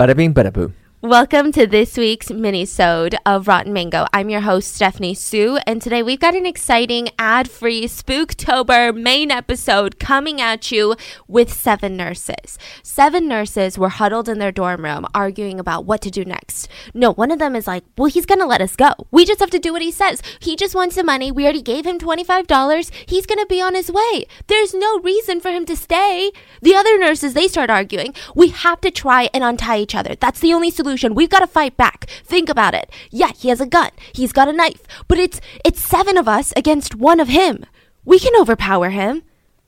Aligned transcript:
Bada 0.00 0.14
bing, 0.16 0.32
bada 0.32 0.50
boo. 0.50 0.70
Welcome 1.02 1.50
to 1.52 1.66
this 1.66 1.96
week's 1.96 2.30
mini-sode 2.30 3.16
of 3.24 3.48
Rotten 3.48 3.72
Mango. 3.72 4.04
I'm 4.12 4.28
your 4.28 4.42
host, 4.42 4.74
Stephanie 4.74 5.14
Soo, 5.14 5.58
and 5.66 5.80
today 5.80 6.02
we've 6.02 6.20
got 6.20 6.34
an 6.34 6.44
exciting 6.44 7.08
ad-free 7.18 7.84
Spooktober 7.84 8.94
main 8.94 9.30
episode 9.30 9.98
coming 9.98 10.42
at 10.42 10.70
you 10.70 10.96
with 11.26 11.50
seven 11.50 11.96
nurses. 11.96 12.58
Seven 12.82 13.26
nurses 13.26 13.78
were 13.78 13.88
huddled 13.88 14.28
in 14.28 14.40
their 14.40 14.52
dorm 14.52 14.84
room 14.84 15.06
arguing 15.14 15.58
about 15.58 15.86
what 15.86 16.02
to 16.02 16.10
do 16.10 16.22
next. 16.22 16.68
No, 16.92 17.14
one 17.14 17.30
of 17.30 17.38
them 17.38 17.56
is 17.56 17.66
like, 17.66 17.82
well, 17.96 18.10
he's 18.10 18.26
gonna 18.26 18.44
let 18.44 18.60
us 18.60 18.76
go. 18.76 18.90
We 19.10 19.24
just 19.24 19.40
have 19.40 19.48
to 19.52 19.58
do 19.58 19.72
what 19.72 19.80
he 19.80 19.90
says. 19.90 20.20
He 20.38 20.54
just 20.54 20.74
wants 20.74 20.96
the 20.96 21.02
money. 21.02 21.32
We 21.32 21.44
already 21.44 21.62
gave 21.62 21.86
him 21.86 21.98
$25. 21.98 22.90
He's 23.06 23.24
gonna 23.24 23.46
be 23.46 23.62
on 23.62 23.74
his 23.74 23.90
way. 23.90 24.26
There's 24.48 24.74
no 24.74 24.98
reason 24.98 25.40
for 25.40 25.48
him 25.48 25.64
to 25.64 25.76
stay. 25.76 26.30
The 26.60 26.74
other 26.74 26.98
nurses, 26.98 27.32
they 27.32 27.48
start 27.48 27.70
arguing. 27.70 28.12
We 28.34 28.48
have 28.48 28.82
to 28.82 28.90
try 28.90 29.30
and 29.32 29.42
untie 29.42 29.78
each 29.78 29.94
other. 29.94 30.14
That's 30.14 30.40
the 30.40 30.52
only 30.52 30.70
solution. 30.70 30.89
We've 31.14 31.28
got 31.28 31.40
to 31.40 31.46
fight 31.46 31.76
back. 31.76 32.06
Think 32.24 32.48
about 32.48 32.74
it. 32.74 32.90
Yeah, 33.10 33.32
he 33.36 33.48
has 33.48 33.60
a 33.60 33.66
gun. 33.66 33.90
He's 34.12 34.32
got 34.32 34.48
a 34.48 34.52
knife. 34.52 34.82
But 35.08 35.18
it's 35.18 35.40
it's 35.64 35.80
seven 35.80 36.16
of 36.16 36.28
us 36.28 36.52
against 36.56 36.94
one 36.94 37.20
of 37.20 37.28
him. 37.28 37.64
We 38.04 38.18
can 38.18 38.40
overpower 38.40 38.90
him. 38.90 39.22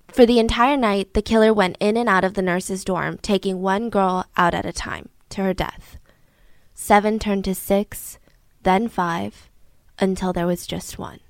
For 0.09 0.27
the 0.27 0.39
entire 0.39 0.77
night, 0.77 1.15
the 1.15 1.23
killer 1.23 1.55
went 1.55 1.79
in 1.81 1.97
and 1.97 2.09
out 2.09 2.25
of 2.25 2.35
the 2.35 2.43
nurse's 2.43 2.85
dorm, 2.85 3.19
taking 3.19 3.63
one 3.63 3.89
girl 3.89 4.27
out 4.37 4.53
at 4.53 4.67
a 4.67 4.73
time 4.73 5.09
to 5.31 5.43
her 5.43 5.55
death. 5.55 5.97
Seven 6.75 7.19
turned 7.19 7.45
to 7.45 7.55
six, 7.55 8.19
then 8.63 8.89
five, 8.89 9.49
until 9.99 10.33
there 10.33 10.47
was 10.47 10.67
just 10.67 10.99
one. 10.99 11.21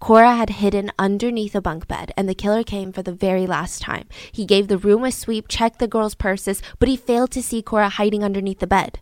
Cora 0.00 0.34
had 0.34 0.50
hidden 0.50 0.92
underneath 0.98 1.54
a 1.54 1.60
bunk 1.60 1.88
bed, 1.88 2.12
and 2.16 2.28
the 2.28 2.34
killer 2.34 2.62
came 2.62 2.92
for 2.92 3.02
the 3.02 3.12
very 3.12 3.46
last 3.46 3.80
time. 3.80 4.06
He 4.30 4.44
gave 4.44 4.68
the 4.68 4.78
room 4.78 5.04
a 5.04 5.10
sweep, 5.10 5.48
checked 5.48 5.78
the 5.78 5.88
girls' 5.88 6.14
purses, 6.14 6.62
but 6.78 6.88
he 6.88 6.96
failed 6.96 7.30
to 7.30 7.42
see 7.42 7.62
Cora 7.62 7.88
hiding 7.88 8.22
underneath 8.22 8.58
the 8.58 8.66
bed. 8.66 9.00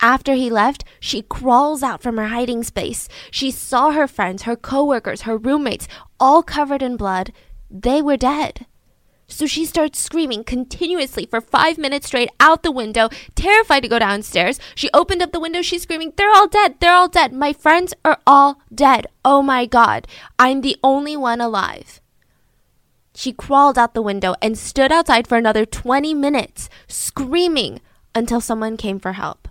After 0.00 0.34
he 0.34 0.50
left, 0.50 0.84
she 0.98 1.22
crawls 1.22 1.82
out 1.82 2.02
from 2.02 2.16
her 2.16 2.26
hiding 2.26 2.64
space. 2.64 3.08
She 3.30 3.50
saw 3.50 3.92
her 3.92 4.08
friends, 4.08 4.42
her 4.42 4.56
coworkers, 4.56 5.22
her 5.22 5.36
roommates, 5.36 5.86
all 6.18 6.42
covered 6.42 6.82
in 6.82 6.96
blood. 6.96 7.32
They 7.70 8.02
were 8.02 8.16
dead. 8.16 8.66
So 9.26 9.46
she 9.46 9.64
starts 9.64 9.98
screaming 9.98 10.44
continuously 10.44 11.26
for 11.26 11.40
five 11.40 11.78
minutes 11.78 12.06
straight 12.06 12.30
out 12.40 12.62
the 12.62 12.70
window, 12.70 13.08
terrified 13.34 13.82
to 13.82 13.88
go 13.88 13.98
downstairs. 13.98 14.60
She 14.74 14.90
opened 14.92 15.22
up 15.22 15.32
the 15.32 15.40
window, 15.40 15.62
she's 15.62 15.82
screaming, 15.82 16.12
They're 16.16 16.30
all 16.30 16.48
dead, 16.48 16.76
they're 16.80 16.94
all 16.94 17.08
dead. 17.08 17.32
My 17.32 17.52
friends 17.52 17.94
are 18.04 18.20
all 18.26 18.60
dead. 18.74 19.06
Oh 19.24 19.42
my 19.42 19.66
God, 19.66 20.06
I'm 20.38 20.60
the 20.60 20.76
only 20.82 21.16
one 21.16 21.40
alive. 21.40 22.00
She 23.14 23.32
crawled 23.32 23.78
out 23.78 23.94
the 23.94 24.02
window 24.02 24.34
and 24.42 24.58
stood 24.58 24.90
outside 24.90 25.26
for 25.26 25.38
another 25.38 25.64
20 25.64 26.14
minutes, 26.14 26.68
screaming 26.88 27.80
until 28.14 28.40
someone 28.40 28.76
came 28.76 28.98
for 28.98 29.12
help. 29.12 29.48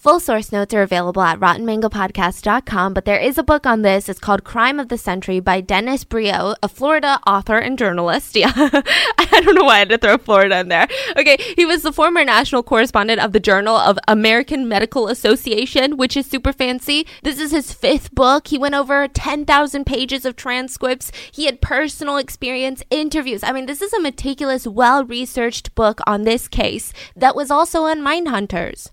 Full 0.00 0.18
source 0.18 0.50
notes 0.50 0.72
are 0.72 0.80
available 0.80 1.20
at 1.20 1.38
rottenmangopodcast.com, 1.40 2.94
but 2.94 3.04
there 3.04 3.18
is 3.18 3.36
a 3.36 3.42
book 3.42 3.66
on 3.66 3.82
this. 3.82 4.08
It's 4.08 4.18
called 4.18 4.44
Crime 4.44 4.80
of 4.80 4.88
the 4.88 4.96
Century 4.96 5.40
by 5.40 5.60
Dennis 5.60 6.04
Breo, 6.04 6.56
a 6.62 6.68
Florida 6.68 7.20
author 7.26 7.58
and 7.58 7.78
journalist. 7.78 8.34
Yeah, 8.40 8.50
I 8.54 9.42
don't 9.44 9.54
know 9.54 9.64
why 9.64 9.74
I 9.74 9.78
had 9.80 9.90
to 9.90 9.98
throw 9.98 10.16
Florida 10.16 10.60
in 10.60 10.68
there. 10.68 10.88
Okay, 11.18 11.36
he 11.54 11.66
was 11.66 11.82
the 11.82 11.92
former 11.92 12.24
national 12.24 12.62
correspondent 12.62 13.20
of 13.20 13.32
the 13.32 13.40
Journal 13.40 13.76
of 13.76 13.98
American 14.08 14.66
Medical 14.66 15.08
Association, 15.08 15.98
which 15.98 16.16
is 16.16 16.24
super 16.24 16.54
fancy. 16.54 17.06
This 17.22 17.38
is 17.38 17.50
his 17.50 17.74
fifth 17.74 18.14
book. 18.14 18.48
He 18.48 18.56
went 18.56 18.74
over 18.74 19.06
10,000 19.06 19.84
pages 19.84 20.24
of 20.24 20.34
transcripts. 20.34 21.12
He 21.30 21.44
had 21.44 21.60
personal 21.60 22.16
experience, 22.16 22.82
interviews. 22.88 23.42
I 23.42 23.52
mean, 23.52 23.66
this 23.66 23.82
is 23.82 23.92
a 23.92 24.00
meticulous, 24.00 24.66
well 24.66 25.04
researched 25.04 25.74
book 25.74 26.00
on 26.06 26.22
this 26.22 26.48
case 26.48 26.94
that 27.14 27.36
was 27.36 27.50
also 27.50 27.82
on 27.82 28.00
Mindhunters. 28.00 28.88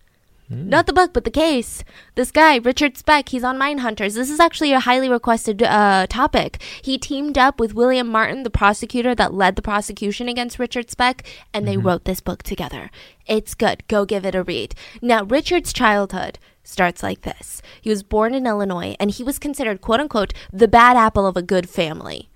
Hmm. 0.50 0.70
Not 0.70 0.86
the 0.86 0.94
book, 0.94 1.12
but 1.14 1.26
the 1.26 1.32
case. 1.32 1.84
This 2.16 2.32
guy, 2.32 2.56
Richard 2.58 2.98
Speck, 2.98 3.30
he's 3.30 3.44
on 3.44 3.58
Mindhunters. 3.58 4.16
This 4.16 4.30
is 4.30 4.40
actually 4.40 4.72
a 4.72 4.80
highly 4.80 5.10
requested 5.10 5.62
uh, 5.62 6.08
topic. 6.10 6.62
He 6.82 6.98
teamed 6.98 7.38
up 7.38 7.60
with 7.60 7.74
William 7.74 8.08
Martin, 8.08 8.44
the 8.44 8.50
prosecutor 8.50 9.14
that 9.16 9.34
led 9.34 9.56
the 9.56 9.62
prosecution 9.62 10.30
against 10.30 10.60
Richard 10.60 10.90
Speck, 10.90 11.28
and 11.54 11.68
they 11.68 11.76
wrote 11.76 12.06
this 12.06 12.22
book 12.22 12.44
together. 12.44 12.90
It's 13.26 13.56
good. 13.56 13.86
Go 13.88 14.06
give 14.06 14.26
it 14.26 14.36
a 14.36 14.44
read. 14.44 14.74
Now, 15.02 15.24
Richard's 15.24 15.74
childhood 15.74 16.40
starts 16.64 17.04
like 17.04 17.22
this. 17.22 17.62
He 17.82 17.90
was 17.90 18.04
born 18.04 18.34
in 18.34 18.48
Illinois, 18.48 18.96
and 19.00 19.12
he 19.12 19.24
was 19.24 19.40
considered, 19.40 19.82
quote 19.82 20.00
unquote, 20.00 20.34
the 20.54 20.68
bad 20.68 20.96
apple 20.96 21.28
of 21.28 21.36
a 21.36 21.42
good 21.42 21.70
family. 21.70 22.30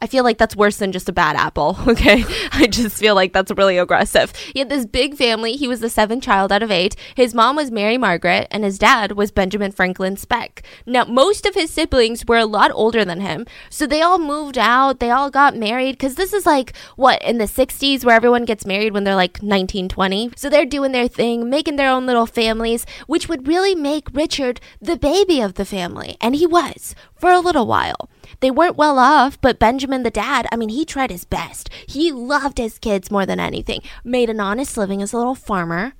I 0.00 0.06
feel 0.06 0.24
like 0.24 0.38
that's 0.38 0.56
worse 0.56 0.78
than 0.78 0.92
just 0.92 1.08
a 1.08 1.12
bad 1.12 1.36
apple, 1.36 1.78
okay? 1.88 2.24
I 2.52 2.66
just 2.66 2.98
feel 2.98 3.14
like 3.14 3.32
that's 3.32 3.52
really 3.52 3.78
aggressive. 3.78 4.34
He 4.52 4.58
had 4.58 4.68
this 4.68 4.86
big 4.86 5.16
family. 5.16 5.52
He 5.56 5.68
was 5.68 5.80
the 5.80 5.88
seventh 5.88 6.24
child 6.24 6.50
out 6.52 6.62
of 6.62 6.70
eight. 6.70 6.96
His 7.14 7.34
mom 7.34 7.56
was 7.56 7.70
Mary 7.70 7.96
Margaret, 7.96 8.48
and 8.50 8.64
his 8.64 8.78
dad 8.78 9.12
was 9.12 9.30
Benjamin 9.30 9.72
Franklin 9.72 10.16
Speck. 10.16 10.62
Now, 10.84 11.04
most 11.04 11.46
of 11.46 11.54
his 11.54 11.70
siblings 11.70 12.24
were 12.26 12.38
a 12.38 12.44
lot 12.44 12.70
older 12.72 13.04
than 13.04 13.20
him, 13.20 13.46
so 13.70 13.86
they 13.86 14.02
all 14.02 14.18
moved 14.18 14.58
out. 14.58 15.00
They 15.00 15.10
all 15.10 15.30
got 15.30 15.56
married, 15.56 15.92
because 15.92 16.16
this 16.16 16.32
is 16.32 16.44
like, 16.44 16.76
what, 16.96 17.22
in 17.22 17.38
the 17.38 17.44
60s 17.44 18.04
where 18.04 18.16
everyone 18.16 18.44
gets 18.44 18.66
married 18.66 18.92
when 18.92 19.04
they're 19.04 19.14
like 19.14 19.42
19, 19.42 19.88
20? 19.88 20.32
So 20.36 20.50
they're 20.50 20.66
doing 20.66 20.92
their 20.92 21.08
thing, 21.08 21.48
making 21.48 21.76
their 21.76 21.90
own 21.90 22.04
little 22.04 22.26
families, 22.26 22.84
which 23.06 23.28
would 23.28 23.46
really 23.46 23.74
make 23.74 24.08
Richard 24.12 24.60
the 24.80 24.96
baby 24.96 25.40
of 25.40 25.54
the 25.54 25.64
family. 25.64 26.16
And 26.20 26.34
he 26.34 26.46
was, 26.46 26.94
for 27.16 27.30
a 27.30 27.40
little 27.40 27.66
while. 27.66 28.08
They 28.40 28.50
weren't 28.50 28.76
well 28.76 28.98
off, 28.98 29.40
but 29.40 29.58
Benjamin, 29.58 30.02
the 30.02 30.10
dad, 30.10 30.46
I 30.50 30.56
mean, 30.56 30.68
he 30.68 30.84
tried 30.84 31.10
his 31.10 31.24
best. 31.24 31.70
He 31.86 32.12
loved 32.12 32.58
his 32.58 32.78
kids 32.78 33.10
more 33.10 33.26
than 33.26 33.40
anything, 33.40 33.80
made 34.02 34.30
an 34.30 34.40
honest 34.40 34.76
living 34.76 35.02
as 35.02 35.12
a 35.12 35.16
little 35.16 35.34
farmer. 35.34 35.94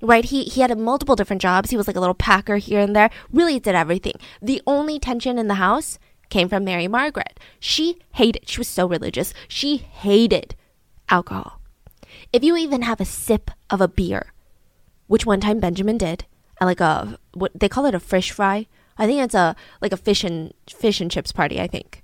Right, 0.00 0.24
he 0.24 0.44
he 0.44 0.62
had 0.62 0.76
multiple 0.76 1.14
different 1.14 1.42
jobs. 1.42 1.70
He 1.70 1.76
was 1.76 1.86
like 1.86 1.94
a 1.94 2.00
little 2.00 2.14
packer 2.14 2.56
here 2.56 2.80
and 2.80 2.94
there. 2.94 3.10
Really 3.32 3.60
did 3.60 3.76
everything. 3.76 4.14
The 4.40 4.60
only 4.66 4.98
tension 4.98 5.38
in 5.38 5.46
the 5.46 5.54
house 5.54 5.98
came 6.28 6.48
from 6.48 6.64
Mary 6.64 6.88
Margaret. 6.88 7.38
She 7.60 7.98
hated. 8.14 8.48
She 8.48 8.58
was 8.58 8.66
so 8.66 8.88
religious. 8.88 9.32
She 9.46 9.76
hated 9.76 10.56
alcohol. 11.08 11.60
If 12.32 12.42
you 12.42 12.56
even 12.56 12.82
have 12.82 13.00
a 13.00 13.04
sip 13.04 13.52
of 13.70 13.80
a 13.80 13.86
beer, 13.86 14.32
which 15.06 15.24
one 15.24 15.40
time 15.40 15.60
Benjamin 15.60 15.98
did, 15.98 16.24
like 16.60 16.80
a 16.80 17.18
what 17.34 17.52
they 17.54 17.68
call 17.68 17.86
it 17.86 17.94
a 17.94 18.00
fish 18.00 18.32
fry. 18.32 18.66
I 18.98 19.06
think 19.06 19.22
it's 19.22 19.34
a 19.34 19.56
like 19.80 19.92
a 19.92 19.96
fish 19.96 20.24
and 20.24 20.52
fish 20.68 21.00
and 21.00 21.10
chips 21.10 21.32
party. 21.32 21.60
I 21.60 21.66
think. 21.66 22.01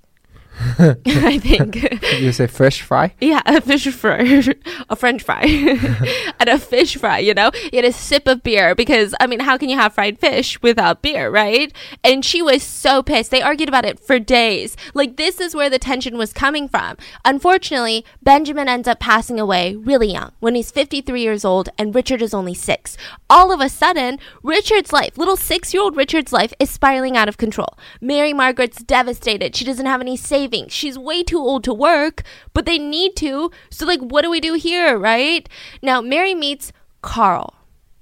I 0.79 1.39
think. 1.39 2.03
You 2.19 2.33
say 2.33 2.47
fresh 2.47 2.81
fry? 2.81 3.13
Yeah, 3.21 3.41
a 3.45 3.61
fish 3.61 3.87
fry, 3.93 4.43
a 4.89 4.95
French 4.95 5.23
fry, 5.23 5.43
and 6.39 6.49
a 6.49 6.59
fish 6.59 6.97
fry. 6.97 7.19
You 7.19 7.33
know, 7.33 7.51
you 7.71 7.77
had 7.77 7.85
a 7.85 7.93
sip 7.93 8.27
of 8.27 8.43
beer 8.43 8.75
because 8.75 9.15
I 9.19 9.27
mean, 9.27 9.39
how 9.39 9.57
can 9.57 9.69
you 9.69 9.77
have 9.77 9.93
fried 9.93 10.19
fish 10.19 10.61
without 10.61 11.01
beer, 11.01 11.29
right? 11.29 11.71
And 12.03 12.25
she 12.25 12.41
was 12.41 12.61
so 12.61 13.01
pissed. 13.01 13.31
They 13.31 13.41
argued 13.41 13.69
about 13.69 13.85
it 13.85 13.99
for 13.99 14.19
days. 14.19 14.75
Like 14.93 15.15
this 15.15 15.39
is 15.39 15.55
where 15.55 15.69
the 15.69 15.79
tension 15.79 16.17
was 16.17 16.33
coming 16.33 16.67
from. 16.67 16.97
Unfortunately, 17.23 18.03
Benjamin 18.21 18.67
ends 18.67 18.87
up 18.87 18.99
passing 18.99 19.39
away 19.39 19.75
really 19.75 20.11
young 20.11 20.33
when 20.39 20.55
he's 20.55 20.71
53 20.71 21.21
years 21.21 21.45
old, 21.45 21.69
and 21.77 21.95
Richard 21.95 22.21
is 22.21 22.33
only 22.33 22.53
six. 22.53 22.97
All 23.29 23.53
of 23.53 23.61
a 23.61 23.69
sudden, 23.69 24.19
Richard's 24.43 24.91
life, 24.91 25.17
little 25.17 25.37
six-year-old 25.37 25.95
Richard's 25.95 26.33
life, 26.33 26.53
is 26.59 26.69
spiraling 26.69 27.15
out 27.15 27.29
of 27.29 27.37
control. 27.37 27.77
Mary 28.01 28.33
Margaret's 28.33 28.83
devastated. 28.83 29.55
She 29.55 29.63
doesn't 29.63 29.85
have 29.85 30.01
any 30.01 30.17
savings. 30.17 30.48
She's 30.69 30.97
way 30.97 31.23
too 31.23 31.39
old 31.39 31.63
to 31.65 31.73
work, 31.73 32.23
but 32.53 32.65
they 32.65 32.77
need 32.77 33.15
to. 33.17 33.51
So, 33.69 33.85
like, 33.85 34.01
what 34.01 34.23
do 34.23 34.29
we 34.29 34.39
do 34.39 34.53
here, 34.53 34.97
right? 34.97 35.47
Now, 35.81 36.01
Mary 36.01 36.33
meets 36.33 36.71
Carl. 37.01 37.53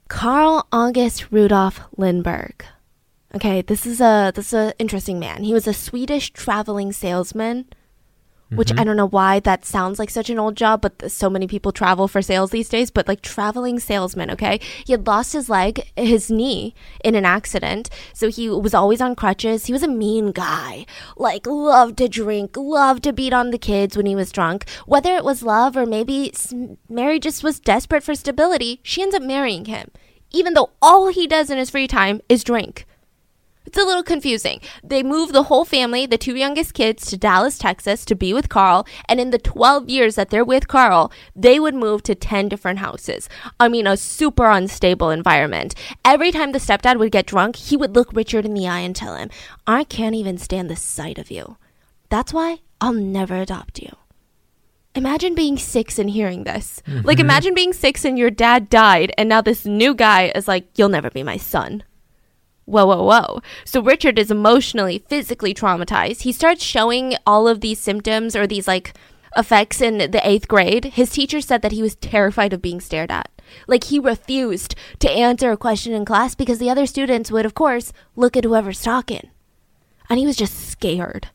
Carl 0.07 0.67
August 0.71 1.31
Rudolph 1.31 1.81
Lindbergh. 1.97 2.65
Okay, 3.35 3.61
this 3.61 3.85
is 3.85 3.99
a 3.99 4.31
this 4.33 4.47
is 4.47 4.53
an 4.53 4.73
interesting 4.79 5.19
man. 5.19 5.43
He 5.43 5.53
was 5.53 5.67
a 5.67 5.73
Swedish 5.73 6.31
traveling 6.31 6.93
salesman, 6.93 7.65
which 8.49 8.69
mm-hmm. 8.69 8.79
I 8.79 8.83
don't 8.83 8.97
know 8.97 9.07
why 9.07 9.39
that 9.41 9.65
sounds 9.65 9.99
like 9.99 10.09
such 10.09 10.29
an 10.29 10.39
old 10.39 10.55
job, 10.55 10.81
but 10.81 10.99
th- 10.99 11.11
so 11.11 11.29
many 11.29 11.47
people 11.47 11.71
travel 11.71 12.07
for 12.07 12.21
sales 12.21 12.51
these 12.51 12.69
days. 12.69 12.91
But 12.91 13.07
like 13.07 13.21
traveling 13.21 13.79
salesman, 13.79 14.31
okay, 14.31 14.59
he 14.85 14.93
had 14.93 15.07
lost 15.07 15.33
his 15.33 15.49
leg, 15.49 15.91
his 15.95 16.31
knee 16.31 16.73
in 17.03 17.15
an 17.15 17.25
accident, 17.25 17.89
so 18.13 18.29
he 18.29 18.49
was 18.49 18.73
always 18.73 19.01
on 19.01 19.15
crutches. 19.15 19.65
He 19.65 19.73
was 19.73 19.83
a 19.83 19.87
mean 19.87 20.31
guy, 20.31 20.85
like 21.17 21.45
loved 21.45 21.97
to 21.97 22.07
drink, 22.07 22.55
loved 22.55 23.03
to 23.03 23.13
beat 23.13 23.33
on 23.33 23.51
the 23.51 23.57
kids 23.57 23.97
when 23.97 24.05
he 24.05 24.15
was 24.15 24.31
drunk. 24.31 24.67
Whether 24.85 25.15
it 25.15 25.23
was 25.23 25.43
love 25.43 25.75
or 25.75 25.85
maybe 25.85 26.33
Mary 26.89 27.19
just 27.19 27.43
was 27.43 27.59
desperate 27.59 28.03
for 28.03 28.15
stability, 28.15 28.79
she 28.83 29.01
ends 29.01 29.15
up 29.15 29.23
marrying 29.23 29.65
him, 29.65 29.91
even 30.31 30.53
though 30.53 30.71
all 30.81 31.09
he 31.09 31.27
does 31.27 31.49
in 31.49 31.57
his 31.57 31.69
free 31.69 31.87
time 31.87 32.21
is 32.29 32.43
drink. 32.43 32.85
It's 33.67 33.77
a 33.77 33.83
little 33.83 34.01
confusing. 34.01 34.61
They 34.81 35.03
moved 35.03 35.33
the 35.33 35.43
whole 35.43 35.65
family, 35.65 36.05
the 36.05 36.17
two 36.17 36.37
youngest 36.37 36.73
kids, 36.73 37.05
to 37.07 37.17
Dallas, 37.17 37.57
Texas 37.57 38.05
to 38.05 38.15
be 38.15 38.33
with 38.33 38.47
Carl. 38.47 38.87
And 39.09 39.19
in 39.19 39.31
the 39.31 39.37
12 39.37 39.89
years 39.89 40.15
that 40.15 40.29
they're 40.29 40.45
with 40.45 40.69
Carl, 40.69 41.11
they 41.35 41.59
would 41.59 41.75
move 41.75 42.01
to 42.03 42.15
10 42.15 42.47
different 42.47 42.79
houses. 42.79 43.27
I 43.59 43.67
mean, 43.67 43.85
a 43.85 43.97
super 43.97 44.49
unstable 44.49 45.09
environment. 45.09 45.75
Every 46.05 46.31
time 46.31 46.53
the 46.53 46.59
stepdad 46.59 46.97
would 46.97 47.11
get 47.11 47.25
drunk, 47.25 47.57
he 47.57 47.75
would 47.75 47.93
look 47.93 48.13
Richard 48.13 48.45
in 48.45 48.53
the 48.53 48.69
eye 48.69 48.79
and 48.79 48.95
tell 48.95 49.17
him, 49.17 49.29
I 49.67 49.83
can't 49.83 50.15
even 50.15 50.37
stand 50.37 50.69
the 50.69 50.77
sight 50.77 51.17
of 51.17 51.29
you. 51.29 51.57
That's 52.07 52.31
why 52.31 52.61
I'll 52.79 52.93
never 52.93 53.35
adopt 53.35 53.81
you. 53.81 53.91
Imagine 54.95 55.35
being 55.35 55.57
six 55.57 55.99
and 55.99 56.09
hearing 56.09 56.45
this. 56.45 56.81
Like, 56.87 57.17
mm-hmm. 57.17 57.25
imagine 57.25 57.53
being 57.53 57.73
six 57.73 58.05
and 58.05 58.17
your 58.17 58.31
dad 58.31 58.69
died, 58.69 59.11
and 59.17 59.27
now 59.27 59.41
this 59.41 59.65
new 59.65 59.93
guy 59.93 60.31
is 60.33 60.47
like, 60.47 60.69
You'll 60.75 60.87
never 60.87 61.09
be 61.09 61.21
my 61.21 61.35
son. 61.35 61.83
Whoa, 62.67 62.85
whoa, 62.85 63.01
whoa. 63.01 63.41
So 63.63 63.81
Richard 63.81 64.19
is 64.19 64.29
emotionally, 64.29 64.99
physically 65.07 65.53
traumatized. 65.53 66.23
He 66.23 66.33
starts 66.33 66.61
showing 66.61 67.15
all 67.25 67.47
of 67.47 67.61
these 67.61 67.79
symptoms 67.79 68.35
or 68.35 68.45
these 68.45 68.67
like 68.67 68.93
effects 69.37 69.79
in 69.79 69.97
the 69.99 70.21
eighth 70.27 70.49
grade. 70.49 70.83
His 70.83 71.09
teacher 71.09 71.39
said 71.39 71.61
that 71.61 71.71
he 71.71 71.81
was 71.81 71.95
terrified 71.95 72.51
of 72.51 72.61
being 72.61 72.81
stared 72.81 73.09
at. 73.09 73.31
Like 73.67 73.85
he 73.85 73.99
refused 73.99 74.75
to 74.99 75.09
answer 75.09 75.49
a 75.49 75.57
question 75.57 75.93
in 75.93 76.03
class 76.03 76.35
because 76.35 76.59
the 76.59 76.69
other 76.69 76.85
students 76.85 77.31
would, 77.31 77.45
of 77.45 77.53
course, 77.53 77.93
look 78.17 78.35
at 78.35 78.43
whoever's 78.43 78.81
talking. 78.81 79.29
And 80.09 80.19
he 80.19 80.25
was 80.25 80.35
just 80.35 80.69
scared. 80.69 81.29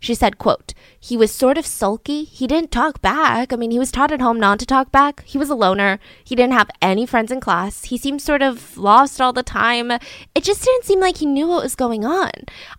She 0.00 0.14
said, 0.14 0.38
quote, 0.38 0.72
he 0.98 1.16
was 1.16 1.30
sort 1.30 1.58
of 1.58 1.66
sulky. 1.66 2.24
He 2.24 2.46
didn't 2.46 2.70
talk 2.70 3.02
back. 3.02 3.52
I 3.52 3.56
mean, 3.56 3.70
he 3.70 3.78
was 3.78 3.92
taught 3.92 4.10
at 4.10 4.22
home 4.22 4.40
not 4.40 4.58
to 4.58 4.66
talk 4.66 4.90
back. 4.90 5.22
He 5.24 5.36
was 5.36 5.50
a 5.50 5.54
loner. 5.54 5.98
He 6.24 6.34
didn't 6.34 6.54
have 6.54 6.70
any 6.80 7.04
friends 7.04 7.30
in 7.30 7.40
class. 7.40 7.84
He 7.84 7.98
seemed 7.98 8.22
sort 8.22 8.40
of 8.42 8.78
lost 8.78 9.20
all 9.20 9.34
the 9.34 9.42
time. 9.42 9.92
It 10.34 10.42
just 10.42 10.64
didn't 10.64 10.84
seem 10.84 11.00
like 11.00 11.18
he 11.18 11.26
knew 11.26 11.46
what 11.46 11.62
was 11.62 11.74
going 11.74 12.04
on. 12.04 12.30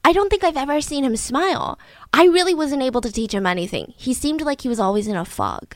I 0.04 0.14
don't 0.14 0.30
think 0.30 0.44
I've 0.44 0.58
ever 0.58 0.82
seen 0.82 1.04
him 1.04 1.16
smile. 1.16 1.80
I 2.12 2.26
really 2.26 2.56
wasn't 2.56 2.82
able 2.82 3.02
to 3.02 3.12
teach 3.12 3.34
him 3.34 3.46
anything. 3.46 3.94
He 3.96 4.14
seemed 4.14 4.42
like 4.42 4.62
he 4.62 4.70
was 4.70 4.80
always 4.80 5.08
in 5.08 5.16
a 5.16 5.24
fog. 5.24 5.76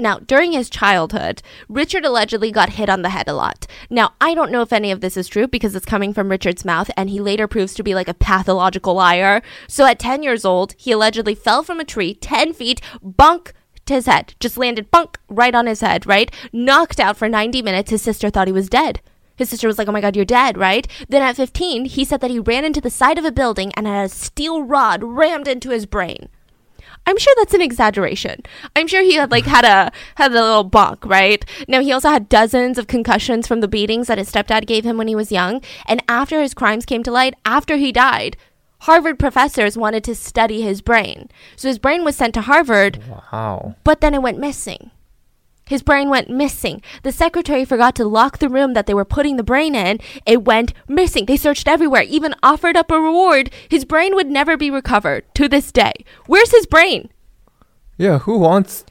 Now, 0.00 0.18
during 0.18 0.52
his 0.52 0.70
childhood, 0.70 1.42
Richard 1.68 2.04
allegedly 2.04 2.50
got 2.50 2.70
hit 2.70 2.88
on 2.88 3.02
the 3.02 3.10
head 3.10 3.28
a 3.28 3.34
lot. 3.34 3.66
Now, 3.90 4.14
I 4.20 4.34
don't 4.34 4.50
know 4.50 4.62
if 4.62 4.72
any 4.72 4.90
of 4.90 5.00
this 5.00 5.16
is 5.16 5.28
true 5.28 5.46
because 5.46 5.76
it's 5.76 5.84
coming 5.84 6.14
from 6.14 6.30
Richard's 6.30 6.64
mouth, 6.64 6.90
and 6.96 7.10
he 7.10 7.20
later 7.20 7.46
proves 7.46 7.74
to 7.74 7.82
be 7.82 7.94
like 7.94 8.08
a 8.08 8.14
pathological 8.14 8.94
liar. 8.94 9.42
So, 9.68 9.84
at 9.84 9.98
10 9.98 10.22
years 10.22 10.44
old, 10.44 10.74
he 10.78 10.92
allegedly 10.92 11.34
fell 11.34 11.62
from 11.62 11.80
a 11.80 11.84
tree 11.84 12.14
10 12.14 12.54
feet, 12.54 12.80
bunk 13.02 13.52
his 13.90 14.06
head, 14.06 14.34
just 14.40 14.56
landed 14.56 14.90
bunk 14.90 15.18
right 15.28 15.54
on 15.54 15.66
his 15.66 15.80
head, 15.80 16.06
right? 16.06 16.30
Knocked 16.52 17.00
out 17.00 17.16
for 17.16 17.28
90 17.28 17.60
minutes. 17.60 17.90
His 17.90 18.00
sister 18.00 18.30
thought 18.30 18.46
he 18.46 18.52
was 18.52 18.68
dead. 18.68 19.00
His 19.36 19.50
sister 19.50 19.66
was 19.66 19.78
like, 19.78 19.88
Oh 19.88 19.92
my 19.92 20.00
God, 20.00 20.16
you're 20.16 20.24
dead, 20.24 20.56
right? 20.56 20.86
Then 21.08 21.22
at 21.22 21.36
15, 21.36 21.86
he 21.86 22.04
said 22.04 22.20
that 22.20 22.30
he 22.30 22.38
ran 22.38 22.64
into 22.64 22.80
the 22.80 22.90
side 22.90 23.18
of 23.18 23.24
a 23.24 23.32
building 23.32 23.72
and 23.74 23.86
had 23.86 24.04
a 24.04 24.08
steel 24.08 24.62
rod 24.62 25.02
rammed 25.02 25.48
into 25.48 25.70
his 25.70 25.86
brain. 25.86 26.28
I'm 27.06 27.18
sure 27.18 27.34
that's 27.38 27.54
an 27.54 27.62
exaggeration. 27.62 28.42
I'm 28.76 28.86
sure 28.86 29.02
he 29.02 29.14
had 29.14 29.30
like 29.30 29.44
had 29.46 29.64
a 29.64 29.90
had 30.16 30.30
a 30.30 30.34
little 30.34 30.68
bonk, 30.68 31.04
right? 31.04 31.44
Now 31.66 31.80
he 31.80 31.92
also 31.92 32.08
had 32.10 32.28
dozens 32.28 32.78
of 32.78 32.86
concussions 32.86 33.46
from 33.48 33.60
the 33.60 33.68
beatings 33.68 34.06
that 34.06 34.18
his 34.18 34.30
stepdad 34.30 34.66
gave 34.66 34.84
him 34.84 34.96
when 34.96 35.08
he 35.08 35.14
was 35.14 35.32
young, 35.32 35.60
and 35.86 36.02
after 36.08 36.40
his 36.40 36.54
crimes 36.54 36.86
came 36.86 37.02
to 37.02 37.10
light, 37.10 37.34
after 37.44 37.76
he 37.76 37.90
died, 37.90 38.36
Harvard 38.84 39.18
professors 39.18 39.76
wanted 39.76 40.04
to 40.04 40.14
study 40.14 40.62
his 40.62 40.80
brain. 40.82 41.28
So 41.56 41.68
his 41.68 41.78
brain 41.78 42.04
was 42.04 42.16
sent 42.16 42.32
to 42.34 42.42
Harvard, 42.42 42.98
Wow. 43.32 43.74
but 43.84 44.00
then 44.00 44.14
it 44.14 44.22
went 44.22 44.38
missing. 44.38 44.90
His 45.70 45.82
brain 45.84 46.10
went 46.10 46.28
missing. 46.28 46.82
The 47.04 47.12
secretary 47.12 47.64
forgot 47.64 47.94
to 47.94 48.04
lock 48.04 48.38
the 48.38 48.48
room 48.48 48.74
that 48.74 48.86
they 48.86 48.92
were 48.94 49.04
putting 49.04 49.36
the 49.36 49.44
brain 49.44 49.76
in. 49.76 50.00
It 50.26 50.44
went 50.44 50.72
missing. 50.88 51.26
They 51.26 51.36
searched 51.36 51.68
everywhere, 51.68 52.02
even 52.02 52.34
offered 52.42 52.76
up 52.76 52.90
a 52.90 52.98
reward. 53.00 53.50
His 53.68 53.84
brain 53.84 54.16
would 54.16 54.26
never 54.26 54.56
be 54.56 54.68
recovered 54.68 55.32
to 55.36 55.48
this 55.48 55.70
day. 55.70 55.92
Where's 56.26 56.50
his 56.50 56.66
brain? 56.66 57.08
Yeah, 57.96 58.18
who 58.18 58.38
wants 58.38 58.84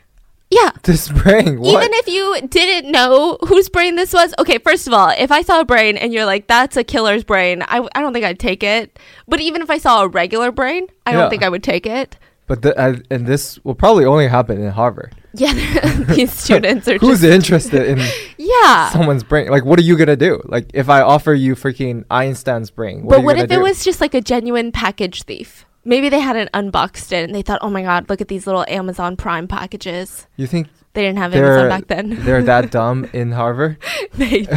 Yeah. 0.50 0.72
this 0.84 1.10
brain? 1.10 1.60
What? 1.60 1.84
Even 1.84 1.90
if 1.96 2.08
you 2.08 2.48
didn't 2.48 2.90
know 2.92 3.38
whose 3.48 3.68
brain 3.68 3.98
this 3.98 4.14
was, 4.14 4.34
okay, 4.40 4.58
first 4.60 4.88
of 4.88 4.94
all, 4.94 5.10
if 5.10 5.34
I 5.34 5.42
saw 5.42 5.60
a 5.60 5.66
brain 5.66 5.98
and 5.98 6.14
you're 6.14 6.26
like, 6.26 6.48
that's 6.48 6.78
a 6.78 6.84
killer's 6.86 7.26
brain, 7.26 7.62
I, 7.68 7.86
I 7.94 8.00
don't 8.02 8.14
think 8.14 8.24
I'd 8.24 8.40
take 8.40 8.64
it. 8.64 8.98
But 9.28 9.42
even 9.42 9.62
if 9.62 9.70
I 9.70 9.80
saw 9.80 10.04
a 10.04 10.08
regular 10.08 10.52
brain, 10.54 10.88
I 11.06 11.12
Yeah. 11.12 11.18
don't 11.18 11.30
think 11.30 11.44
I 11.44 11.50
would 11.50 11.64
take 11.64 11.86
it. 11.86 12.18
but 12.48 12.62
the, 12.64 12.76
uh, 12.80 12.96
and 13.12 13.28
this 13.28 13.60
will 13.66 13.76
probably 13.76 14.06
only 14.06 14.28
happen 14.28 14.60
in 14.64 14.72
Harvard. 14.72 15.14
Yeah, 15.34 15.54
these 16.10 16.31
students 16.46 16.88
are 16.88 16.98
Who's 16.98 17.24
interested 17.24 17.88
in 17.88 18.00
Yeah. 18.38 18.90
someone's 18.90 19.24
brain? 19.24 19.50
Like, 19.50 19.64
what 19.66 19.78
are 19.80 19.84
you 19.84 19.96
gonna 19.98 20.16
do? 20.16 20.42
Like, 20.46 20.72
if 20.74 20.90
I 20.90 21.02
offer 21.02 21.34
you 21.34 21.56
freaking 21.56 22.04
Einstein's 22.10 22.72
brain, 22.72 23.04
what 23.04 23.14
are 23.14 23.18
but 23.20 23.26
what 23.26 23.38
if 23.38 23.50
do? 23.50 23.56
it 23.56 23.62
was 23.62 23.84
just 23.84 24.02
like 24.02 24.14
a 24.14 24.22
genuine 24.22 24.72
package 24.72 25.24
thief? 25.24 25.66
Maybe 25.86 26.10
they 26.10 26.20
hadn't 26.20 26.50
unboxed 26.54 27.12
it 27.14 27.24
and 27.26 27.34
they 27.34 27.42
thought, 27.42 27.60
oh 27.62 27.70
my 27.70 27.81
god, 27.84 28.10
look 28.10 28.22
at 28.22 28.28
these 28.28 28.46
little 28.48 28.66
Amazon 28.68 29.16
Prime 29.16 29.48
packages. 29.48 30.28
You 30.36 30.46
think 30.48 30.68
They 30.94 31.04
didn't 31.04 31.20
have 31.20 31.34
Amazon 31.34 31.70
back 31.70 31.88
then. 31.88 32.24
they're 32.26 32.44
that 32.44 32.70
dumb 32.72 33.08
in 33.14 33.31
Harvard? 33.31 33.78
Maybe. 34.18 34.48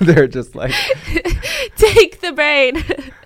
they're 0.00 0.26
just 0.28 0.54
like, 0.54 0.72
take 1.76 2.20
the 2.20 2.32
brain. 2.32 2.82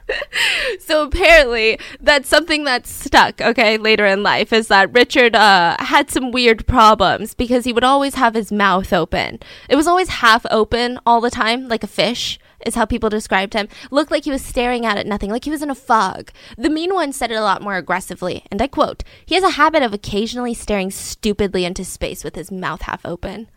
so 0.80 1.04
apparently, 1.04 1.78
that's 2.00 2.28
something 2.28 2.64
that's 2.64 2.90
stuck. 2.90 3.40
Okay, 3.40 3.78
later 3.78 4.06
in 4.06 4.22
life 4.22 4.52
is 4.52 4.68
that 4.68 4.92
Richard 4.92 5.34
uh, 5.34 5.76
had 5.78 6.10
some 6.10 6.30
weird 6.30 6.66
problems 6.66 7.34
because 7.34 7.64
he 7.64 7.72
would 7.72 7.84
always 7.84 8.14
have 8.14 8.34
his 8.34 8.52
mouth 8.52 8.92
open. 8.92 9.40
It 9.68 9.76
was 9.76 9.86
always 9.86 10.08
half 10.08 10.46
open 10.50 10.98
all 11.06 11.20
the 11.20 11.30
time, 11.30 11.68
like 11.68 11.84
a 11.84 11.88
fish. 11.88 12.38
Is 12.64 12.74
how 12.74 12.86
people 12.86 13.10
described 13.10 13.52
him. 13.52 13.68
Looked 13.90 14.10
like 14.10 14.24
he 14.24 14.30
was 14.30 14.42
staring 14.42 14.84
out 14.86 14.96
at 14.96 15.06
nothing, 15.06 15.30
like 15.30 15.44
he 15.44 15.50
was 15.50 15.62
in 15.62 15.70
a 15.70 15.74
fog. 15.74 16.30
The 16.56 16.70
mean 16.70 16.94
one 16.94 17.12
said 17.12 17.30
it 17.30 17.36
a 17.36 17.42
lot 17.42 17.62
more 17.62 17.76
aggressively, 17.76 18.44
and 18.50 18.60
I 18.60 18.66
quote, 18.66 19.04
He 19.24 19.34
has 19.36 19.44
a 19.44 19.50
habit 19.50 19.82
of 19.82 19.92
occasionally 19.92 20.54
staring 20.54 20.90
stupidly 20.90 21.64
into 21.64 21.84
space 21.84 22.24
with 22.24 22.34
his 22.34 22.50
mouth 22.50 22.82
half 22.82 23.04
open. 23.04 23.48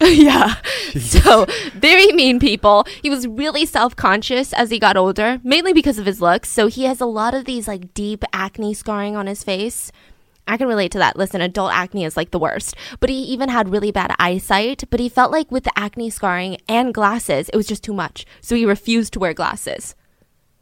yeah. 0.04 0.54
So, 0.98 1.44
very 1.74 2.10
mean 2.12 2.40
people. 2.40 2.86
He 3.02 3.10
was 3.10 3.26
really 3.26 3.66
self 3.66 3.94
conscious 3.94 4.54
as 4.54 4.70
he 4.70 4.78
got 4.78 4.96
older, 4.96 5.40
mainly 5.44 5.74
because 5.74 5.98
of 5.98 6.06
his 6.06 6.22
looks. 6.22 6.48
So, 6.48 6.68
he 6.68 6.84
has 6.84 7.02
a 7.02 7.06
lot 7.06 7.34
of 7.34 7.44
these 7.44 7.68
like 7.68 7.92
deep 7.92 8.24
acne 8.32 8.72
scarring 8.72 9.14
on 9.14 9.26
his 9.26 9.44
face. 9.44 9.92
I 10.48 10.56
can 10.56 10.68
relate 10.68 10.90
to 10.92 10.98
that. 10.98 11.16
Listen, 11.16 11.42
adult 11.42 11.72
acne 11.74 12.04
is 12.04 12.16
like 12.16 12.30
the 12.30 12.38
worst. 12.38 12.74
But 12.98 13.10
he 13.10 13.16
even 13.24 13.50
had 13.50 13.68
really 13.68 13.92
bad 13.92 14.14
eyesight. 14.18 14.84
But 14.88 15.00
he 15.00 15.10
felt 15.10 15.32
like 15.32 15.50
with 15.52 15.64
the 15.64 15.78
acne 15.78 16.08
scarring 16.08 16.56
and 16.66 16.94
glasses, 16.94 17.50
it 17.50 17.56
was 17.56 17.66
just 17.66 17.84
too 17.84 17.94
much. 17.94 18.24
So, 18.40 18.56
he 18.56 18.64
refused 18.64 19.12
to 19.12 19.18
wear 19.18 19.34
glasses. 19.34 19.94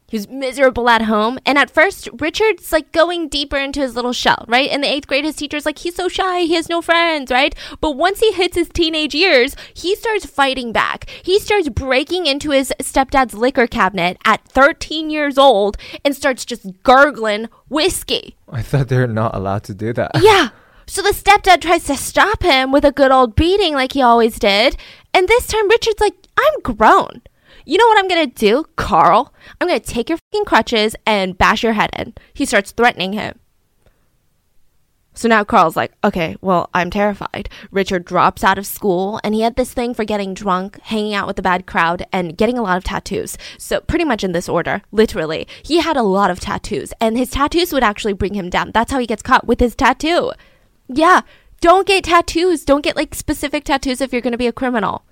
He 0.09 0.17
was 0.17 0.27
miserable 0.27 0.89
at 0.89 1.03
home. 1.03 1.39
And 1.45 1.59
at 1.59 1.71
first, 1.71 2.09
Richard's 2.19 2.73
like 2.73 2.93
going 2.93 3.29
deeper 3.29 3.59
into 3.59 3.81
his 3.81 3.95
little 3.95 4.15
shell, 4.15 4.47
right? 4.49 4.71
In 4.71 4.81
the 4.81 4.91
eighth 4.91 5.07
grade, 5.07 5.25
his 5.25 5.37
teacher's 5.37 5.67
like, 5.67 5.79
he's 5.79 5.95
so 5.95 6.09
shy, 6.09 6.41
he 6.41 6.55
has 6.55 6.71
no 6.71 6.81
friends, 6.81 7.31
right? 7.31 7.55
But 7.83 7.93
once 7.93 8.21
he 8.21 8.33
hits 8.33 8.57
his 8.57 8.71
teenage 8.71 9.15
years, 9.15 9.55
he 9.75 9.95
starts 9.95 10.25
fighting 10.25 10.73
back. 10.73 11.11
He 11.23 11.39
starts 11.39 11.69
breaking 11.69 12.25
into 12.25 12.51
his 12.51 12.73
stepdad's 12.81 13.35
liquor 13.35 13.67
cabinet 13.67 14.17
at 14.25 14.43
13 14.49 15.11
years 15.11 15.37
old 15.37 15.77
and 16.05 16.17
starts 16.17 16.47
just 16.47 16.67
gurgling 16.83 17.49
whiskey. 17.69 18.35
I 18.51 18.63
thought 18.63 18.89
they're 18.89 19.07
not 19.07 19.35
allowed 19.35 19.65
to 19.65 19.75
do 19.75 19.93
that. 19.93 20.13
Yeah. 20.21 20.49
So 20.87 21.03
the 21.03 21.11
stepdad 21.11 21.61
tries 21.61 21.85
to 21.85 21.97
stop 21.99 22.43
him 22.43 22.73
with 22.73 22.87
a 22.87 22.93
good 22.93 23.11
old 23.11 23.37
beating 23.37 23.75
like 23.75 23.93
he 23.93 24.01
always 24.01 24.39
did. 24.39 24.75
And 25.13 25.29
this 25.29 25.47
time 25.47 25.69
Richard's 25.69 26.01
like, 26.01 26.15
I'm 26.39 26.61
grown. 26.63 27.21
You 27.69 27.77
know 27.77 27.87
what 27.87 27.99
I'm 27.99 28.09
going 28.09 28.31
to 28.31 28.35
do, 28.35 28.65
Carl? 28.77 29.35
I'm 29.61 29.69
going 29.69 29.79
to 29.79 29.87
take 29.87 30.09
your 30.09 30.17
fucking 30.17 30.47
crutches 30.47 30.97
and 31.05 31.37
bash 31.37 31.63
your 31.63 31.75
head 31.75 31.91
in. 31.99 32.15
He 32.33 32.47
starts 32.47 32.73
threatening 32.73 33.13
him. 33.13 33.39
So 35.13 35.29
now 35.29 35.45
Carl's 35.45 35.77
like, 35.77 35.93
okay, 36.03 36.39
well, 36.41 36.71
I'm 36.73 36.91
terrified. 36.91 37.51
Richard 37.71 38.07
drops 38.07 38.43
out 38.43 38.57
of 38.57 38.67
school 38.67 39.21
and 39.23 39.35
he 39.35 39.43
had 39.43 39.57
this 39.57 39.75
thing 39.75 39.93
for 39.93 40.07
getting 40.07 40.33
drunk, 40.33 40.81
hanging 40.81 41.13
out 41.13 41.27
with 41.27 41.39
a 41.39 41.43
bad 41.43 41.67
crowd, 41.67 42.07
and 42.11 42.39
getting 42.39 42.57
a 42.57 42.63
lot 42.63 42.79
of 42.79 42.85
tattoos. 42.85 43.37
So, 43.59 43.81
pretty 43.83 44.07
much 44.07 44.25
in 44.25 44.33
this 44.33 44.49
order, 44.49 44.81
literally. 44.91 45.47
He 45.63 45.81
had 45.81 45.99
a 45.99 46.03
lot 46.03 46.31
of 46.31 46.41
tattoos 46.41 46.95
and 47.03 47.19
his 47.19 47.29
tattoos 47.29 47.75
would 47.75 47.83
actually 47.83 48.15
bring 48.15 48.33
him 48.33 48.49
down. 48.49 48.71
That's 48.73 48.93
how 48.93 48.99
he 48.99 49.07
gets 49.07 49.21
caught 49.21 49.47
with 49.47 49.61
his 49.61 49.75
tattoo. 49.75 50.33
Yeah, 50.89 51.21
don't 51.61 51.87
get 51.87 52.05
tattoos. 52.05 52.65
Don't 52.65 52.83
get 52.83 52.97
like 52.97 53.15
specific 53.15 53.65
tattoos 53.65 54.01
if 54.01 54.11
you're 54.11 54.23
going 54.23 54.33
to 54.33 54.39
be 54.39 54.47
a 54.47 54.53
criminal. 54.53 55.05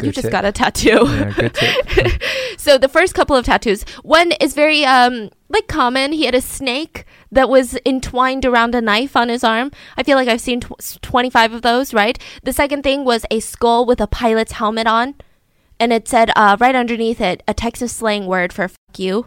You 0.00 0.12
just 0.12 0.26
tip. 0.26 0.32
got 0.32 0.44
a 0.44 0.52
tattoo. 0.52 1.04
Yeah, 1.06 1.32
good 1.32 2.22
so 2.58 2.78
the 2.78 2.88
first 2.88 3.14
couple 3.14 3.36
of 3.36 3.44
tattoos, 3.44 3.84
one 4.02 4.32
is 4.32 4.54
very 4.54 4.84
um 4.84 5.30
like 5.48 5.66
common. 5.68 6.12
He 6.12 6.24
had 6.24 6.34
a 6.34 6.40
snake 6.40 7.04
that 7.30 7.48
was 7.48 7.78
entwined 7.84 8.44
around 8.44 8.74
a 8.74 8.80
knife 8.80 9.16
on 9.16 9.28
his 9.28 9.44
arm. 9.44 9.70
I 9.96 10.02
feel 10.02 10.16
like 10.16 10.28
I've 10.28 10.40
seen 10.40 10.60
tw- 10.60 11.02
25 11.02 11.52
of 11.52 11.62
those, 11.62 11.92
right? 11.92 12.18
The 12.42 12.52
second 12.52 12.82
thing 12.82 13.04
was 13.04 13.26
a 13.30 13.40
skull 13.40 13.84
with 13.86 14.00
a 14.00 14.06
pilot's 14.06 14.52
helmet 14.52 14.86
on, 14.86 15.14
and 15.78 15.92
it 15.92 16.08
said 16.08 16.30
uh, 16.36 16.56
right 16.58 16.74
underneath 16.74 17.20
it 17.20 17.42
a 17.46 17.54
Texas 17.54 17.92
slang 17.92 18.26
word 18.26 18.52
for 18.52 18.68
"fuck 18.68 18.98
you." 18.98 19.26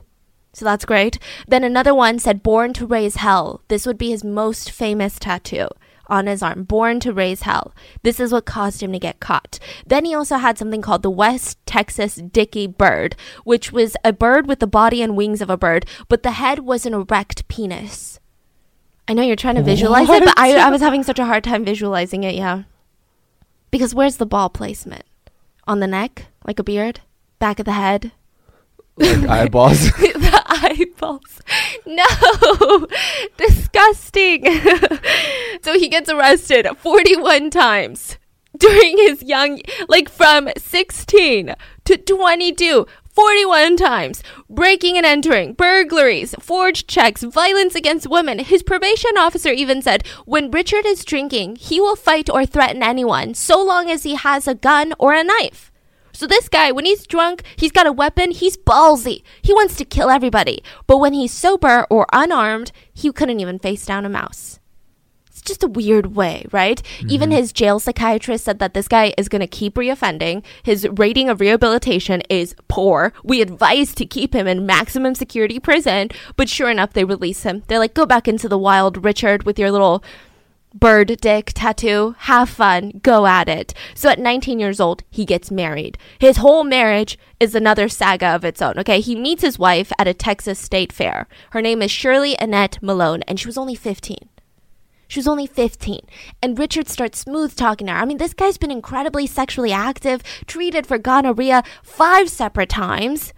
So 0.53 0.63
that's 0.63 0.85
great. 0.85 1.19
Then 1.47 1.63
another 1.63 1.93
one 1.93 2.17
said 2.17 2.43
"Born 2.43 2.73
to 2.73 2.85
Raise 2.87 3.17
Hell." 3.17 3.61
This 3.67 3.85
would 3.85 3.97
be 3.97 4.09
his 4.11 4.23
most 4.23 4.71
famous 4.71 5.19
tattoo 5.19 5.67
on 6.07 6.27
his 6.27 6.43
arm, 6.43 6.63
born 6.63 6.99
to 7.01 7.13
raise 7.13 7.43
hell. 7.43 7.73
This 8.03 8.19
is 8.19 8.31
what 8.31 8.45
caused 8.45 8.81
him 8.81 8.91
to 8.91 8.99
get 8.99 9.19
caught. 9.19 9.59
Then 9.85 10.05
he 10.05 10.13
also 10.13 10.37
had 10.37 10.57
something 10.57 10.81
called 10.81 11.03
the 11.03 11.09
West 11.09 11.57
Texas 11.65 12.15
Dickey 12.15 12.67
bird, 12.67 13.15
which 13.43 13.71
was 13.71 13.95
a 14.03 14.13
bird 14.13 14.47
with 14.47 14.59
the 14.59 14.67
body 14.67 15.01
and 15.01 15.15
wings 15.15 15.41
of 15.41 15.49
a 15.49 15.57
bird, 15.57 15.85
but 16.07 16.23
the 16.23 16.31
head 16.31 16.59
was 16.59 16.85
an 16.85 16.93
erect 16.93 17.47
penis. 17.47 18.19
I 19.07 19.13
know 19.13 19.21
you're 19.21 19.35
trying 19.35 19.55
to 19.55 19.63
visualize 19.63 20.09
it, 20.09 20.23
but 20.25 20.37
I, 20.37 20.55
I 20.55 20.71
was 20.71 20.81
having 20.81 21.03
such 21.03 21.19
a 21.19 21.25
hard 21.25 21.43
time 21.43 21.63
visualizing 21.63 22.23
it, 22.23 22.33
yeah. 22.33 22.63
Because 23.69 23.93
where's 23.93 24.17
the 24.17 24.25
ball 24.25 24.49
placement? 24.49 25.03
On 25.67 25.79
the 25.79 25.87
neck? 25.87 26.27
Like 26.45 26.59
a 26.59 26.63
beard? 26.63 27.01
Back 27.39 27.59
of 27.59 27.65
the 27.65 27.73
head? 27.73 28.11
like 28.97 29.29
eyeballs. 29.29 29.91
eyeballs. 30.63 31.41
No, 31.87 32.87
disgusting. 33.37 34.43
so 35.61 35.77
he 35.77 35.87
gets 35.87 36.09
arrested 36.09 36.67
41 36.79 37.51
times 37.51 38.17
during 38.57 38.97
his 38.97 39.21
young, 39.21 39.61
like 39.87 40.09
from 40.09 40.49
16 40.57 41.53
to 41.85 41.97
22. 41.97 42.87
41 43.15 43.77
times, 43.77 44.21
breaking 44.49 44.97
and 44.97 45.05
entering, 45.05 45.53
burglaries, 45.53 46.35
forged 46.41 46.89
checks, 46.89 47.23
violence 47.23 47.73
against 47.73 48.09
women. 48.09 48.39
His 48.39 48.61
probation 48.61 49.17
officer 49.17 49.51
even 49.51 49.81
said, 49.81 50.05
when 50.25 50.51
Richard 50.51 50.85
is 50.85 51.05
drinking, 51.05 51.55
he 51.55 51.79
will 51.79 51.95
fight 51.95 52.29
or 52.29 52.45
threaten 52.45 52.83
anyone 52.83 53.33
so 53.33 53.63
long 53.63 53.89
as 53.89 54.03
he 54.03 54.15
has 54.15 54.49
a 54.49 54.55
gun 54.55 54.93
or 54.99 55.13
a 55.13 55.23
knife. 55.23 55.71
So 56.15 56.27
this 56.27 56.47
guy, 56.47 56.71
when 56.71 56.85
he's 56.85 57.05
drunk, 57.05 57.43
he's 57.57 57.73
got 57.73 57.87
a 57.87 57.91
weapon, 57.91 58.31
he's 58.31 58.55
ballsy. 58.55 59.21
He 59.41 59.53
wants 59.53 59.75
to 59.75 59.83
kill 59.83 60.09
everybody. 60.09 60.63
But 60.87 60.99
when 60.99 61.11
he's 61.11 61.33
sober 61.33 61.85
or 61.89 62.07
unarmed, 62.13 62.71
he 62.93 63.11
couldn't 63.11 63.41
even 63.41 63.59
face 63.59 63.85
down 63.85 64.05
a 64.05 64.09
mouse 64.09 64.59
It's 65.27 65.41
just 65.41 65.61
a 65.61 65.67
weird 65.67 66.15
way, 66.15 66.45
right? 66.53 66.81
Mm-hmm. 66.81 67.09
Even 67.09 67.31
his 67.31 67.51
jail 67.51 67.81
psychiatrist 67.81 68.45
said 68.45 68.59
that 68.59 68.73
this 68.73 68.87
guy 68.87 69.13
is 69.17 69.27
going 69.27 69.41
to 69.41 69.47
keep 69.47 69.75
reoffending. 69.75 70.41
His 70.63 70.87
rating 70.93 71.27
of 71.27 71.41
rehabilitation 71.41 72.21
is 72.29 72.55
poor. 72.69 73.11
We 73.25 73.41
advise 73.41 73.93
to 73.95 74.05
keep 74.05 74.33
him 74.33 74.47
in 74.47 74.65
maximum 74.65 75.15
security 75.15 75.59
prison, 75.59 76.11
but 76.37 76.47
sure 76.47 76.69
enough, 76.69 76.93
they 76.93 77.03
release 77.03 77.43
him. 77.43 77.63
They're 77.67 77.79
like, 77.79 77.93
go 77.93 78.05
back 78.05 78.29
into 78.29 78.47
the 78.47 78.57
wild, 78.57 79.03
Richard, 79.03 79.43
with 79.43 79.59
your 79.59 79.69
little 79.69 80.01
bird 80.75 81.17
dick 81.21 81.51
tattoo. 81.55 82.15
Have 82.19 82.49
fun. 82.49 82.99
Go 83.01 83.25
at 83.25 83.49
it. 83.49 83.73
So 83.95 84.09
at 84.09 84.19
19 84.19 84.59
years 84.59 84.79
old, 84.79 85.03
he 85.09 85.25
gets 85.25 85.49
married. 85.49 85.97
His 86.19 86.37
whole 86.37 86.63
marriage 86.63 87.17
is 87.39 87.55
another 87.55 87.89
saga 87.89 88.27
of 88.27 88.45
its 88.45 88.61
own. 88.61 88.77
Okay. 88.77 88.99
He 88.99 89.15
meets 89.15 89.41
his 89.41 89.57
wife 89.57 89.91
at 89.97 90.07
a 90.07 90.13
Texas 90.13 90.59
state 90.59 90.91
fair. 90.91 91.27
Her 91.51 91.61
name 91.61 91.81
is 91.81 91.91
Shirley 91.91 92.35
Annette 92.39 92.77
Malone, 92.83 93.23
and 93.23 93.39
she 93.39 93.47
was 93.47 93.57
only 93.57 93.75
15. 93.75 94.29
She 95.07 95.19
was 95.19 95.27
only 95.27 95.47
15. 95.47 96.01
And 96.41 96.57
Richard 96.57 96.89
starts 96.89 97.19
smooth 97.19 97.55
talking 97.55 97.87
to 97.87 97.93
her. 97.93 97.99
I 97.99 98.05
mean, 98.05 98.17
this 98.17 98.33
guy's 98.33 98.57
been 98.57 98.71
incredibly 98.71 99.27
sexually 99.27 99.71
active, 99.71 100.23
treated 100.47 100.87
for 100.87 100.97
gonorrhea 100.97 101.63
five 101.83 102.29
separate 102.29 102.69
times. 102.69 103.33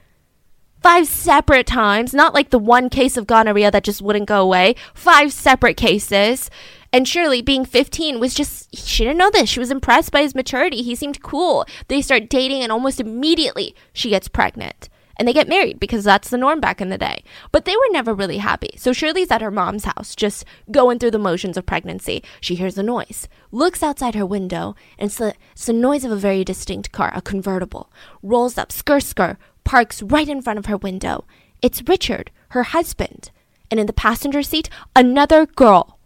Five 0.81 1.07
separate 1.07 1.67
times. 1.67 2.13
Not 2.13 2.33
like 2.33 2.51
the 2.51 2.59
one 2.59 2.89
case 2.89 3.17
of 3.17 3.27
gonorrhea 3.27 3.71
that 3.71 3.83
just 3.83 4.01
wouldn't 4.01 4.27
go 4.27 4.41
away. 4.41 4.75
Five 4.93 5.33
separate 5.33 5.75
cases. 5.75 6.49
And 6.97 7.07
Shirley, 7.07 7.43
being 7.43 7.63
15, 7.63 8.19
was 8.19 8.33
just, 8.33 8.75
she 8.75 9.03
didn't 9.03 9.19
know 9.19 9.29
this. 9.29 9.47
She 9.47 9.59
was 9.59 9.69
impressed 9.69 10.11
by 10.11 10.23
his 10.23 10.33
maturity. 10.33 10.81
He 10.81 10.95
seemed 10.95 11.21
cool. 11.21 11.63
They 11.89 12.01
start 12.01 12.27
dating, 12.27 12.63
and 12.63 12.71
almost 12.71 12.99
immediately 12.99 13.75
she 13.93 14.09
gets 14.09 14.27
pregnant 14.27 14.89
and 15.15 15.27
they 15.27 15.33
get 15.33 15.47
married 15.47 15.79
because 15.79 16.03
that's 16.03 16.31
the 16.31 16.39
norm 16.39 16.59
back 16.59 16.81
in 16.81 16.89
the 16.89 16.97
day. 16.97 17.23
But 17.51 17.65
they 17.65 17.75
were 17.75 17.91
never 17.91 18.15
really 18.15 18.39
happy. 18.39 18.71
So 18.77 18.93
Shirley's 18.93 19.29
at 19.29 19.43
her 19.43 19.51
mom's 19.51 19.85
house, 19.85 20.15
just 20.15 20.43
going 20.71 20.97
through 20.97 21.11
the 21.11 21.19
motions 21.19 21.55
of 21.55 21.67
pregnancy. 21.67 22.23
She 22.41 22.55
hears 22.55 22.79
a 22.79 22.83
noise, 22.83 23.27
looks 23.51 23.83
outside 23.83 24.15
her 24.15 24.25
window, 24.25 24.75
and 24.97 25.09
it's 25.09 25.17
the, 25.17 25.35
it's 25.51 25.67
the 25.67 25.73
noise 25.73 26.03
of 26.03 26.11
a 26.11 26.15
very 26.15 26.43
distinct 26.43 26.91
car, 26.91 27.11
a 27.13 27.21
convertible. 27.21 27.91
Rolls 28.23 28.57
up, 28.57 28.69
skr 28.69 28.97
skr, 28.97 29.37
parks 29.63 30.01
right 30.01 30.27
in 30.27 30.41
front 30.41 30.57
of 30.57 30.65
her 30.65 30.77
window. 30.77 31.25
It's 31.61 31.87
Richard, 31.87 32.31
her 32.49 32.63
husband. 32.63 33.29
And 33.69 33.79
in 33.79 33.85
the 33.85 33.93
passenger 33.93 34.41
seat, 34.41 34.67
another 34.95 35.45
girl. 35.45 35.96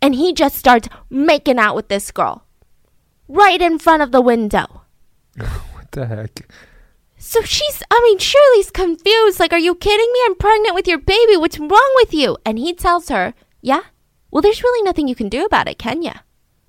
And 0.00 0.14
he 0.14 0.32
just 0.32 0.56
starts 0.56 0.88
making 1.10 1.58
out 1.58 1.74
with 1.74 1.88
this 1.88 2.10
girl. 2.10 2.44
Right 3.28 3.60
in 3.60 3.78
front 3.78 4.02
of 4.02 4.12
the 4.12 4.20
window. 4.20 4.82
what 5.36 5.90
the 5.92 6.06
heck? 6.06 6.48
So 7.18 7.42
she's, 7.42 7.82
I 7.90 8.00
mean, 8.04 8.18
Shirley's 8.18 8.70
confused. 8.70 9.40
Like, 9.40 9.52
are 9.52 9.58
you 9.58 9.74
kidding 9.74 10.12
me? 10.12 10.20
I'm 10.26 10.36
pregnant 10.36 10.74
with 10.74 10.86
your 10.86 10.98
baby. 10.98 11.36
What's 11.36 11.58
wrong 11.58 11.92
with 11.96 12.12
you? 12.14 12.36
And 12.44 12.58
he 12.58 12.74
tells 12.74 13.08
her, 13.08 13.34
Yeah? 13.60 13.82
Well, 14.30 14.42
there's 14.42 14.62
really 14.62 14.82
nothing 14.84 15.08
you 15.08 15.14
can 15.14 15.28
do 15.28 15.44
about 15.44 15.68
it, 15.68 15.78
can 15.78 16.02
ya? 16.02 16.12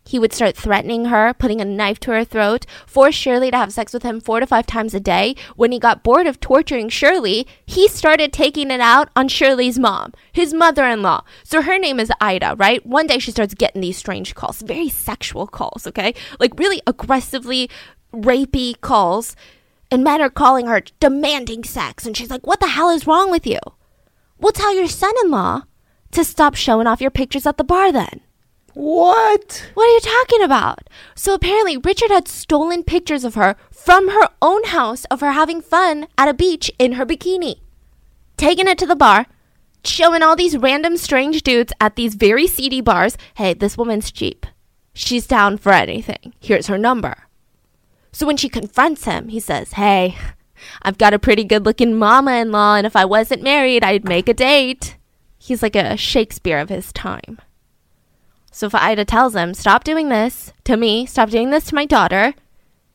He 0.08 0.20
would 0.20 0.32
start 0.32 0.56
threatening 0.56 1.06
her, 1.06 1.34
putting 1.34 1.60
a 1.60 1.66
knife 1.66 2.00
to 2.02 2.12
her 2.12 2.24
throat, 2.24 2.66
force 2.86 3.14
Shirley 3.14 3.52
to 3.52 3.58
have 3.58 3.74
sex 3.74 3.92
with 3.92 4.04
him 4.04 4.22
four 4.22 4.40
to 4.40 4.48
five 4.48 4.66
times 4.66 4.94
a 4.94 5.02
day. 5.02 5.36
When 5.58 5.74
he 5.74 5.80
got 5.80 6.02
bored 6.02 6.28
of 6.28 6.40
torturing 6.40 6.88
Shirley, 6.88 7.46
he 7.66 7.90
started 7.90 8.32
taking 8.32 8.72
it 8.72 8.80
out 8.80 9.10
on 9.18 9.28
Shirley's 9.28 9.78
mom, 9.78 10.14
his 10.32 10.54
mother 10.54 10.86
in 10.86 11.02
law. 11.02 11.26
So 11.44 11.62
her 11.62 11.78
name 11.78 12.00
is 12.00 12.12
Ida, 12.22 12.56
right? 12.58 12.86
One 12.86 13.06
day 13.06 13.20
she 13.20 13.32
starts 13.32 13.54
getting 13.54 13.82
these 13.82 13.98
strange 13.98 14.34
calls, 14.34 14.62
very 14.62 14.88
sexual 14.88 15.46
calls, 15.46 15.86
okay? 15.88 16.14
Like 16.40 16.58
really 16.58 16.82
aggressively 16.88 17.70
rapey 18.14 18.80
calls 18.80 19.36
and 19.92 20.04
men 20.04 20.22
are 20.22 20.30
calling 20.30 20.68
her 20.68 20.84
demanding 21.00 21.64
sex. 21.66 22.06
And 22.06 22.16
she's 22.16 22.30
like, 22.30 22.48
What 22.48 22.62
the 22.62 22.68
hell 22.68 22.90
is 22.90 23.08
wrong 23.08 23.30
with 23.30 23.46
you? 23.46 23.60
We'll 24.40 24.52
tell 24.52 24.74
your 24.74 24.88
son 24.88 25.14
in 25.24 25.32
law 25.32 25.64
to 26.12 26.24
stop 26.24 26.56
showing 26.56 26.88
off 26.88 27.02
your 27.02 27.12
pictures 27.12 27.46
at 27.46 27.58
the 27.58 27.64
bar 27.64 27.92
then. 27.92 28.22
What? 28.78 29.72
What 29.74 29.90
are 29.90 29.94
you 29.94 30.00
talking 30.02 30.44
about? 30.44 30.88
So 31.16 31.34
apparently, 31.34 31.78
Richard 31.78 32.12
had 32.12 32.28
stolen 32.28 32.84
pictures 32.84 33.24
of 33.24 33.34
her 33.34 33.56
from 33.72 34.10
her 34.10 34.30
own 34.40 34.66
house 34.66 35.04
of 35.06 35.20
her 35.22 35.32
having 35.32 35.62
fun 35.62 36.06
at 36.16 36.30
a 36.30 36.34
beach 36.36 36.72
in 36.78 36.92
her 36.92 37.04
bikini, 37.04 37.62
taking 38.38 38.68
it 38.68 38.78
to 38.78 38.86
the 38.86 38.96
bar, 38.96 39.26
showing 39.84 40.22
all 40.22 40.36
these 40.36 40.60
random 40.60 40.96
strange 40.96 41.42
dudes 41.42 41.74
at 41.82 41.96
these 41.96 42.14
very 42.14 42.46
seedy 42.46 42.80
bars. 42.80 43.18
Hey, 43.34 43.56
this 43.56 43.80
woman's 43.80 44.12
cheap. 44.12 44.46
She's 44.94 45.26
down 45.26 45.58
for 45.58 45.72
anything. 45.72 46.36
Here's 46.40 46.68
her 46.68 46.78
number. 46.78 47.16
So 48.12 48.28
when 48.28 48.38
she 48.38 48.48
confronts 48.48 49.06
him, 49.06 49.30
he 49.30 49.40
says, 49.40 49.74
Hey, 49.74 50.20
I've 50.84 51.00
got 51.00 51.16
a 51.16 51.20
pretty 51.20 51.46
good 51.46 51.66
looking 51.66 51.96
mama 51.96 52.36
in 52.36 52.52
law, 52.52 52.76
and 52.76 52.86
if 52.86 52.96
I 52.96 53.06
wasn't 53.06 53.42
married, 53.42 53.84
I'd 53.84 54.06
make 54.08 54.30
a 54.30 54.36
date. 54.36 54.98
He's 55.40 55.64
like 55.64 55.76
a 55.76 55.98
Shakespeare 55.98 56.60
of 56.60 56.70
his 56.70 56.94
time. 56.94 57.40
So 58.58 58.66
if 58.66 58.74
Ida 58.74 59.06
tells 59.06 59.36
him, 59.36 59.54
Stop 59.54 59.84
doing 59.84 60.10
this 60.10 60.52
to 60.64 60.78
me, 60.78 61.06
stop 61.06 61.30
doing 61.30 61.52
this 61.52 61.66
to 61.66 61.76
my 61.76 61.86
daughter, 61.86 62.34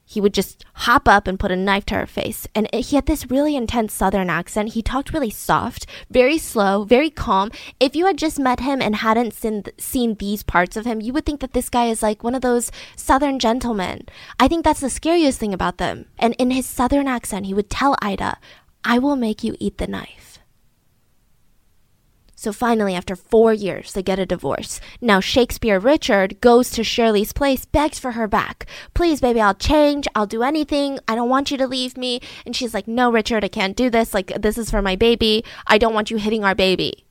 he 0.05 0.21
would 0.21 0.35
just 0.35 0.65
hop 0.75 1.07
up 1.07 1.29
and 1.29 1.39
put 1.39 1.53
a 1.53 1.57
knife 1.57 1.87
to 1.87 1.95
her 1.95 2.07
face. 2.07 2.49
And 2.53 2.69
he 2.75 2.97
had 2.97 3.07
this 3.07 3.31
really 3.31 3.55
intense 3.55 3.93
southern 3.93 4.29
accent. 4.29 4.71
He 4.71 4.83
talked 4.83 5.13
really 5.13 5.31
soft, 5.31 5.87
very 6.11 6.37
slow, 6.37 6.83
very 6.83 7.11
calm. 7.11 7.53
If 7.79 7.95
you 7.95 8.07
had 8.07 8.19
just 8.19 8.41
met 8.41 8.59
him 8.59 8.83
and 8.83 8.97
hadn't 8.97 9.35
seen, 9.35 9.63
seen 9.79 10.17
these 10.17 10.43
parts 10.43 10.77
of 10.77 10.85
him, 10.85 11.01
you 11.01 11.13
would 11.13 11.25
think 11.25 11.39
that 11.39 11.53
this 11.53 11.69
guy 11.69 11.87
is 11.87 12.03
like 12.03 12.25
one 12.25 12.35
of 12.35 12.43
those 12.43 12.73
southern 12.97 13.39
gentlemen. 13.39 14.07
I 14.41 14.49
think 14.49 14.65
that's 14.65 14.81
the 14.81 14.91
scariest 14.91 15.39
thing 15.39 15.55
about 15.55 15.79
them. 15.79 16.07
And 16.19 16.35
in 16.41 16.51
his 16.51 16.67
southern 16.67 17.07
accent, 17.07 17.47
he 17.47 17.55
would 17.55 17.71
tell 17.71 17.95
Ida, 18.03 18.39
I 18.83 18.99
will 18.99 19.15
make 19.15 19.45
you 19.45 19.55
eat 19.61 19.79
the 19.79 19.87
knife. 19.87 20.32
So 22.43 22.53
finally, 22.53 22.97
after 22.97 23.15
four 23.15 23.53
years, 23.53 23.93
they 23.93 24.03
get 24.03 24.19
a 24.19 24.27
divorce. 24.27 24.81
Now, 25.01 25.21
Shakespeare 25.21 25.79
Richard 25.79 26.41
goes 26.41 26.71
to 26.71 26.83
Shirley's 26.83 27.33
place, 27.33 27.65
begs 27.65 28.01
for 28.01 28.11
her 28.11 28.27
back. 28.27 28.67
Please, 28.95 29.21
baby, 29.21 29.41
I'll 29.41 29.55
change. 29.55 30.09
I'll 30.17 30.27
do 30.27 30.43
anything. 30.43 30.99
I 31.07 31.15
don't 31.15 31.29
want 31.29 31.53
you 31.53 31.57
to 31.59 31.69
leave 31.69 31.97
me. 31.97 32.21
And 32.45 32.57
she's 32.57 32.75
like, 32.75 32.89
No, 32.89 33.13
Richard, 33.13 33.45
I 33.45 33.49
can't 33.49 33.77
do 33.77 33.91
this. 33.91 34.13
Like, 34.13 34.43
this 34.43 34.59
is 34.59 34.73
for 34.73 34.83
my 34.83 34.97
baby. 34.97 35.45
I 35.69 35.79
don't 35.79 35.95
want 35.95 36.11
you 36.11 36.17
hitting 36.17 36.43
our 36.43 36.57
baby. 36.57 37.07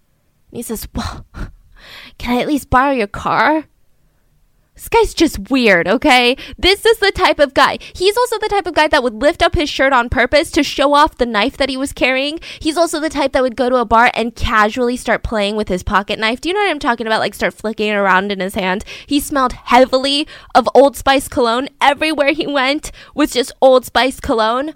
And 0.50 0.58
he 0.58 0.64
says, 0.64 0.86
Well, 0.94 1.26
can 2.18 2.38
I 2.38 2.42
at 2.42 2.48
least 2.48 2.70
borrow 2.70 2.92
your 2.92 3.08
car? 3.08 3.68
This 4.82 4.90
guy's 4.90 5.14
just 5.14 5.52
weird, 5.52 5.88
okay? 5.88 6.36
This 6.58 6.88
is 6.88 6.98
the 6.98 7.12
type 7.12 7.38
of 7.38 7.54
guy. 7.54 7.78
He's 7.94 8.18
also 8.18 8.40
the 8.40 8.50
type 8.50 8.66
of 8.66 8.74
guy 8.74 8.88
that 8.88 9.04
would 9.04 9.14
lift 9.14 9.44
up 9.44 9.54
his 9.54 9.70
shirt 9.70 9.94
on 9.94 10.10
purpose 10.10 10.50
to 10.52 10.64
show 10.64 10.96
off 10.96 11.18
the 11.18 11.28
knife 11.28 11.56
that 11.58 11.70
he 11.70 11.78
was 11.78 11.94
carrying. 11.94 12.40
He's 12.60 12.78
also 12.78 13.00
the 13.00 13.08
type 13.08 13.34
that 13.34 13.44
would 13.44 13.56
go 13.56 13.70
to 13.70 13.76
a 13.76 13.86
bar 13.86 14.10
and 14.16 14.36
casually 14.36 14.98
start 14.98 15.22
playing 15.22 15.56
with 15.56 15.68
his 15.68 15.84
pocket 15.84 16.18
knife. 16.18 16.42
Do 16.42 16.50
you 16.50 16.56
know 16.56 16.62
what 16.62 16.72
I'm 16.72 16.80
talking 16.80 17.06
about? 17.06 17.20
Like 17.20 17.36
start 17.36 17.54
flicking 17.54 17.90
it 17.90 17.94
around 17.94 18.32
in 18.32 18.40
his 18.40 18.56
hand. 18.56 18.84
He 19.06 19.20
smelled 19.20 19.54
heavily 19.54 20.28
of 20.56 20.68
Old 20.74 20.98
Spice 20.98 21.28
cologne. 21.28 21.70
Everywhere 21.80 22.32
he 22.32 22.48
went 22.48 22.92
was 23.14 23.30
just 23.30 23.52
Old 23.62 23.86
Spice 23.86 24.20
cologne. 24.20 24.74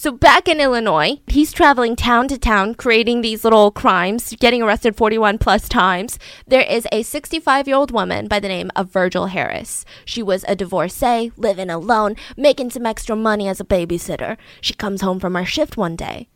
So 0.00 0.12
back 0.12 0.46
in 0.46 0.60
Illinois, 0.60 1.20
he's 1.26 1.50
traveling 1.50 1.96
town 1.96 2.28
to 2.28 2.38
town 2.38 2.76
creating 2.76 3.20
these 3.20 3.42
little 3.42 3.72
crimes, 3.72 4.32
getting 4.38 4.62
arrested 4.62 4.94
41 4.94 5.38
plus 5.38 5.68
times. 5.68 6.20
There 6.46 6.62
is 6.62 6.86
a 6.92 7.02
65 7.02 7.66
year 7.66 7.76
old 7.76 7.90
woman 7.90 8.28
by 8.28 8.38
the 8.38 8.46
name 8.46 8.70
of 8.76 8.92
Virgil 8.92 9.26
Harris. 9.26 9.84
She 10.04 10.22
was 10.22 10.44
a 10.46 10.54
divorcee, 10.54 11.32
living 11.36 11.68
alone, 11.68 12.14
making 12.36 12.70
some 12.70 12.86
extra 12.86 13.16
money 13.16 13.48
as 13.48 13.58
a 13.58 13.64
babysitter. 13.64 14.36
She 14.60 14.72
comes 14.72 15.00
home 15.00 15.18
from 15.18 15.34
her 15.34 15.44
shift 15.44 15.76
one 15.76 15.96
day. 15.96 16.28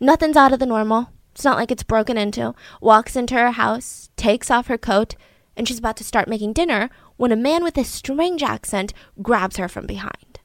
Nothing's 0.00 0.38
out 0.38 0.54
of 0.54 0.58
the 0.58 0.64
normal. 0.64 1.10
It's 1.32 1.44
not 1.44 1.58
like 1.58 1.70
it's 1.70 1.82
broken 1.82 2.16
into. 2.16 2.54
Walks 2.80 3.14
into 3.14 3.34
her 3.34 3.50
house, 3.50 4.08
takes 4.16 4.50
off 4.50 4.68
her 4.68 4.78
coat, 4.78 5.16
and 5.54 5.68
she's 5.68 5.80
about 5.80 5.98
to 5.98 6.04
start 6.04 6.28
making 6.28 6.54
dinner 6.54 6.88
when 7.18 7.30
a 7.30 7.36
man 7.36 7.62
with 7.62 7.76
a 7.76 7.84
strange 7.84 8.42
accent 8.42 8.94
grabs 9.20 9.58
her 9.58 9.68
from 9.68 9.84
behind 9.84 10.35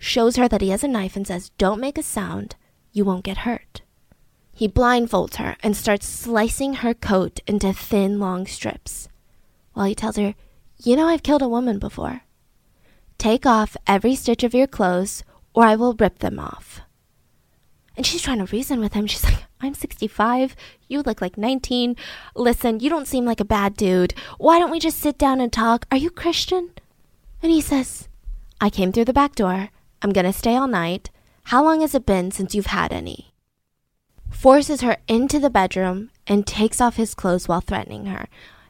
shows 0.00 0.34
her 0.36 0.48
that 0.48 0.62
he 0.62 0.70
has 0.70 0.82
a 0.82 0.88
knife 0.88 1.14
and 1.14 1.26
says, 1.26 1.50
Don't 1.58 1.80
make 1.80 1.98
a 1.98 2.02
sound, 2.02 2.56
you 2.90 3.04
won't 3.04 3.22
get 3.22 3.38
hurt. 3.38 3.82
He 4.52 4.68
blindfolds 4.68 5.36
her 5.36 5.56
and 5.62 5.76
starts 5.76 6.06
slicing 6.06 6.74
her 6.74 6.94
coat 6.94 7.38
into 7.46 7.72
thin, 7.72 8.18
long 8.18 8.46
strips, 8.46 9.08
while 9.74 9.86
he 9.86 9.94
tells 9.94 10.16
her, 10.16 10.34
You 10.78 10.96
know, 10.96 11.06
I've 11.06 11.22
killed 11.22 11.42
a 11.42 11.48
woman 11.48 11.78
before. 11.78 12.22
Take 13.18 13.46
off 13.46 13.76
every 13.86 14.14
stitch 14.14 14.42
of 14.42 14.54
your 14.54 14.66
clothes, 14.66 15.22
or 15.54 15.64
I 15.64 15.76
will 15.76 15.94
rip 15.94 16.18
them 16.18 16.38
off. 16.40 16.80
And 17.96 18.06
she's 18.06 18.22
trying 18.22 18.38
to 18.38 18.46
reason 18.46 18.80
with 18.80 18.94
him. 18.94 19.06
She's 19.06 19.24
like, 19.24 19.44
I'm 19.60 19.74
65. 19.74 20.56
You 20.88 21.02
look 21.02 21.20
like 21.20 21.36
19. 21.36 21.96
Listen, 22.34 22.80
you 22.80 22.88
don't 22.88 23.06
seem 23.06 23.26
like 23.26 23.40
a 23.40 23.44
bad 23.44 23.76
dude. 23.76 24.14
Why 24.38 24.58
don't 24.58 24.70
we 24.70 24.78
just 24.78 24.98
sit 24.98 25.18
down 25.18 25.40
and 25.40 25.52
talk? 25.52 25.84
Are 25.90 25.98
you 25.98 26.08
Christian? 26.08 26.70
And 27.42 27.52
he 27.52 27.60
says, 27.60 28.08
I 28.60 28.70
came 28.70 28.90
through 28.90 29.04
the 29.04 29.12
back 29.12 29.34
door. 29.34 29.68
I'm 30.02 30.12
gonna 30.12 30.32
stay 30.32 30.56
all 30.56 30.68
night. 30.68 31.10
How 31.44 31.62
long 31.62 31.80
has 31.82 31.94
it 31.94 32.06
been 32.06 32.30
since 32.30 32.54
you've 32.54 32.66
had 32.66 32.92
any? 32.92 33.34
Forces 34.30 34.80
her 34.80 34.96
into 35.08 35.38
the 35.38 35.50
bedroom 35.50 36.10
and 36.26 36.46
takes 36.46 36.80
off 36.80 36.96
his 36.96 37.14
clothes 37.14 37.48
while 37.48 37.60
threatening 37.60 38.06
her. 38.06 38.28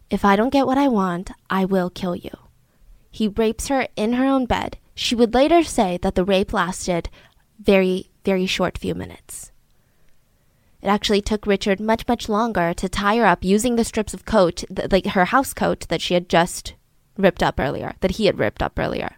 If 0.08 0.24
I 0.24 0.34
don't 0.34 0.52
get 0.52 0.66
what 0.66 0.78
I 0.78 0.88
want, 0.88 1.30
I 1.48 1.64
will 1.64 1.90
kill 1.90 2.16
you. 2.16 2.32
He 3.10 3.28
rapes 3.28 3.68
her 3.68 3.86
in 3.96 4.14
her 4.14 4.24
own 4.24 4.46
bed. 4.46 4.78
She 4.94 5.14
would 5.14 5.34
later 5.34 5.62
say 5.62 5.98
that 6.02 6.14
the 6.14 6.24
rape 6.24 6.52
lasted 6.52 7.08
very, 7.60 8.10
very 8.24 8.46
short 8.46 8.78
few 8.78 8.94
minutes. 8.94 9.52
It 10.82 10.88
actually 10.88 11.20
took 11.20 11.46
Richard 11.46 11.78
much, 11.78 12.08
much 12.08 12.28
longer 12.28 12.72
to 12.74 12.88
tie 12.88 13.16
her 13.16 13.26
up 13.26 13.44
using 13.44 13.76
the 13.76 13.84
strips 13.84 14.14
of 14.14 14.24
coat, 14.24 14.64
like 14.90 15.06
her 15.06 15.26
house 15.26 15.52
coat 15.52 15.86
that 15.88 16.00
she 16.00 16.14
had 16.14 16.28
just 16.28 16.74
ripped 17.16 17.42
up 17.42 17.60
earlier, 17.60 17.94
that 18.00 18.12
he 18.12 18.26
had 18.26 18.38
ripped 18.38 18.62
up 18.62 18.78
earlier. 18.78 19.16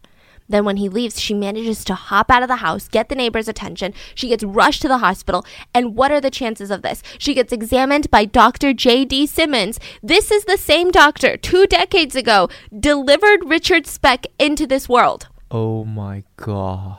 Then, 0.53 0.67
when 0.67 0.77
he 0.77 0.89
leaves, 0.89 1.19
she 1.19 1.33
manages 1.33 1.83
to 1.87 1.95
hop 1.95 2.31
out 2.31 2.43
of 2.43 2.49
the 2.49 2.57
house, 2.57 2.87
get 2.87 3.09
the 3.09 3.15
neighbor's 3.15 3.49
attention. 3.49 3.95
She 4.15 4.29
gets 4.29 4.45
rushed 4.45 4.83
to 4.83 4.89
the 4.89 4.99
hospital. 4.99 5.47
And 5.75 5.97
what 5.97 6.13
are 6.13 6.21
the 6.21 6.31
chances 6.31 6.71
of 6.71 6.83
this? 6.83 7.03
She 7.19 7.33
gets 7.33 7.53
examined 7.53 8.11
by 8.11 8.27
Dr. 8.27 8.75
J.D. 8.75 9.27
Simmons. 9.27 9.81
This 10.03 10.31
is 10.31 10.45
the 10.45 10.59
same 10.59 10.91
doctor 10.91 11.39
two 11.39 11.67
decades 11.67 12.15
ago 12.15 12.51
delivered 12.79 13.49
Richard 13.49 13.87
Speck 13.87 14.27
into 14.39 14.67
this 14.67 14.89
world. 14.89 15.29
Oh 15.51 15.85
my 15.85 16.25
god. 16.37 16.99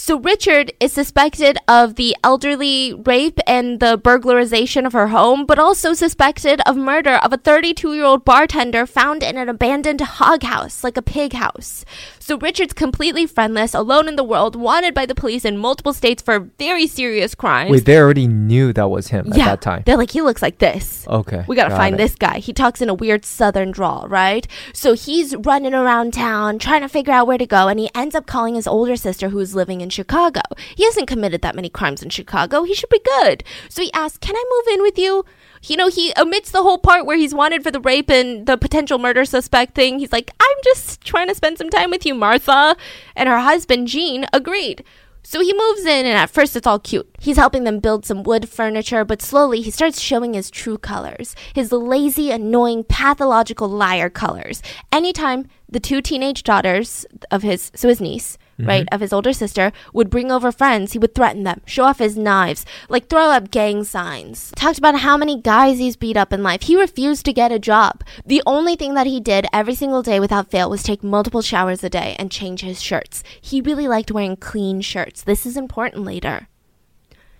So 0.00 0.16
Richard 0.16 0.72
is 0.78 0.92
suspected 0.92 1.58
of 1.66 1.96
the 1.96 2.16
elderly 2.22 2.94
rape 2.94 3.40
and 3.48 3.80
the 3.80 3.98
burglarization 3.98 4.86
of 4.86 4.92
her 4.92 5.08
home, 5.08 5.44
but 5.44 5.58
also 5.58 5.92
suspected 5.92 6.60
of 6.66 6.76
murder 6.76 7.16
of 7.16 7.32
a 7.32 7.36
32 7.36 7.94
year 7.94 8.04
old 8.04 8.24
bartender 8.24 8.86
found 8.86 9.24
in 9.24 9.36
an 9.36 9.48
abandoned 9.48 10.00
hog 10.00 10.44
house, 10.44 10.84
like 10.84 10.96
a 10.96 11.02
pig 11.02 11.32
house. 11.32 11.84
So 12.28 12.36
Richard's 12.36 12.74
completely 12.74 13.24
friendless, 13.24 13.72
alone 13.72 14.06
in 14.06 14.16
the 14.16 14.22
world, 14.22 14.54
wanted 14.54 14.92
by 14.92 15.06
the 15.06 15.14
police 15.14 15.46
in 15.46 15.56
multiple 15.56 15.94
states 15.94 16.20
for 16.20 16.40
very 16.58 16.86
serious 16.86 17.34
crimes. 17.34 17.70
Wait, 17.70 17.86
they 17.86 17.96
already 17.96 18.26
knew 18.26 18.70
that 18.74 18.90
was 18.90 19.08
him 19.08 19.28
yeah, 19.28 19.44
at 19.44 19.46
that 19.46 19.60
time. 19.62 19.82
They're 19.86 19.96
like, 19.96 20.10
he 20.10 20.20
looks 20.20 20.42
like 20.42 20.58
this. 20.58 21.06
Okay. 21.08 21.46
We 21.48 21.56
gotta 21.56 21.70
got 21.70 21.78
find 21.78 21.94
it. 21.94 21.96
this 21.96 22.16
guy. 22.16 22.40
He 22.40 22.52
talks 22.52 22.82
in 22.82 22.90
a 22.90 22.94
weird 22.94 23.24
southern 23.24 23.70
drawl, 23.70 24.06
right? 24.10 24.46
So 24.74 24.92
he's 24.92 25.34
running 25.36 25.72
around 25.72 26.12
town 26.12 26.58
trying 26.58 26.82
to 26.82 26.88
figure 26.90 27.14
out 27.14 27.26
where 27.26 27.38
to 27.38 27.46
go, 27.46 27.66
and 27.66 27.80
he 27.80 27.88
ends 27.94 28.14
up 28.14 28.26
calling 28.26 28.56
his 28.56 28.66
older 28.66 28.96
sister 28.96 29.30
who's 29.30 29.54
living 29.54 29.80
in 29.80 29.88
Chicago. 29.88 30.42
He 30.76 30.84
hasn't 30.84 31.08
committed 31.08 31.40
that 31.40 31.56
many 31.56 31.70
crimes 31.70 32.02
in 32.02 32.10
Chicago. 32.10 32.62
He 32.64 32.74
should 32.74 32.90
be 32.90 33.00
good. 33.20 33.42
So 33.70 33.80
he 33.80 33.90
asks, 33.94 34.18
Can 34.18 34.36
I 34.36 34.44
move 34.50 34.74
in 34.74 34.82
with 34.82 34.98
you? 34.98 35.24
You 35.62 35.76
know, 35.76 35.88
he 35.88 36.12
omits 36.16 36.50
the 36.50 36.62
whole 36.62 36.78
part 36.78 37.06
where 37.06 37.16
he's 37.16 37.34
wanted 37.34 37.62
for 37.62 37.70
the 37.70 37.80
rape 37.80 38.10
and 38.10 38.46
the 38.46 38.56
potential 38.56 38.98
murder 38.98 39.24
suspect 39.24 39.74
thing. 39.74 39.98
He's 39.98 40.12
like, 40.12 40.30
I'm 40.40 40.56
just 40.64 41.00
trying 41.02 41.28
to 41.28 41.34
spend 41.34 41.58
some 41.58 41.70
time 41.70 41.90
with 41.90 42.06
you, 42.06 42.14
Martha. 42.14 42.76
And 43.16 43.28
her 43.28 43.40
husband, 43.40 43.88
Gene, 43.88 44.26
agreed. 44.32 44.84
So 45.22 45.40
he 45.42 45.52
moves 45.52 45.82
in, 45.82 46.06
and 46.06 46.16
at 46.16 46.30
first 46.30 46.56
it's 46.56 46.66
all 46.66 46.78
cute. 46.78 47.06
He's 47.18 47.36
helping 47.36 47.64
them 47.64 47.80
build 47.80 48.06
some 48.06 48.22
wood 48.22 48.48
furniture, 48.48 49.04
but 49.04 49.20
slowly 49.20 49.60
he 49.60 49.70
starts 49.70 50.00
showing 50.00 50.32
his 50.32 50.50
true 50.50 50.78
colors 50.78 51.34
his 51.54 51.70
lazy, 51.70 52.30
annoying, 52.30 52.84
pathological 52.84 53.68
liar 53.68 54.08
colors. 54.08 54.62
Anytime 54.90 55.46
the 55.68 55.80
two 55.80 56.00
teenage 56.00 56.44
daughters 56.44 57.04
of 57.30 57.42
his, 57.42 57.70
so 57.74 57.88
his 57.88 58.00
niece, 58.00 58.38
right, 58.58 58.84
mm-hmm. 58.84 58.94
of 58.94 59.00
his 59.00 59.12
older 59.12 59.32
sister, 59.32 59.72
would 59.92 60.10
bring 60.10 60.30
over 60.30 60.50
friends, 60.50 60.92
he 60.92 60.98
would 60.98 61.14
threaten 61.14 61.44
them, 61.44 61.60
show 61.66 61.84
off 61.84 61.98
his 61.98 62.16
knives, 62.16 62.64
like 62.88 63.08
throw 63.08 63.30
up 63.30 63.50
gang 63.50 63.84
signs. 63.84 64.52
Talked 64.56 64.78
about 64.78 65.00
how 65.00 65.16
many 65.16 65.40
guys 65.40 65.78
he's 65.78 65.96
beat 65.96 66.16
up 66.16 66.32
in 66.32 66.42
life. 66.42 66.62
He 66.62 66.76
refused 66.76 67.24
to 67.26 67.32
get 67.32 67.52
a 67.52 67.58
job. 67.58 68.02
The 68.26 68.42
only 68.46 68.76
thing 68.76 68.94
that 68.94 69.06
he 69.06 69.20
did 69.20 69.46
every 69.52 69.74
single 69.74 70.02
day 70.02 70.20
without 70.20 70.50
fail 70.50 70.70
was 70.70 70.82
take 70.82 71.02
multiple 71.02 71.42
showers 71.42 71.84
a 71.84 71.90
day 71.90 72.16
and 72.18 72.30
change 72.30 72.60
his 72.60 72.82
shirts. 72.82 73.22
He 73.40 73.60
really 73.60 73.88
liked 73.88 74.10
wearing 74.10 74.36
clean 74.36 74.80
shirts. 74.80 75.22
This 75.22 75.46
is 75.46 75.56
important 75.56 76.04
later 76.04 76.48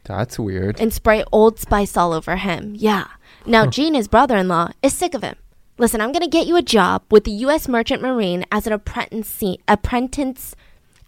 That's 0.04 0.38
weird. 0.38 0.80
and 0.80 0.92
spray 0.92 1.24
Old 1.32 1.58
Spice 1.58 1.96
all 1.96 2.12
over 2.12 2.36
him. 2.36 2.74
Yeah. 2.76 3.08
Now, 3.46 3.66
Gene, 3.66 3.94
his 3.94 4.08
brother 4.08 4.36
in 4.36 4.48
law, 4.48 4.70
is 4.82 4.92
sick 4.92 5.14
of 5.14 5.22
him. 5.22 5.36
Listen, 5.78 6.00
I'm 6.00 6.10
going 6.10 6.22
to 6.22 6.28
get 6.28 6.48
you 6.48 6.56
a 6.56 6.62
job 6.62 7.02
with 7.08 7.22
the 7.22 7.30
U.S. 7.30 7.68
Merchant 7.68 8.02
Marine 8.02 8.44
as 8.50 8.66
an 8.66 8.72
apprentice, 8.72 9.56
apprentice 9.68 10.56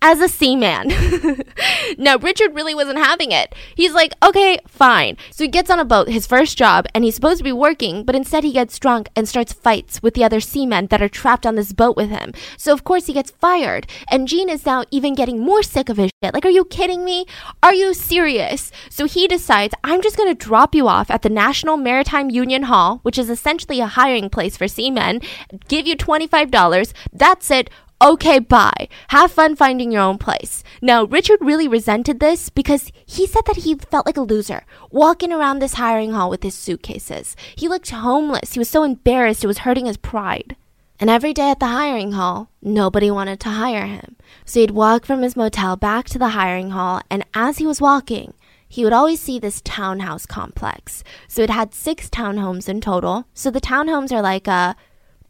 as 0.02 0.20
a 0.20 0.28
seaman. 0.28 0.88
now, 1.98 2.16
Richard 2.16 2.54
really 2.54 2.74
wasn't 2.74 2.98
having 2.98 3.32
it. 3.32 3.54
He's 3.74 3.92
like, 3.92 4.14
okay, 4.22 4.58
fine. 4.66 5.16
So 5.30 5.44
he 5.44 5.48
gets 5.48 5.70
on 5.70 5.78
a 5.78 5.84
boat, 5.84 6.08
his 6.08 6.26
first 6.26 6.56
job, 6.56 6.86
and 6.94 7.04
he's 7.04 7.14
supposed 7.14 7.38
to 7.38 7.44
be 7.44 7.52
working, 7.52 8.04
but 8.04 8.16
instead 8.16 8.44
he 8.44 8.52
gets 8.52 8.78
drunk 8.78 9.08
and 9.14 9.28
starts 9.28 9.52
fights 9.52 10.02
with 10.02 10.14
the 10.14 10.24
other 10.24 10.40
seamen 10.40 10.86
that 10.86 11.02
are 11.02 11.08
trapped 11.08 11.46
on 11.46 11.54
this 11.54 11.72
boat 11.72 11.96
with 11.96 12.10
him. 12.10 12.32
So, 12.56 12.72
of 12.72 12.84
course, 12.84 13.06
he 13.06 13.12
gets 13.12 13.30
fired. 13.30 13.86
And 14.10 14.28
Gene 14.28 14.48
is 14.48 14.66
now 14.66 14.84
even 14.90 15.14
getting 15.14 15.40
more 15.40 15.62
sick 15.62 15.88
of 15.88 15.96
his 15.96 16.10
shit. 16.22 16.34
Like, 16.34 16.46
are 16.46 16.50
you 16.50 16.64
kidding 16.64 17.04
me? 17.04 17.26
Are 17.62 17.74
you 17.74 17.92
serious? 17.94 18.72
So 18.88 19.06
he 19.06 19.28
decides, 19.28 19.74
I'm 19.84 20.02
just 20.02 20.16
going 20.16 20.34
to 20.34 20.46
drop 20.46 20.74
you 20.74 20.88
off 20.88 21.10
at 21.10 21.22
the 21.22 21.28
National 21.28 21.76
Maritime 21.76 22.30
Union 22.30 22.64
Hall, 22.64 23.00
which 23.02 23.18
is 23.18 23.28
essentially 23.28 23.80
a 23.80 23.86
hiring 23.86 24.30
place 24.30 24.56
for 24.56 24.68
seamen, 24.68 25.20
give 25.68 25.86
you 25.86 25.96
$25. 25.96 26.92
That's 27.12 27.50
it 27.50 27.70
okay, 28.02 28.38
bye. 28.38 28.88
Have 29.08 29.32
fun 29.32 29.56
finding 29.56 29.92
your 29.92 30.02
own 30.02 30.18
place. 30.18 30.62
Now, 30.80 31.04
Richard 31.04 31.38
really 31.40 31.68
resented 31.68 32.20
this 32.20 32.48
because 32.48 32.90
he 33.06 33.26
said 33.26 33.44
that 33.46 33.58
he 33.58 33.74
felt 33.74 34.06
like 34.06 34.16
a 34.16 34.22
loser 34.22 34.64
walking 34.90 35.32
around 35.32 35.58
this 35.58 35.74
hiring 35.74 36.12
hall 36.12 36.30
with 36.30 36.42
his 36.42 36.54
suitcases. 36.54 37.36
He 37.56 37.68
looked 37.68 37.90
homeless. 37.90 38.54
He 38.54 38.58
was 38.58 38.68
so 38.68 38.82
embarrassed, 38.82 39.44
it 39.44 39.48
was 39.48 39.58
hurting 39.58 39.86
his 39.86 39.96
pride. 39.96 40.56
And 40.98 41.08
every 41.08 41.32
day 41.32 41.50
at 41.50 41.60
the 41.60 41.66
hiring 41.66 42.12
hall, 42.12 42.50
nobody 42.60 43.10
wanted 43.10 43.40
to 43.40 43.48
hire 43.48 43.86
him. 43.86 44.16
So 44.44 44.60
he'd 44.60 44.70
walk 44.70 45.06
from 45.06 45.22
his 45.22 45.34
motel 45.34 45.76
back 45.76 46.06
to 46.10 46.18
the 46.18 46.28
hiring 46.30 46.70
hall, 46.70 47.00
and 47.10 47.24
as 47.32 47.56
he 47.56 47.66
was 47.66 47.80
walking, 47.80 48.34
he 48.68 48.84
would 48.84 48.92
always 48.92 49.18
see 49.18 49.38
this 49.38 49.62
townhouse 49.64 50.26
complex. 50.26 51.02
So 51.26 51.42
it 51.42 51.50
had 51.50 51.74
six 51.74 52.08
townhomes 52.08 52.68
in 52.68 52.80
total. 52.80 53.24
So 53.34 53.50
the 53.50 53.60
townhomes 53.60 54.12
are 54.12 54.22
like 54.22 54.46
uh, 54.46 54.74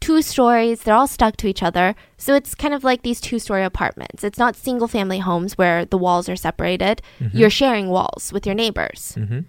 two 0.01 0.21
stories, 0.21 0.81
they're 0.81 0.95
all 0.95 1.07
stuck 1.07 1.37
to 1.37 1.47
each 1.47 1.63
other. 1.63 1.95
So 2.17 2.35
it's 2.35 2.53
kind 2.55 2.73
of 2.73 2.83
like 2.83 3.01
these 3.03 3.21
two 3.21 3.39
story 3.39 3.63
apartments. 3.63 4.23
It's 4.25 4.37
not 4.37 4.55
single 4.57 4.87
family 4.89 5.19
homes 5.19 5.57
where 5.57 5.85
the 5.85 5.97
walls 5.97 6.27
are 6.27 6.35
separated. 6.35 7.01
You're 7.31 7.49
sharing 7.49 7.87
walls 7.89 8.33
with 8.33 8.45
your 8.45 8.55
neighbors. 8.55 9.15
Mhm. 9.17 9.45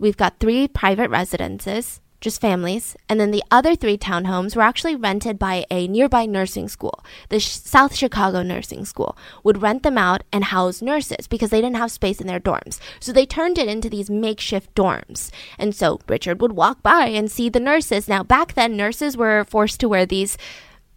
We've 0.00 0.16
got 0.16 0.40
three 0.40 0.66
private 0.68 1.10
residences, 1.10 2.00
just 2.24 2.40
families, 2.40 2.96
and 3.08 3.20
then 3.20 3.30
the 3.30 3.44
other 3.50 3.76
three 3.76 3.96
townhomes 3.96 4.56
were 4.56 4.62
actually 4.62 4.96
rented 4.96 5.38
by 5.38 5.64
a 5.70 5.86
nearby 5.86 6.26
nursing 6.26 6.68
school. 6.68 7.04
The 7.28 7.38
Sh- 7.38 7.50
South 7.50 7.94
Chicago 7.94 8.42
Nursing 8.42 8.84
School 8.84 9.16
would 9.44 9.62
rent 9.62 9.82
them 9.82 9.98
out 9.98 10.24
and 10.32 10.44
house 10.44 10.82
nurses 10.82 11.28
because 11.28 11.50
they 11.50 11.60
didn't 11.60 11.76
have 11.76 11.92
space 11.92 12.20
in 12.20 12.26
their 12.26 12.40
dorms. 12.40 12.80
So 12.98 13.12
they 13.12 13.26
turned 13.26 13.58
it 13.58 13.68
into 13.68 13.90
these 13.90 14.10
makeshift 14.10 14.74
dorms. 14.74 15.30
And 15.58 15.74
so 15.74 16.00
Richard 16.08 16.40
would 16.40 16.52
walk 16.52 16.82
by 16.82 17.06
and 17.06 17.30
see 17.30 17.48
the 17.48 17.60
nurses. 17.60 18.08
Now, 18.08 18.22
back 18.22 18.54
then, 18.54 18.76
nurses 18.76 19.16
were 19.16 19.44
forced 19.44 19.78
to 19.80 19.88
wear 19.88 20.06
these 20.06 20.36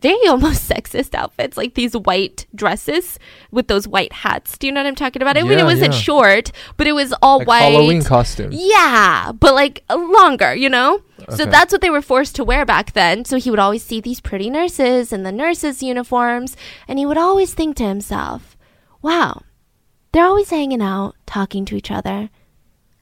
very 0.01 0.19
almost 0.27 0.69
sexist 0.69 1.15
outfits, 1.15 1.57
like 1.57 1.73
these 1.73 1.93
white 1.93 2.45
dresses 2.53 3.19
with 3.51 3.67
those 3.67 3.87
white 3.87 4.13
hats. 4.13 4.57
Do 4.57 4.67
you 4.67 4.73
know 4.73 4.81
what 4.81 4.87
I'm 4.87 4.95
talking 4.95 5.21
about? 5.21 5.37
I 5.37 5.43
mean, 5.43 5.59
it 5.59 5.63
wasn't 5.63 5.93
yeah. 5.93 5.99
short, 5.99 6.51
but 6.77 6.87
it 6.87 6.93
was 6.93 7.13
all 7.21 7.39
Like 7.39 7.47
white. 7.47 7.71
Halloween 7.71 8.03
costumes. 8.03 8.55
Yeah, 8.57 9.31
but 9.31 9.53
like 9.53 9.83
uh, 9.89 9.97
longer, 9.97 10.53
you 10.53 10.69
know? 10.69 11.01
So 11.29 11.45
that's 11.45 11.71
what 11.71 11.81
they 11.81 11.89
were 11.89 12.01
forced 12.01 12.35
to 12.35 12.43
wear 12.43 12.63
back 12.63 12.93
then. 12.93 13.25
So 13.25 13.37
he 13.37 13.49
would 13.49 13.59
always 13.59 13.83
see 13.83 13.99
these 13.99 14.21
pretty 14.21 14.49
nurses 14.49 15.11
in 15.11 15.23
the 15.23 15.31
nurses' 15.31 15.81
uniforms, 15.81 16.55
and 16.87 16.99
he 16.99 17.05
would 17.05 17.17
always 17.17 17.53
think 17.53 17.75
to 17.77 17.83
himself, 17.83 18.55
wow, 19.01 19.41
they're 20.11 20.25
always 20.25 20.51
hanging 20.51 20.81
out, 20.81 21.15
talking 21.25 21.65
to 21.65 21.75
each 21.75 21.91
other, 21.91 22.29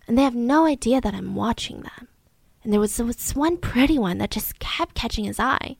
and 0.07 0.17
they 0.17 0.23
have 0.23 0.35
no 0.35 0.65
idea 0.65 1.01
that 1.01 1.13
I'm 1.13 1.35
watching 1.35 1.81
them. 1.81 2.07
And 2.63 2.73
there 2.73 2.79
was 2.79 2.97
this 2.97 3.35
one 3.35 3.57
pretty 3.57 3.99
one 3.99 4.17
that 4.17 4.31
just 4.31 4.59
kept 4.59 4.95
catching 4.95 5.25
his 5.25 5.39
eye. 5.39 5.77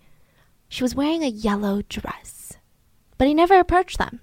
She 0.68 0.84
was 0.84 0.96
wearing 0.96 1.24
a 1.24 1.28
yellow 1.28 1.82
dress, 1.88 2.54
but 3.18 3.28
he 3.28 3.34
never 3.34 3.60
approached 3.60 3.98
them 3.98 4.22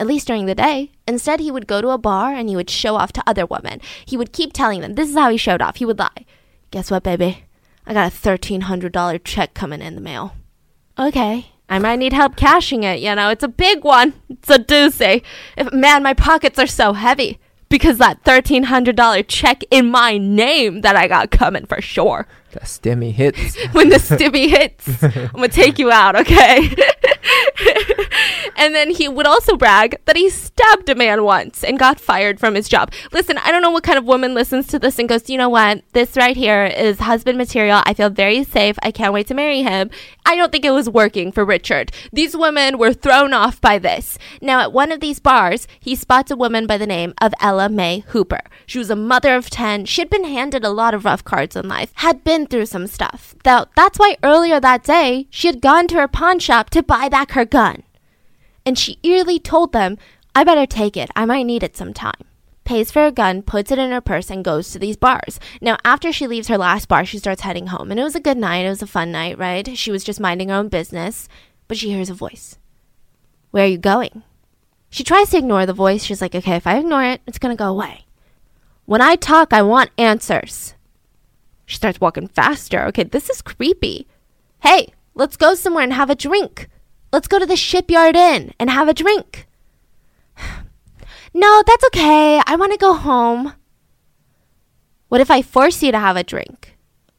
at 0.00 0.06
least 0.06 0.26
during 0.26 0.46
the 0.46 0.54
day. 0.54 0.90
Instead, 1.06 1.40
he 1.40 1.50
would 1.50 1.66
go 1.66 1.82
to 1.82 1.90
a 1.90 1.98
bar 1.98 2.32
and 2.32 2.48
he 2.48 2.56
would 2.56 2.70
show 2.70 2.96
off 2.96 3.12
to 3.12 3.22
other 3.26 3.44
women. 3.44 3.80
He 4.06 4.16
would 4.16 4.32
keep 4.32 4.52
telling 4.52 4.80
them, 4.80 4.94
This 4.94 5.10
is 5.10 5.14
how 5.14 5.30
he 5.30 5.36
showed 5.36 5.60
off. 5.60 5.76
He 5.76 5.84
would 5.84 5.98
lie. 5.98 6.24
Guess 6.70 6.90
what, 6.90 7.02
baby? 7.02 7.44
I 7.86 7.92
got 7.92 8.12
a 8.12 8.16
$1,300 8.16 9.20
check 9.24 9.52
coming 9.52 9.82
in 9.82 9.94
the 9.94 10.00
mail. 10.00 10.34
Okay. 10.98 11.46
I 11.68 11.78
might 11.78 11.96
need 11.96 12.12
help 12.12 12.34
cashing 12.34 12.82
it, 12.82 13.00
you 13.00 13.14
know. 13.14 13.28
It's 13.28 13.44
a 13.44 13.48
big 13.48 13.84
one. 13.84 14.14
It's 14.28 14.50
a 14.50 14.58
doozy. 14.58 15.22
If, 15.56 15.72
man, 15.72 16.02
my 16.02 16.14
pockets 16.14 16.58
are 16.58 16.66
so 16.66 16.94
heavy 16.94 17.38
because 17.68 17.98
that 17.98 18.24
$1,300 18.24 19.24
check 19.28 19.62
in 19.70 19.90
my 19.90 20.18
name 20.18 20.80
that 20.80 20.96
I 20.96 21.08
got 21.08 21.30
coming 21.30 21.66
for 21.66 21.80
sure. 21.80 22.26
That 22.52 22.64
stimmy 22.64 23.12
hits. 23.12 23.56
when 23.72 23.88
the 23.90 23.96
stimmy 23.96 24.48
hits, 24.48 25.02
I'm 25.02 25.30
gonna 25.32 25.48
take 25.48 25.78
you 25.78 25.90
out, 25.90 26.16
okay? 26.16 26.74
and 28.56 28.74
then 28.74 28.90
he 28.90 29.08
would 29.08 29.26
also 29.26 29.56
brag 29.56 29.98
that 30.06 30.16
he 30.16 30.28
stabbed 30.30 30.88
a 30.88 30.94
man 30.94 31.24
once 31.24 31.62
and 31.62 31.78
got 31.78 32.00
fired 32.00 32.40
from 32.40 32.54
his 32.54 32.68
job. 32.68 32.92
Listen, 33.12 33.38
I 33.38 33.52
don't 33.52 33.62
know 33.62 33.70
what 33.70 33.84
kind 33.84 33.98
of 33.98 34.04
woman 34.04 34.34
listens 34.34 34.66
to 34.68 34.78
this 34.78 34.98
and 34.98 35.08
goes, 35.08 35.30
you 35.30 35.38
know 35.38 35.48
what? 35.48 35.82
This 35.92 36.16
right 36.16 36.36
here 36.36 36.64
is 36.64 36.98
husband 36.98 37.38
material. 37.38 37.82
I 37.86 37.94
feel 37.94 38.10
very 38.10 38.44
safe. 38.44 38.76
I 38.82 38.90
can't 38.90 39.14
wait 39.14 39.26
to 39.28 39.34
marry 39.34 39.62
him. 39.62 39.90
I 40.26 40.36
don't 40.36 40.52
think 40.52 40.64
it 40.64 40.70
was 40.70 40.88
working 40.88 41.32
for 41.32 41.44
Richard. 41.44 41.92
These 42.12 42.36
women 42.36 42.78
were 42.78 42.92
thrown 42.92 43.32
off 43.32 43.60
by 43.60 43.78
this. 43.78 44.18
Now, 44.40 44.60
at 44.60 44.72
one 44.72 44.92
of 44.92 45.00
these 45.00 45.20
bars, 45.20 45.66
he 45.78 45.94
spots 45.94 46.30
a 46.30 46.36
woman 46.36 46.66
by 46.66 46.78
the 46.78 46.86
name 46.86 47.14
of 47.20 47.34
Ella 47.40 47.68
May 47.68 48.00
Hooper. 48.08 48.42
She 48.66 48.78
was 48.78 48.90
a 48.90 48.96
mother 48.96 49.34
of 49.34 49.50
10. 49.50 49.86
She 49.86 50.00
had 50.00 50.10
been 50.10 50.24
handed 50.24 50.64
a 50.64 50.70
lot 50.70 50.94
of 50.94 51.04
rough 51.04 51.24
cards 51.24 51.56
in 51.56 51.68
life, 51.68 51.92
had 51.94 52.22
been 52.24 52.39
through 52.46 52.66
some 52.66 52.86
stuff. 52.86 53.34
Though 53.44 53.66
that's 53.76 53.98
why 53.98 54.16
earlier 54.22 54.60
that 54.60 54.84
day, 54.84 55.26
she 55.30 55.46
had 55.46 55.60
gone 55.60 55.86
to 55.88 55.96
her 55.96 56.08
pawn 56.08 56.38
shop 56.38 56.70
to 56.70 56.82
buy 56.82 57.08
back 57.08 57.32
her 57.32 57.44
gun. 57.44 57.82
And 58.64 58.78
she 58.78 58.98
eerily 59.02 59.38
told 59.38 59.72
them, 59.72 59.98
I 60.34 60.44
better 60.44 60.66
take 60.66 60.96
it. 60.96 61.10
I 61.16 61.24
might 61.24 61.44
need 61.44 61.62
it 61.62 61.76
sometime 61.76 62.24
pays 62.70 62.92
for 62.92 63.04
a 63.04 63.10
gun, 63.10 63.42
puts 63.42 63.72
it 63.72 63.80
in 63.80 63.90
her 63.90 64.00
purse, 64.00 64.30
and 64.30 64.44
goes 64.44 64.70
to 64.70 64.78
these 64.78 64.96
bars. 64.96 65.40
Now, 65.60 65.76
after 65.84 66.12
she 66.12 66.28
leaves 66.28 66.46
her 66.46 66.56
last 66.56 66.86
bar, 66.86 67.04
she 67.04 67.18
starts 67.18 67.40
heading 67.40 67.66
home. 67.66 67.90
And 67.90 67.98
it 67.98 68.04
was 68.04 68.14
a 68.14 68.20
good 68.20 68.38
night. 68.38 68.64
It 68.64 68.68
was 68.68 68.80
a 68.80 68.86
fun 68.86 69.10
night, 69.10 69.36
right? 69.38 69.76
She 69.76 69.90
was 69.90 70.04
just 70.04 70.20
minding 70.20 70.50
her 70.50 70.54
own 70.54 70.68
business, 70.68 71.28
but 71.66 71.76
she 71.76 71.90
hears 71.90 72.10
a 72.10 72.14
voice. 72.14 72.58
Where 73.50 73.64
are 73.64 73.68
you 73.68 73.76
going? 73.76 74.22
She 74.88 75.02
tries 75.02 75.30
to 75.30 75.38
ignore 75.38 75.66
the 75.66 75.72
voice. 75.72 76.04
She's 76.04 76.20
like, 76.20 76.36
okay, 76.36 76.54
if 76.54 76.64
I 76.64 76.78
ignore 76.78 77.02
it, 77.02 77.20
it's 77.26 77.40
to 77.40 77.56
go 77.56 77.70
away. 77.70 78.04
When 78.86 79.00
I 79.00 79.16
talk, 79.16 79.52
I 79.52 79.62
want 79.62 79.90
answers. 79.98 80.74
She 81.70 81.76
starts 81.76 82.00
walking 82.00 82.26
faster. 82.26 82.84
Okay, 82.86 83.04
this 83.04 83.30
is 83.30 83.42
creepy. 83.42 84.08
Hey, 84.58 84.92
let's 85.14 85.36
go 85.36 85.54
somewhere 85.54 85.84
and 85.84 85.92
have 85.92 86.10
a 86.10 86.16
drink. 86.16 86.68
Let's 87.12 87.28
go 87.28 87.38
to 87.38 87.46
the 87.46 87.54
shipyard 87.54 88.16
inn 88.16 88.52
and 88.58 88.68
have 88.68 88.88
a 88.88 88.94
drink. 88.94 89.46
No, 91.32 91.62
that's 91.64 91.84
okay. 91.84 92.42
I 92.44 92.56
want 92.56 92.72
to 92.72 92.78
go 92.78 92.92
home. 92.92 93.52
What 95.10 95.20
if 95.20 95.30
I 95.30 95.42
force 95.42 95.80
you 95.80 95.92
to 95.92 95.98
have 96.00 96.16
a 96.16 96.24
drink? 96.24 96.76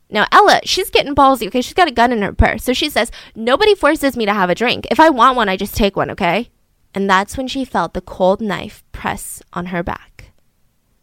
Now, 0.10 0.26
Ella, 0.34 0.60
she's 0.66 0.90
getting 0.90 1.16
ballsy, 1.16 1.48
okay? 1.48 1.62
She's 1.62 1.74
got 1.74 1.88
a 1.88 1.94
gun 1.94 2.12
in 2.12 2.22
her 2.22 2.34
purse. 2.34 2.62
So 2.66 2.74
she 2.74 2.90
says, 2.90 3.10
Nobody 3.36 3.74
forces 3.74 4.18
me 4.18 4.26
to 4.26 4.34
have 4.34 4.50
a 4.50 4.56
drink. 4.56 4.86
If 4.92 5.00
I 5.00 5.10
want 5.10 5.38
one, 5.38 5.48
I 5.48 5.56
just 5.56 5.78
take 5.78 5.96
one, 5.96 6.12
okay? 6.12 6.50
And 6.94 7.10
that's 7.10 7.38
when 7.38 7.48
she 7.48 7.64
felt 7.64 7.94
the 7.94 8.02
cold 8.02 8.42
knife 8.42 8.84
press 8.92 9.42
on 9.54 9.68
her 9.68 9.82
back. 9.82 10.11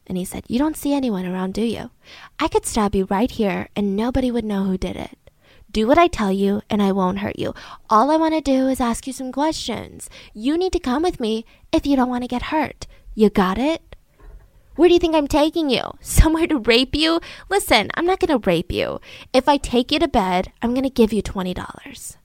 And 0.08 0.16
he 0.16 0.24
said, 0.24 0.44
You 0.48 0.58
don't 0.58 0.76
see 0.76 0.94
anyone 0.94 1.26
around, 1.26 1.54
do 1.54 1.62
you? 1.62 1.90
I 2.38 2.48
could 2.48 2.66
stab 2.66 2.94
you 2.94 3.06
right 3.10 3.30
here 3.30 3.68
and 3.76 3.94
nobody 3.94 4.30
would 4.30 4.44
know 4.44 4.64
who 4.64 4.78
did 4.78 4.96
it. 4.96 5.18
Do 5.70 5.86
what 5.86 5.98
I 5.98 6.06
tell 6.06 6.32
you 6.32 6.62
and 6.70 6.82
I 6.82 6.92
won't 6.92 7.18
hurt 7.18 7.38
you. 7.38 7.54
All 7.90 8.10
I 8.10 8.16
want 8.16 8.32
to 8.34 8.40
do 8.40 8.68
is 8.68 8.80
ask 8.80 9.06
you 9.06 9.12
some 9.12 9.32
questions. 9.32 10.08
You 10.32 10.56
need 10.56 10.72
to 10.72 10.78
come 10.78 11.02
with 11.02 11.20
me 11.20 11.44
if 11.72 11.86
you 11.86 11.94
don't 11.94 12.08
want 12.08 12.24
to 12.24 12.28
get 12.28 12.44
hurt. 12.44 12.86
You 13.14 13.28
got 13.28 13.58
it? 13.58 13.96
Where 14.76 14.88
do 14.88 14.94
you 14.94 15.00
think 15.00 15.14
I'm 15.14 15.28
taking 15.28 15.68
you? 15.68 15.82
Somewhere 16.00 16.46
to 16.46 16.58
rape 16.58 16.94
you? 16.94 17.20
Listen, 17.50 17.90
I'm 17.94 18.06
not 18.06 18.20
going 18.20 18.40
to 18.40 18.46
rape 18.46 18.72
you. 18.72 19.00
If 19.32 19.48
I 19.48 19.56
take 19.56 19.92
you 19.92 19.98
to 19.98 20.08
bed, 20.08 20.52
I'm 20.62 20.70
going 20.70 20.84
to 20.84 20.90
give 20.90 21.12
you 21.12 21.22
$20. 21.22 22.16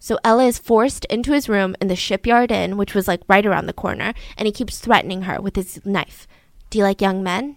So 0.00 0.18
Ella 0.24 0.46
is 0.46 0.58
forced 0.58 1.04
into 1.04 1.32
his 1.32 1.48
room 1.48 1.76
in 1.80 1.86
the 1.86 1.94
shipyard 1.94 2.50
inn, 2.50 2.76
which 2.76 2.92
was 2.92 3.06
like 3.06 3.20
right 3.28 3.46
around 3.46 3.66
the 3.66 3.72
corner, 3.72 4.14
and 4.36 4.46
he 4.46 4.52
keeps 4.52 4.80
threatening 4.80 5.22
her 5.22 5.40
with 5.40 5.54
his 5.54 5.80
knife. 5.86 6.26
Do 6.72 6.78
you 6.78 6.84
like 6.84 7.02
young 7.02 7.22
men? 7.22 7.56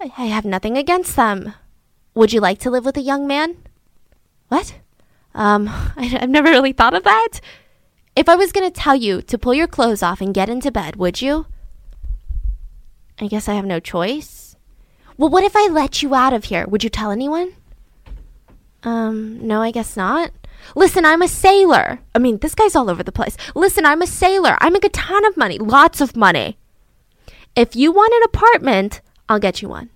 I, 0.00 0.12
I 0.16 0.26
have 0.26 0.44
nothing 0.44 0.78
against 0.78 1.16
them. 1.16 1.54
Would 2.14 2.32
you 2.32 2.38
like 2.38 2.60
to 2.60 2.70
live 2.70 2.84
with 2.84 2.96
a 2.96 3.00
young 3.00 3.26
man? 3.26 3.56
What? 4.46 4.76
Um, 5.34 5.66
I, 5.96 6.04
have 6.04 6.30
never 6.30 6.48
really 6.48 6.70
thought 6.70 6.94
of 6.94 7.02
that. 7.02 7.40
If 8.14 8.28
I 8.28 8.36
was 8.36 8.52
going 8.52 8.70
to 8.70 8.80
tell 8.80 8.94
you 8.94 9.22
to 9.22 9.36
pull 9.36 9.54
your 9.54 9.66
clothes 9.66 10.04
off 10.04 10.20
and 10.20 10.32
get 10.32 10.48
into 10.48 10.70
bed, 10.70 10.94
would 10.94 11.20
you? 11.20 11.46
I 13.20 13.26
guess 13.26 13.48
I 13.48 13.54
have 13.54 13.66
no 13.66 13.80
choice. 13.80 14.54
Well, 15.16 15.28
what 15.28 15.42
if 15.42 15.56
I 15.56 15.66
let 15.66 16.00
you 16.00 16.14
out 16.14 16.32
of 16.32 16.44
here? 16.44 16.64
Would 16.68 16.84
you 16.84 16.90
tell 16.90 17.10
anyone? 17.10 17.54
Um, 18.84 19.44
no, 19.44 19.62
I 19.62 19.72
guess 19.72 19.96
not. 19.96 20.30
Listen, 20.76 21.04
I'm 21.04 21.22
a 21.22 21.28
sailor. 21.28 21.98
I 22.14 22.20
mean, 22.20 22.38
this 22.38 22.54
guy's 22.54 22.76
all 22.76 22.88
over 22.88 23.02
the 23.02 23.10
place. 23.10 23.36
Listen, 23.56 23.84
I'm 23.84 24.00
a 24.00 24.06
sailor. 24.06 24.56
I 24.60 24.70
make 24.70 24.84
a 24.84 24.90
ton 24.90 25.24
of 25.24 25.36
money, 25.36 25.58
lots 25.58 26.00
of 26.00 26.14
money. 26.14 26.56
If 27.54 27.76
you 27.76 27.92
want 27.92 28.14
an 28.14 28.22
apartment, 28.24 29.02
I'll 29.28 29.38
get 29.38 29.60
you 29.60 29.68
one. 29.68 29.90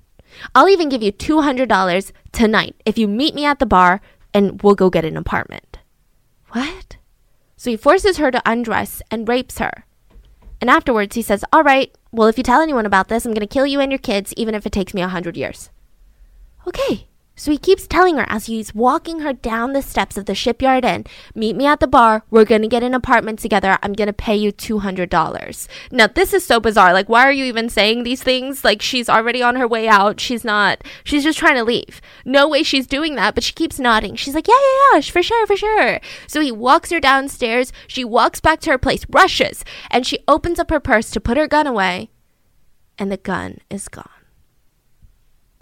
I'll 0.55 0.69
even 0.69 0.91
give 0.91 1.03
you 1.03 1.13
$200 1.13 2.13
tonight 2.33 2.77
if 2.85 2.99
you 2.99 3.09
meet 3.09 3.35
me 3.35 3.47
at 3.47 3.59
the 3.59 3.67
bar 3.67 4.03
and 4.35 4.63
we'll 4.63 4.75
go 4.75 4.91
get 4.91 5.07
an 5.07 5.17
apartment. 5.17 5.79
What? 6.51 6.97
So 7.57 7.71
he 7.71 7.77
forces 7.77 8.19
her 8.19 8.31
to 8.31 8.43
undress 8.45 9.01
and 9.11 9.27
rapes 9.27 9.59
her. 9.59 9.87
And 10.61 10.69
afterwards, 10.69 11.17
he 11.17 11.23
says, 11.23 11.45
All 11.53 11.63
right, 11.63 11.95
well, 12.13 12.29
if 12.29 12.37
you 12.37 12.45
tell 12.45 12.61
anyone 12.61 12.87
about 12.87 13.09
this, 13.09 13.25
I'm 13.25 13.33
going 13.33 13.41
to 13.41 13.47
kill 13.47 13.67
you 13.67 13.81
and 13.81 13.91
your 13.91 13.99
kids, 13.99 14.35
even 14.37 14.55
if 14.55 14.67
it 14.67 14.73
takes 14.73 14.95
me 14.95 15.01
a 15.01 15.09
hundred 15.09 15.37
years. 15.37 15.71
Okay. 16.67 17.07
So 17.37 17.51
he 17.51 17.59
keeps 17.59 17.87
telling 17.87 18.17
her 18.17 18.25
as 18.29 18.47
he's 18.47 18.75
walking 18.75 19.21
her 19.21 19.35
down 19.35 19.75
the 19.75 19.83
steps 19.83 20.17
of 20.17 20.25
the 20.25 20.35
shipyard 20.35 20.87
inn, 20.87 21.05
meet 21.35 21.55
me 21.55 21.67
at 21.67 21.81
the 21.81 21.87
bar. 21.87 22.25
We're 22.31 22.47
going 22.47 22.63
to 22.63 22.69
get 22.69 22.83
an 22.83 22.95
apartment 22.95 23.39
together. 23.39 23.79
I'm 23.83 23.93
going 23.93 24.07
to 24.07 24.15
pay 24.15 24.35
you 24.35 24.53
$200. 24.53 25.69
Now, 25.93 26.07
this 26.07 26.33
is 26.33 26.47
so 26.47 26.59
bizarre. 26.59 26.95
Like, 26.95 27.11
why 27.11 27.25
are 27.25 27.33
you 27.33 27.45
even 27.45 27.69
saying 27.69 28.03
these 28.03 28.23
things? 28.23 28.65
Like, 28.65 28.81
she's 28.81 29.11
already 29.11 29.43
on 29.43 29.57
her 29.57 29.69
way 29.69 29.87
out. 29.87 30.19
She's 30.19 30.45
not, 30.45 30.83
she's 31.05 31.25
just 31.25 31.39
trying 31.39 31.57
to 31.57 31.65
leave. 31.65 32.01
No 32.25 32.49
way 32.49 32.63
she's 32.63 32.87
doing 32.87 33.17
that, 33.17 33.35
but 33.35 33.45
she 33.45 33.53
keeps 33.53 33.79
nodding. 33.79 34.17
She's 34.17 34.35
like, 34.35 34.49
yeah, 34.49 34.55
yeah, 34.55 34.95
yeah, 34.95 35.01
for 35.03 35.23
sure, 35.23 35.47
for 35.47 35.57
sure. 35.57 36.01
So 36.27 36.41
he 36.41 36.51
walks 36.51 36.91
her 36.91 37.01
downstairs. 37.01 37.71
She 37.87 38.03
walks 38.03 38.41
back 38.41 38.61
to 38.61 38.71
her 38.71 38.79
place, 38.79 39.05
rushes, 39.11 39.63
and 39.91 40.07
she 40.07 40.21
opens 40.27 40.59
up 40.59 40.71
her 40.71 40.81
purse 40.81 41.11
to 41.11 41.21
put 41.21 41.37
her 41.37 41.47
gun 41.47 41.67
away, 41.67 42.09
and 42.99 43.13
the 43.13 43.19
gun 43.19 43.59
is 43.69 43.89
gone. 43.89 44.09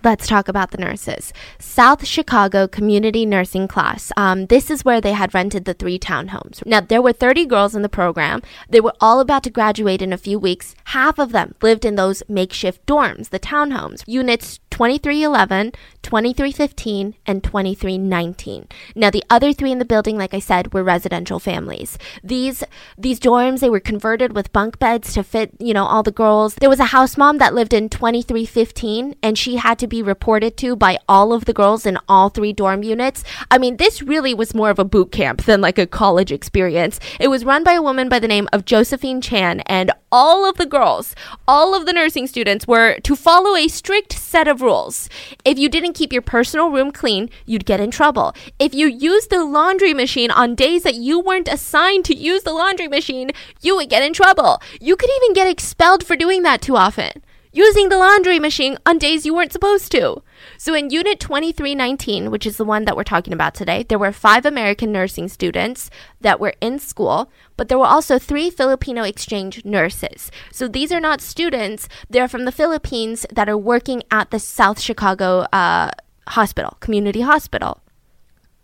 Let's 0.04 0.26
talk 0.26 0.48
about 0.48 0.70
the 0.70 0.76
nurses. 0.76 1.32
South 1.58 2.06
Chicago 2.06 2.68
Community 2.68 3.24
Nursing 3.24 3.66
Class. 3.66 4.12
Um, 4.18 4.44
this 4.46 4.70
is 4.70 4.84
where 4.84 5.00
they 5.00 5.12
had 5.12 5.32
rented 5.32 5.64
the 5.64 5.72
three 5.72 5.98
townhomes. 5.98 6.64
Now, 6.66 6.82
there 6.82 7.00
were 7.00 7.14
30 7.14 7.46
girls 7.46 7.74
in 7.74 7.80
the 7.80 7.88
program. 7.88 8.42
They 8.68 8.82
were 8.82 8.92
all 9.00 9.18
about 9.18 9.44
to 9.44 9.50
graduate 9.50 10.02
in 10.02 10.12
a 10.12 10.18
few 10.18 10.38
weeks. 10.38 10.74
Half 10.88 11.18
of 11.18 11.32
them 11.32 11.54
lived 11.62 11.86
in 11.86 11.94
those 11.94 12.22
makeshift 12.28 12.84
dorms, 12.84 13.30
the 13.30 13.40
townhomes. 13.40 14.04
Units 14.06 14.60
2311, 14.68 15.72
2315, 16.04 17.16
and 17.26 17.42
2319. 17.42 18.68
Now 18.94 19.10
the 19.10 19.24
other 19.28 19.52
three 19.52 19.72
in 19.72 19.78
the 19.78 19.84
building, 19.84 20.16
like 20.16 20.34
I 20.34 20.38
said, 20.38 20.72
were 20.72 20.84
residential 20.84 21.40
families. 21.40 21.98
These 22.22 22.62
these 22.96 23.18
dorms 23.18 23.60
they 23.60 23.70
were 23.70 23.80
converted 23.80 24.36
with 24.36 24.52
bunk 24.52 24.78
beds 24.78 25.14
to 25.14 25.24
fit, 25.24 25.52
you 25.58 25.74
know, 25.74 25.84
all 25.86 26.02
the 26.02 26.12
girls. 26.12 26.54
There 26.56 26.68
was 26.68 26.80
a 26.80 26.94
house 26.96 27.16
mom 27.16 27.38
that 27.38 27.54
lived 27.54 27.72
in 27.72 27.88
2315 27.88 29.16
and 29.22 29.38
she 29.38 29.56
had 29.56 29.78
to 29.80 29.86
be 29.86 30.02
reported 30.02 30.56
to 30.58 30.76
by 30.76 30.98
all 31.08 31.32
of 31.32 31.46
the 31.46 31.52
girls 31.52 31.86
in 31.86 31.98
all 32.08 32.28
three 32.28 32.52
dorm 32.52 32.82
units. 32.82 33.24
I 33.50 33.58
mean, 33.58 33.78
this 33.78 34.02
really 34.02 34.34
was 34.34 34.54
more 34.54 34.70
of 34.70 34.78
a 34.78 34.84
boot 34.84 35.10
camp 35.10 35.42
than 35.44 35.60
like 35.60 35.78
a 35.78 35.86
college 35.86 36.30
experience. 36.30 37.00
It 37.18 37.28
was 37.28 37.44
run 37.44 37.64
by 37.64 37.72
a 37.72 37.82
woman 37.82 38.08
by 38.08 38.18
the 38.18 38.28
name 38.28 38.48
of 38.52 38.64
Josephine 38.64 39.20
Chan 39.20 39.60
and 39.60 39.90
all 40.12 40.48
of 40.48 40.56
the 40.58 40.66
girls, 40.66 41.16
all 41.48 41.74
of 41.74 41.86
the 41.86 41.92
nursing 41.92 42.28
students 42.28 42.68
were 42.68 43.00
to 43.00 43.16
follow 43.16 43.56
a 43.56 43.66
strict 43.66 44.12
set 44.12 44.46
of 44.46 44.62
rules. 44.62 45.08
If 45.44 45.58
you 45.58 45.68
didn't 45.68 45.93
keep 45.94 46.12
your 46.12 46.22
personal 46.22 46.70
room 46.70 46.90
clean, 46.90 47.30
you'd 47.46 47.64
get 47.64 47.80
in 47.80 47.90
trouble. 47.90 48.34
If 48.58 48.74
you 48.74 48.86
used 48.86 49.30
the 49.30 49.44
laundry 49.44 49.94
machine 49.94 50.30
on 50.30 50.54
days 50.54 50.82
that 50.82 50.96
you 50.96 51.20
weren't 51.20 51.48
assigned 51.48 52.04
to 52.06 52.16
use 52.16 52.42
the 52.42 52.52
laundry 52.52 52.88
machine, 52.88 53.30
you 53.60 53.76
would 53.76 53.88
get 53.88 54.02
in 54.02 54.12
trouble. 54.12 54.60
You 54.80 54.96
could 54.96 55.10
even 55.22 55.32
get 55.34 55.48
expelled 55.48 56.04
for 56.04 56.16
doing 56.16 56.42
that 56.42 56.60
too 56.60 56.76
often 56.76 57.22
using 57.54 57.88
the 57.88 57.96
laundry 57.96 58.40
machine 58.40 58.76
on 58.84 58.98
days 58.98 59.24
you 59.24 59.32
weren't 59.32 59.52
supposed 59.52 59.92
to. 59.92 60.20
So 60.58 60.74
in 60.74 60.90
Unit 60.90 61.20
2319, 61.20 62.30
which 62.30 62.46
is 62.46 62.56
the 62.56 62.64
one 62.64 62.84
that 62.84 62.96
we're 62.96 63.04
talking 63.04 63.32
about 63.32 63.54
today, 63.54 63.82
there 63.82 63.98
were 63.98 64.12
five 64.12 64.46
American 64.46 64.92
nursing 64.92 65.28
students 65.28 65.90
that 66.20 66.40
were 66.40 66.54
in 66.60 66.78
school, 66.78 67.30
but 67.56 67.68
there 67.68 67.78
were 67.78 67.86
also 67.86 68.18
three 68.18 68.50
Filipino 68.50 69.02
exchange 69.02 69.64
nurses. 69.64 70.30
So 70.52 70.68
these 70.68 70.92
are 70.92 71.00
not 71.00 71.20
students, 71.20 71.88
they're 72.08 72.28
from 72.28 72.44
the 72.44 72.52
Philippines 72.52 73.26
that 73.32 73.48
are 73.48 73.58
working 73.58 74.02
at 74.10 74.30
the 74.30 74.38
South 74.38 74.80
Chicago 74.80 75.46
uh, 75.52 75.90
hospital, 76.28 76.76
community 76.80 77.22
hospital. 77.22 77.80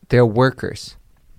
They're 0.09 0.27
workers. 0.27 0.97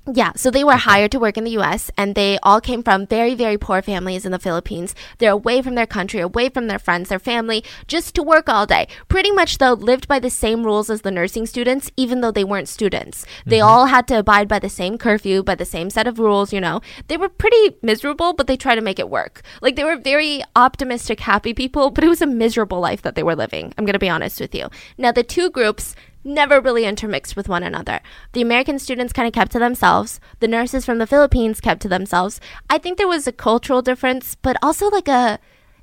Yeah, 0.07 0.31
so 0.35 0.49
they 0.49 0.63
were 0.63 0.77
hired 0.77 1.11
to 1.11 1.19
work 1.19 1.37
in 1.37 1.43
the 1.43 1.57
US 1.59 1.91
and 1.95 2.15
they 2.15 2.39
all 2.41 2.59
came 2.59 2.81
from 2.81 3.05
very, 3.05 3.35
very 3.35 3.57
poor 3.57 3.83
families 3.83 4.25
in 4.25 4.31
the 4.31 4.39
Philippines. 4.39 4.95
They're 5.19 5.31
away 5.31 5.61
from 5.61 5.75
their 5.75 5.85
country, 5.85 6.19
away 6.19 6.49
from 6.49 6.65
their 6.67 6.79
friends, 6.79 7.09
their 7.09 7.19
family, 7.19 7.63
just 7.85 8.15
to 8.15 8.23
work 8.23 8.49
all 8.49 8.65
day. 8.65 8.87
Pretty 9.09 9.31
much, 9.31 9.59
though, 9.59 9.73
lived 9.73 10.07
by 10.07 10.17
the 10.17 10.31
same 10.31 10.63
rules 10.63 10.89
as 10.89 11.01
the 11.01 11.11
nursing 11.11 11.45
students, 11.45 11.91
even 11.97 12.21
though 12.21 12.31
they 12.31 12.43
weren't 12.43 12.67
students. 12.67 13.27
They 13.45 13.59
mm-hmm. 13.59 13.67
all 13.67 13.85
had 13.85 14.07
to 14.07 14.17
abide 14.17 14.47
by 14.47 14.57
the 14.57 14.69
same 14.69 14.97
curfew, 14.97 15.43
by 15.43 15.53
the 15.53 15.65
same 15.65 15.91
set 15.91 16.07
of 16.07 16.17
rules, 16.17 16.51
you 16.51 16.59
know. 16.59 16.81
They 17.07 17.17
were 17.17 17.29
pretty 17.29 17.77
miserable, 17.83 18.33
but 18.33 18.47
they 18.47 18.57
tried 18.57 18.75
to 18.75 18.81
make 18.81 18.97
it 18.97 19.09
work. 19.09 19.43
Like, 19.61 19.75
they 19.75 19.83
were 19.83 19.97
very 19.97 20.41
optimistic, 20.55 21.19
happy 21.19 21.53
people, 21.53 21.91
but 21.91 22.03
it 22.03 22.09
was 22.09 22.23
a 22.23 22.27
miserable 22.27 22.79
life 22.79 23.03
that 23.03 23.13
they 23.13 23.23
were 23.23 23.35
living. 23.35 23.71
I'm 23.77 23.85
going 23.85 23.93
to 23.93 23.99
be 23.99 24.09
honest 24.09 24.41
with 24.41 24.55
you. 24.55 24.69
Now, 24.97 25.11
the 25.11 25.23
two 25.23 25.51
groups 25.51 25.95
never 26.23 26.61
really 26.61 26.85
intermixed 26.85 27.35
with 27.35 27.49
one 27.49 27.63
another. 27.63 27.99
The 28.33 28.41
American 28.41 28.79
students 28.79 29.13
kind 29.13 29.27
of 29.27 29.33
kept 29.33 29.51
to 29.53 29.59
themselves. 29.59 30.19
The 30.39 30.47
nurses 30.47 30.85
from 30.85 30.97
the 30.97 31.07
Philippines 31.07 31.61
kept 31.61 31.81
to 31.81 31.89
themselves. 31.89 32.39
I 32.69 32.77
think 32.77 32.97
there 32.97 33.07
was 33.07 33.27
a 33.27 33.31
cultural 33.31 33.81
difference, 33.81 34.35
but 34.35 34.57
also 34.61 34.89
like 34.89 35.07
a 35.07 35.39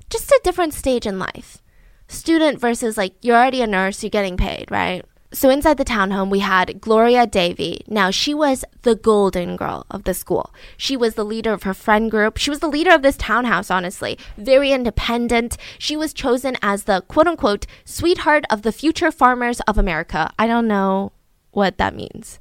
just 0.09 0.31
a 0.31 0.41
different 0.43 0.73
stage 0.73 1.05
in 1.05 1.19
life. 1.19 1.61
Student 2.07 2.59
versus 2.59 2.97
like 2.97 3.13
you're 3.21 3.35
already 3.35 3.61
a 3.61 3.67
nurse, 3.67 4.01
you're 4.01 4.09
getting 4.09 4.37
paid, 4.37 4.71
right? 4.71 5.05
So 5.31 5.51
inside 5.51 5.77
the 5.77 5.85
townhome, 5.85 6.29
we 6.29 6.39
had 6.39 6.81
Gloria 6.81 7.27
Davy. 7.27 7.81
Now, 7.87 8.09
she 8.09 8.33
was 8.33 8.65
the 8.81 8.95
golden 8.95 9.57
girl 9.57 9.85
of 9.91 10.03
the 10.03 10.15
school. 10.15 10.51
She 10.75 10.97
was 10.97 11.13
the 11.13 11.23
leader 11.23 11.53
of 11.53 11.63
her 11.63 11.75
friend 11.75 12.09
group. 12.09 12.37
She 12.37 12.49
was 12.49 12.59
the 12.59 12.67
leader 12.67 12.91
of 12.91 13.03
this 13.03 13.15
townhouse, 13.17 13.69
honestly. 13.69 14.17
Very 14.37 14.71
independent. 14.71 15.55
She 15.77 15.95
was 15.95 16.13
chosen 16.13 16.57
as 16.63 16.85
the 16.85 17.01
quote 17.01 17.27
unquote 17.27 17.67
sweetheart 17.85 18.45
of 18.49 18.63
the 18.63 18.71
future 18.71 19.11
farmers 19.11 19.59
of 19.61 19.77
America. 19.77 20.33
I 20.39 20.47
don't 20.47 20.67
know 20.67 21.11
what 21.51 21.77
that 21.77 21.93
means. 21.93 22.39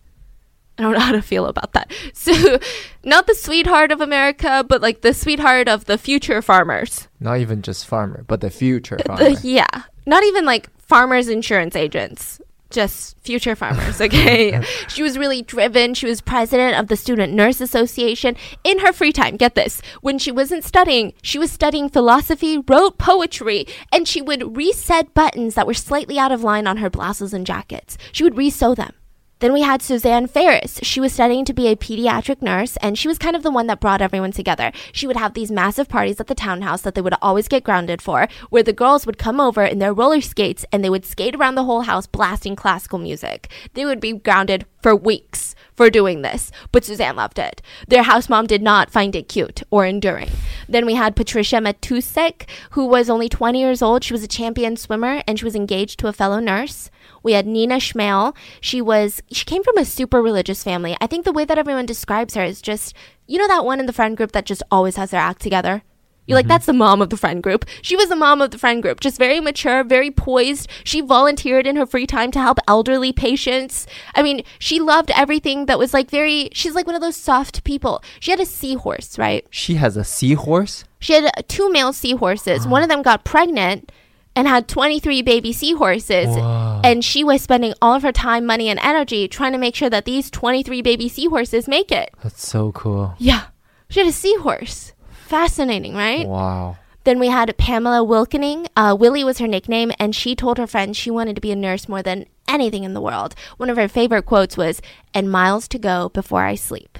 I 0.78 0.82
don't 0.82 0.94
know 0.94 1.00
how 1.00 1.12
to 1.12 1.22
feel 1.22 1.46
about 1.46 1.72
that. 1.72 1.92
So, 2.14 2.58
not 3.04 3.26
the 3.26 3.34
sweetheart 3.34 3.92
of 3.92 4.00
America, 4.00 4.64
but 4.66 4.80
like 4.80 5.02
the 5.02 5.12
sweetheart 5.12 5.68
of 5.68 5.84
the 5.84 5.98
future 5.98 6.40
farmers. 6.40 7.08
Not 7.20 7.38
even 7.38 7.62
just 7.62 7.86
farmer, 7.86 8.24
but 8.26 8.40
the 8.40 8.50
future 8.50 8.98
farmer. 9.06 9.24
The, 9.24 9.40
yeah. 9.42 9.82
Not 10.06 10.24
even 10.24 10.46
like 10.46 10.70
farmers 10.78 11.28
insurance 11.28 11.76
agents 11.76 12.40
just 12.70 13.18
future 13.20 13.56
farmers, 13.56 14.00
okay? 14.00 14.62
she 14.88 15.02
was 15.02 15.18
really 15.18 15.42
driven. 15.42 15.94
She 15.94 16.06
was 16.06 16.20
president 16.20 16.78
of 16.78 16.88
the 16.88 16.96
Student 16.96 17.32
Nurse 17.32 17.60
Association 17.60 18.36
in 18.64 18.80
her 18.80 18.92
free 18.92 19.12
time. 19.12 19.36
Get 19.36 19.54
this. 19.54 19.80
When 20.00 20.18
she 20.18 20.30
wasn't 20.30 20.64
studying, 20.64 21.14
she 21.22 21.38
was 21.38 21.50
studying 21.50 21.88
philosophy, 21.88 22.58
wrote 22.58 22.98
poetry, 22.98 23.66
and 23.92 24.06
she 24.06 24.20
would 24.20 24.56
reset 24.56 25.14
buttons 25.14 25.54
that 25.54 25.66
were 25.66 25.74
slightly 25.74 26.18
out 26.18 26.32
of 26.32 26.44
line 26.44 26.66
on 26.66 26.78
her 26.78 26.90
blouses 26.90 27.32
and 27.32 27.46
jackets. 27.46 27.96
She 28.12 28.24
would 28.24 28.36
resew 28.36 28.74
them. 28.74 28.94
Then 29.40 29.52
we 29.52 29.62
had 29.62 29.82
Suzanne 29.82 30.26
Farris. 30.26 30.80
She 30.82 30.98
was 31.00 31.12
studying 31.12 31.44
to 31.44 31.52
be 31.52 31.68
a 31.68 31.76
pediatric 31.76 32.42
nurse, 32.42 32.76
and 32.78 32.98
she 32.98 33.06
was 33.06 33.18
kind 33.18 33.36
of 33.36 33.44
the 33.44 33.52
one 33.52 33.68
that 33.68 33.78
brought 33.78 34.02
everyone 34.02 34.32
together. 34.32 34.72
She 34.90 35.06
would 35.06 35.16
have 35.16 35.34
these 35.34 35.50
massive 35.50 35.88
parties 35.88 36.18
at 36.18 36.26
the 36.26 36.34
townhouse 36.34 36.82
that 36.82 36.96
they 36.96 37.00
would 37.00 37.14
always 37.22 37.46
get 37.46 37.62
grounded 37.62 38.02
for, 38.02 38.26
where 38.50 38.64
the 38.64 38.72
girls 38.72 39.06
would 39.06 39.16
come 39.16 39.40
over 39.40 39.62
in 39.62 39.78
their 39.78 39.94
roller 39.94 40.20
skates 40.20 40.64
and 40.72 40.82
they 40.82 40.90
would 40.90 41.04
skate 41.04 41.36
around 41.36 41.54
the 41.54 41.64
whole 41.64 41.82
house 41.82 42.08
blasting 42.08 42.56
classical 42.56 42.98
music. 42.98 43.48
They 43.74 43.84
would 43.84 44.00
be 44.00 44.14
grounded 44.14 44.66
for 44.82 44.96
weeks 44.96 45.54
for 45.72 45.88
doing 45.88 46.22
this, 46.22 46.50
but 46.72 46.84
Suzanne 46.84 47.14
loved 47.14 47.38
it. 47.38 47.62
Their 47.86 48.02
house 48.02 48.28
mom 48.28 48.48
did 48.48 48.62
not 48.62 48.90
find 48.90 49.14
it 49.14 49.28
cute 49.28 49.62
or 49.70 49.86
enduring. 49.86 50.30
Then 50.68 50.84
we 50.84 50.94
had 50.94 51.14
Patricia 51.14 51.56
Matusek, 51.56 52.48
who 52.70 52.86
was 52.86 53.08
only 53.08 53.28
20 53.28 53.60
years 53.60 53.82
old. 53.82 54.02
She 54.02 54.12
was 54.12 54.24
a 54.24 54.28
champion 54.28 54.76
swimmer 54.76 55.22
and 55.28 55.38
she 55.38 55.44
was 55.44 55.54
engaged 55.54 56.00
to 56.00 56.08
a 56.08 56.12
fellow 56.12 56.40
nurse. 56.40 56.90
We 57.22 57.32
had 57.32 57.46
Nina 57.46 57.76
Schmale. 57.76 58.34
She 58.60 58.80
was 58.80 59.22
she 59.30 59.44
came 59.44 59.62
from 59.62 59.78
a 59.78 59.84
super 59.84 60.22
religious 60.22 60.62
family. 60.62 60.96
I 61.00 61.06
think 61.06 61.24
the 61.24 61.32
way 61.32 61.44
that 61.44 61.58
everyone 61.58 61.86
describes 61.86 62.34
her 62.34 62.44
is 62.44 62.62
just 62.62 62.94
you 63.26 63.38
know 63.38 63.48
that 63.48 63.64
one 63.64 63.80
in 63.80 63.86
the 63.86 63.92
friend 63.92 64.16
group 64.16 64.32
that 64.32 64.46
just 64.46 64.62
always 64.70 64.96
has 64.96 65.10
their 65.10 65.20
act 65.20 65.40
together. 65.42 65.82
You're 66.28 66.36
like, 66.36 66.44
mm-hmm. 66.44 66.50
that's 66.50 66.66
the 66.66 66.74
mom 66.74 67.00
of 67.00 67.08
the 67.08 67.16
friend 67.16 67.42
group. 67.42 67.64
She 67.80 67.96
was 67.96 68.10
the 68.10 68.16
mom 68.16 68.42
of 68.42 68.50
the 68.50 68.58
friend 68.58 68.82
group, 68.82 69.00
just 69.00 69.16
very 69.16 69.40
mature, 69.40 69.82
very 69.82 70.10
poised. 70.10 70.68
She 70.84 71.00
volunteered 71.00 71.66
in 71.66 71.76
her 71.76 71.86
free 71.86 72.06
time 72.06 72.30
to 72.32 72.38
help 72.38 72.58
elderly 72.68 73.14
patients. 73.14 73.86
I 74.14 74.22
mean, 74.22 74.42
she 74.58 74.78
loved 74.78 75.10
everything 75.12 75.64
that 75.66 75.78
was 75.78 75.94
like 75.94 76.10
very, 76.10 76.50
she's 76.52 76.74
like 76.74 76.86
one 76.86 76.94
of 76.94 77.00
those 77.00 77.16
soft 77.16 77.64
people. 77.64 78.02
She 78.20 78.30
had 78.30 78.40
a 78.40 78.46
seahorse, 78.46 79.18
right? 79.18 79.46
She 79.48 79.76
has 79.76 79.96
a 79.96 80.04
seahorse? 80.04 80.84
She 80.98 81.14
had 81.14 81.32
two 81.48 81.70
male 81.72 81.94
seahorses. 81.94 82.60
Uh-huh. 82.60 82.70
One 82.70 82.82
of 82.82 82.90
them 82.90 83.00
got 83.00 83.24
pregnant 83.24 83.90
and 84.38 84.46
had 84.46 84.68
23 84.68 85.20
baby 85.22 85.52
seahorses. 85.52 86.28
Wow. 86.28 86.80
And 86.84 87.04
she 87.04 87.24
was 87.24 87.42
spending 87.42 87.74
all 87.82 87.96
of 87.96 88.04
her 88.04 88.12
time, 88.12 88.46
money, 88.46 88.68
and 88.68 88.78
energy 88.78 89.26
trying 89.26 89.50
to 89.50 89.58
make 89.58 89.74
sure 89.74 89.90
that 89.90 90.04
these 90.04 90.30
23 90.30 90.80
baby 90.80 91.08
seahorses 91.08 91.66
make 91.66 91.90
it. 91.90 92.14
That's 92.22 92.46
so 92.46 92.70
cool. 92.70 93.16
Yeah. 93.18 93.46
She 93.90 93.98
had 93.98 94.08
a 94.08 94.12
seahorse. 94.12 94.92
Fascinating, 95.26 95.96
right? 95.96 96.28
Wow. 96.28 96.76
Then 97.02 97.18
we 97.18 97.26
had 97.26 97.58
Pamela 97.58 98.06
Wilkening. 98.06 98.68
Uh, 98.76 98.96
Willie 98.98 99.24
was 99.24 99.38
her 99.38 99.48
nickname, 99.48 99.90
and 99.98 100.14
she 100.14 100.36
told 100.36 100.56
her 100.58 100.68
friends 100.68 100.96
she 100.96 101.10
wanted 101.10 101.34
to 101.34 101.40
be 101.40 101.50
a 101.50 101.56
nurse 101.56 101.88
more 101.88 102.04
than 102.04 102.26
anything 102.46 102.84
in 102.84 102.94
the 102.94 103.00
world. 103.00 103.34
One 103.56 103.70
of 103.70 103.76
her 103.76 103.88
favorite 103.88 104.26
quotes 104.26 104.56
was, 104.56 104.80
and 105.12 105.32
miles 105.32 105.66
to 105.68 105.80
go 105.80 106.10
before 106.10 106.44
I 106.44 106.54
sleep. 106.54 106.96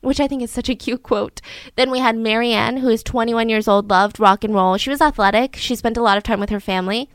Which 0.00 0.20
I 0.20 0.28
think 0.28 0.42
is 0.42 0.50
such 0.50 0.68
a 0.68 0.74
cute 0.74 1.02
quote. 1.02 1.40
Then 1.74 1.90
we 1.90 1.98
had 1.98 2.16
Marianne, 2.16 2.78
who 2.78 2.88
is 2.88 3.02
21 3.02 3.48
years 3.48 3.66
old, 3.66 3.90
loved 3.90 4.20
rock 4.20 4.44
and 4.44 4.54
roll. 4.54 4.76
She 4.76 4.90
was 4.90 5.00
athletic. 5.00 5.56
She 5.56 5.74
spent 5.74 5.96
a 5.96 6.02
lot 6.02 6.16
of 6.16 6.22
time 6.22 6.38
with 6.38 6.50
her 6.50 6.60
family. 6.60 7.08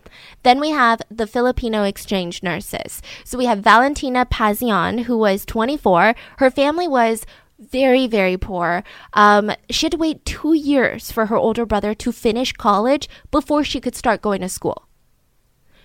Then 0.44 0.60
we 0.60 0.72
have 0.72 1.02
the 1.10 1.28
Filipino 1.28 1.84
exchange 1.84 2.44
nurses. 2.44 3.02
So 3.24 3.38
we 3.38 3.46
have 3.46 3.60
Valentina 3.60 4.26
Pasion, 4.26 5.00
who 5.00 5.18
was 5.18 5.46
24. 5.46 6.16
Her 6.38 6.50
family 6.50 6.88
was 6.88 7.26
very, 7.62 8.08
very 8.08 8.38
poor. 8.38 8.84
Um, 9.14 9.52
she 9.70 9.86
had 9.86 9.92
to 9.92 9.98
wait 9.98 10.26
two 10.26 10.54
years 10.54 11.12
for 11.12 11.28
her 11.28 11.38
older 11.38 11.66
brother 11.66 11.94
to 11.94 12.12
finish 12.12 12.54
college 12.54 13.08
before 13.30 13.64
she 13.64 13.80
could 13.80 13.96
start 13.96 14.22
going 14.22 14.42
to 14.42 14.50
school. 14.50 14.88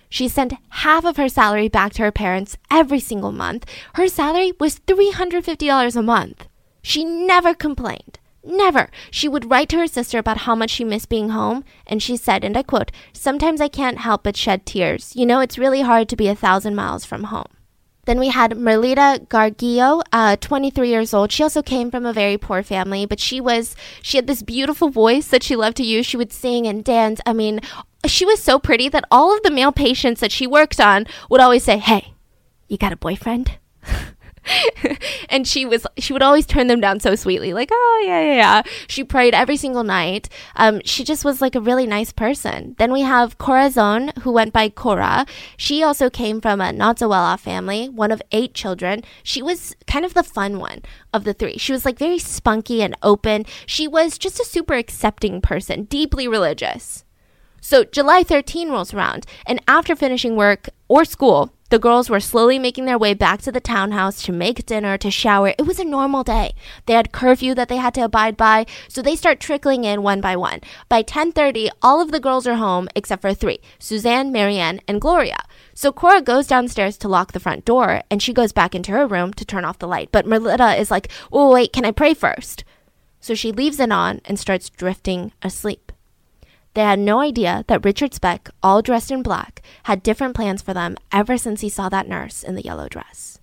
She 0.09 0.27
sent 0.27 0.53
half 0.69 1.05
of 1.05 1.17
her 1.17 1.29
salary 1.29 1.67
back 1.67 1.93
to 1.93 2.01
her 2.03 2.11
parents 2.11 2.57
every 2.71 2.99
single 2.99 3.31
month. 3.31 3.65
Her 3.95 4.07
salary 4.07 4.53
was 4.59 4.79
$350 4.79 5.95
a 5.95 6.01
month. 6.01 6.46
She 6.87 7.03
never 7.03 7.53
complained. 7.53 8.17
Never. 8.45 8.89
She 9.11 9.27
would 9.27 9.51
write 9.51 9.67
to 9.69 9.77
her 9.77 9.87
sister 9.87 10.19
about 10.19 10.45
how 10.45 10.55
much 10.55 10.69
she 10.69 10.85
missed 10.85 11.09
being 11.09 11.31
home, 11.31 11.65
and 11.85 12.01
she 12.01 12.15
said, 12.15 12.45
and 12.45 12.55
I 12.55 12.63
quote, 12.63 12.93
Sometimes 13.11 13.59
I 13.59 13.67
can't 13.67 13.97
help 13.97 14.23
but 14.23 14.37
shed 14.37 14.65
tears. 14.65 15.13
You 15.13 15.25
know, 15.25 15.41
it's 15.41 15.57
really 15.57 15.81
hard 15.81 16.07
to 16.07 16.15
be 16.15 16.29
a 16.29 16.35
thousand 16.35 16.75
miles 16.75 17.03
from 17.03 17.25
home. 17.25 17.51
Then 18.05 18.19
we 18.19 18.29
had 18.29 18.51
Merlita 18.51 19.27
Gargullo, 19.27 20.01
uh, 20.13 20.37
23 20.37 20.87
years 20.87 21.13
old. 21.13 21.29
She 21.29 21.43
also 21.43 21.61
came 21.61 21.91
from 21.91 22.05
a 22.05 22.13
very 22.13 22.37
poor 22.37 22.63
family, 22.63 23.05
but 23.05 23.19
she 23.19 23.41
was, 23.41 23.75
she 24.01 24.17
had 24.17 24.27
this 24.27 24.41
beautiful 24.41 24.87
voice 24.87 25.27
that 25.27 25.43
she 25.43 25.57
loved 25.57 25.75
to 25.77 25.85
use. 25.85 26.05
She 26.05 26.15
would 26.15 26.31
sing 26.31 26.65
and 26.67 26.85
dance. 26.85 27.19
I 27.25 27.33
mean, 27.33 27.59
she 28.05 28.25
was 28.25 28.41
so 28.41 28.59
pretty 28.59 28.87
that 28.87 29.03
all 29.11 29.35
of 29.35 29.43
the 29.43 29.51
male 29.51 29.73
patients 29.73 30.21
that 30.21 30.31
she 30.31 30.47
worked 30.47 30.79
on 30.79 31.05
would 31.29 31.41
always 31.41 31.65
say, 31.65 31.79
Hey, 31.79 32.13
you 32.69 32.77
got 32.77 32.93
a 32.93 32.95
boyfriend? 32.95 33.57
and 35.29 35.47
she 35.47 35.65
was 35.65 35.85
she 35.97 36.13
would 36.13 36.21
always 36.21 36.45
turn 36.45 36.67
them 36.67 36.79
down 36.79 36.99
so 36.99 37.15
sweetly 37.15 37.53
like 37.53 37.69
oh 37.71 38.03
yeah 38.05 38.21
yeah 38.21 38.35
yeah. 38.35 38.61
She 38.87 39.03
prayed 39.03 39.33
every 39.33 39.57
single 39.57 39.83
night. 39.83 40.29
Um, 40.55 40.81
she 40.85 41.03
just 41.03 41.25
was 41.25 41.41
like 41.41 41.55
a 41.55 41.61
really 41.61 41.85
nice 41.85 42.11
person. 42.11 42.75
Then 42.77 42.91
we 42.91 43.01
have 43.01 43.37
corazon 43.37 44.11
who 44.21 44.31
went 44.31 44.53
by 44.53 44.69
cora. 44.69 45.25
She 45.57 45.83
also 45.83 46.09
came 46.09 46.41
from 46.41 46.61
a 46.61 46.71
not 46.71 46.99
so 46.99 47.09
well 47.09 47.23
off 47.23 47.41
family 47.41 47.89
one 47.89 48.11
of 48.11 48.21
eight 48.31 48.53
children. 48.53 49.03
She 49.23 49.41
was 49.41 49.75
kind 49.87 50.05
of 50.05 50.13
the 50.13 50.23
fun 50.23 50.59
one 50.59 50.81
of 51.13 51.23
the 51.23 51.33
three. 51.33 51.57
She 51.57 51.71
was 51.71 51.85
like 51.85 51.97
very 51.97 52.19
spunky 52.19 52.81
and 52.81 52.95
open. 53.03 53.45
She 53.65 53.87
was 53.87 54.17
just 54.17 54.39
a 54.39 54.45
super 54.45 54.73
accepting 54.73 55.41
person 55.41 55.83
deeply 55.85 56.27
religious. 56.27 57.03
So 57.61 57.83
July 57.83 58.23
13 58.23 58.69
rolls 58.69 58.93
around, 58.93 59.25
and 59.45 59.61
after 59.67 59.95
finishing 59.95 60.35
work 60.35 60.69
or 60.87 61.03
school, 61.03 61.51
the 61.69 61.79
girls 61.79 62.09
were 62.09 62.19
slowly 62.19 62.59
making 62.59 62.85
their 62.85 62.97
way 62.97 63.13
back 63.13 63.41
to 63.41 63.51
the 63.51 63.59
townhouse 63.59 64.21
to 64.23 64.31
make 64.31 64.65
dinner, 64.65 64.97
to 64.97 65.11
shower. 65.11 65.53
It 65.57 65.65
was 65.65 65.79
a 65.79 65.85
normal 65.85 66.23
day. 66.23 66.53
They 66.85 66.93
had 66.93 67.11
curfew 67.11 67.53
that 67.55 67.69
they 67.69 67.77
had 67.77 67.93
to 67.95 68.05
abide 68.05 68.37
by, 68.37 68.65
so 68.87 69.01
they 69.01 69.15
start 69.15 69.39
trickling 69.39 69.83
in 69.83 70.03
one 70.03 70.21
by 70.21 70.35
one. 70.35 70.61
By 70.89 71.03
10:30, 71.03 71.69
all 71.81 72.01
of 72.01 72.11
the 72.11 72.19
girls 72.19 72.47
are 72.47 72.55
home 72.55 72.87
except 72.95 73.21
for 73.21 73.33
3, 73.33 73.59
Suzanne, 73.79 74.31
Marianne, 74.31 74.79
and 74.87 75.01
Gloria. 75.01 75.39
So 75.73 75.91
Cora 75.91 76.21
goes 76.21 76.47
downstairs 76.47 76.97
to 76.97 77.07
lock 77.07 77.33
the 77.33 77.39
front 77.39 77.65
door, 77.65 78.01
and 78.09 78.21
she 78.21 78.33
goes 78.33 78.51
back 78.51 78.73
into 78.73 78.91
her 78.91 79.05
room 79.05 79.33
to 79.33 79.45
turn 79.45 79.65
off 79.65 79.79
the 79.79 79.87
light. 79.87 80.09
But 80.11 80.25
Merlita 80.25 80.79
is 80.79 80.89
like, 80.89 81.09
"Oh, 81.31 81.51
wait, 81.51 81.73
can 81.73 81.85
I 81.85 81.91
pray 81.91 82.13
first? 82.13 82.63
So 83.19 83.35
she 83.35 83.51
leaves 83.51 83.79
it 83.79 83.91
on 83.91 84.21
and 84.25 84.39
starts 84.39 84.69
drifting 84.69 85.33
asleep. 85.43 85.91
They 86.77 86.83
had 86.83 86.99
no 86.99 87.21
idea 87.21 87.65
that 87.65 87.83
Richard 87.83 88.13
Speck, 88.13 88.51
all 88.61 88.83
dressed 88.83 89.09
in 89.09 89.23
black, 89.23 89.63
had 89.85 90.03
different 90.03 90.35
plans 90.35 90.61
for 90.61 90.75
them 90.75 90.95
ever 91.11 91.35
since 91.35 91.61
he 91.61 91.69
saw 91.69 91.89
that 91.89 92.07
nurse 92.07 92.43
in 92.43 92.53
the 92.53 92.61
yellow 92.61 92.87
dress. 92.87 93.39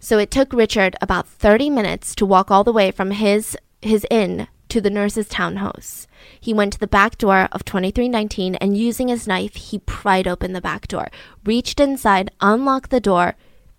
So 0.00 0.16
it 0.16 0.30
took 0.30 0.54
Richard 0.54 0.96
about 1.02 1.28
30 1.28 1.68
minutes 1.68 2.14
to 2.14 2.24
walk 2.24 2.50
all 2.50 2.64
the 2.64 2.72
way 2.72 2.90
from 2.90 3.10
his 3.10 3.58
his 3.82 4.06
inn 4.10 4.48
to 4.70 4.80
the 4.80 4.88
nurse's 4.88 5.28
townhouse. 5.28 6.06
He 6.40 6.54
went 6.54 6.72
to 6.72 6.80
the 6.80 6.86
back 6.86 7.18
door 7.18 7.46
of 7.52 7.66
2319 7.66 8.54
and 8.54 8.74
using 8.74 9.08
his 9.08 9.26
knife, 9.26 9.56
he 9.56 9.80
pried 9.80 10.26
open 10.26 10.54
the 10.54 10.62
back 10.62 10.88
door, 10.88 11.08
reached 11.44 11.78
inside, 11.78 12.30
unlocked 12.40 12.88
the 12.88 13.00
door, 13.00 13.34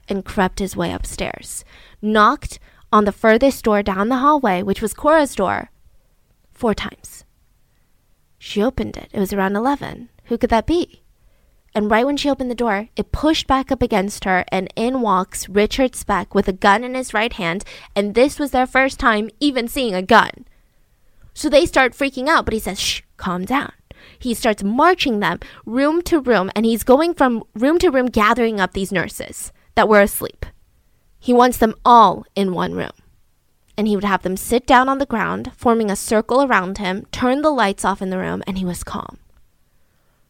and 0.08 0.24
crept 0.24 0.60
his 0.60 0.78
way 0.78 0.92
upstairs. 0.92 1.66
Knocked 2.00 2.60
on 2.94 3.06
the 3.06 3.12
furthest 3.12 3.66
door 3.66 3.82
down 3.82 4.10
the 4.10 4.18
hallway, 4.18 4.62
which 4.62 4.84
was 4.84 4.94
Cora's 4.94 5.34
door, 5.34 5.72
four 6.54 6.76
times. 6.76 7.25
She 8.48 8.62
opened 8.62 8.96
it. 8.96 9.10
It 9.12 9.20
was 9.20 9.34
around 9.34 9.56
11. 9.56 10.08
Who 10.26 10.38
could 10.38 10.52
that 10.52 10.68
be? 10.68 11.02
And 11.74 11.90
right 11.90 12.06
when 12.06 12.16
she 12.16 12.30
opened 12.30 12.52
the 12.52 12.56
door, 12.56 12.90
it 12.96 13.12
pushed 13.12 13.48
back 13.48 13.72
up 13.72 13.82
against 13.82 14.24
her, 14.24 14.46
and 14.50 14.72
in 14.76 15.02
walks 15.02 15.50
Richard 15.50 15.96
Speck 15.96 16.36
with 16.36 16.48
a 16.48 16.54
gun 16.54 16.84
in 16.84 16.94
his 16.94 17.12
right 17.12 17.34
hand, 17.34 17.64
and 17.96 18.14
this 18.14 18.38
was 18.38 18.52
their 18.52 18.68
first 18.68 19.00
time 19.00 19.32
even 19.40 19.68
seeing 19.68 19.96
a 19.96 20.04
gun. 20.04 20.46
So 21.34 21.50
they 21.50 21.66
start 21.66 21.94
freaking 21.94 22.28
out, 22.28 22.46
but 22.46 22.54
he 22.54 22.60
says, 22.60 22.80
Shh, 22.80 23.02
calm 23.18 23.46
down. 23.46 23.72
He 24.20 24.36
starts 24.36 24.64
marching 24.64 25.22
them 25.22 25.40
room 25.66 26.04
to 26.04 26.20
room, 26.20 26.52
and 26.56 26.68
he's 26.68 26.84
going 26.84 27.16
from 27.16 27.44
room 27.56 27.80
to 27.80 27.90
room 27.90 28.06
gathering 28.06 28.60
up 28.60 28.74
these 28.74 28.92
nurses 28.92 29.52
that 29.74 29.90
were 29.90 30.02
asleep. 30.02 30.46
He 31.18 31.34
wants 31.34 31.58
them 31.58 31.74
all 31.84 32.28
in 32.36 32.54
one 32.54 32.74
room. 32.74 32.94
And 33.78 33.88
he 33.88 33.96
would 33.96 34.06
have 34.06 34.24
them 34.24 34.38
sit 34.38 34.66
down 34.66 34.88
on 34.88 35.00
the 35.00 35.06
ground, 35.06 35.52
forming 35.56 35.92
a 35.92 35.96
circle 35.96 36.42
around 36.42 36.78
him, 36.78 37.06
turn 37.12 37.42
the 37.42 37.50
lights 37.50 37.84
off 37.84 38.02
in 38.02 38.10
the 38.10 38.18
room, 38.18 38.42
and 38.48 38.58
he 38.58 38.66
was 38.66 38.84
calm. 38.84 39.18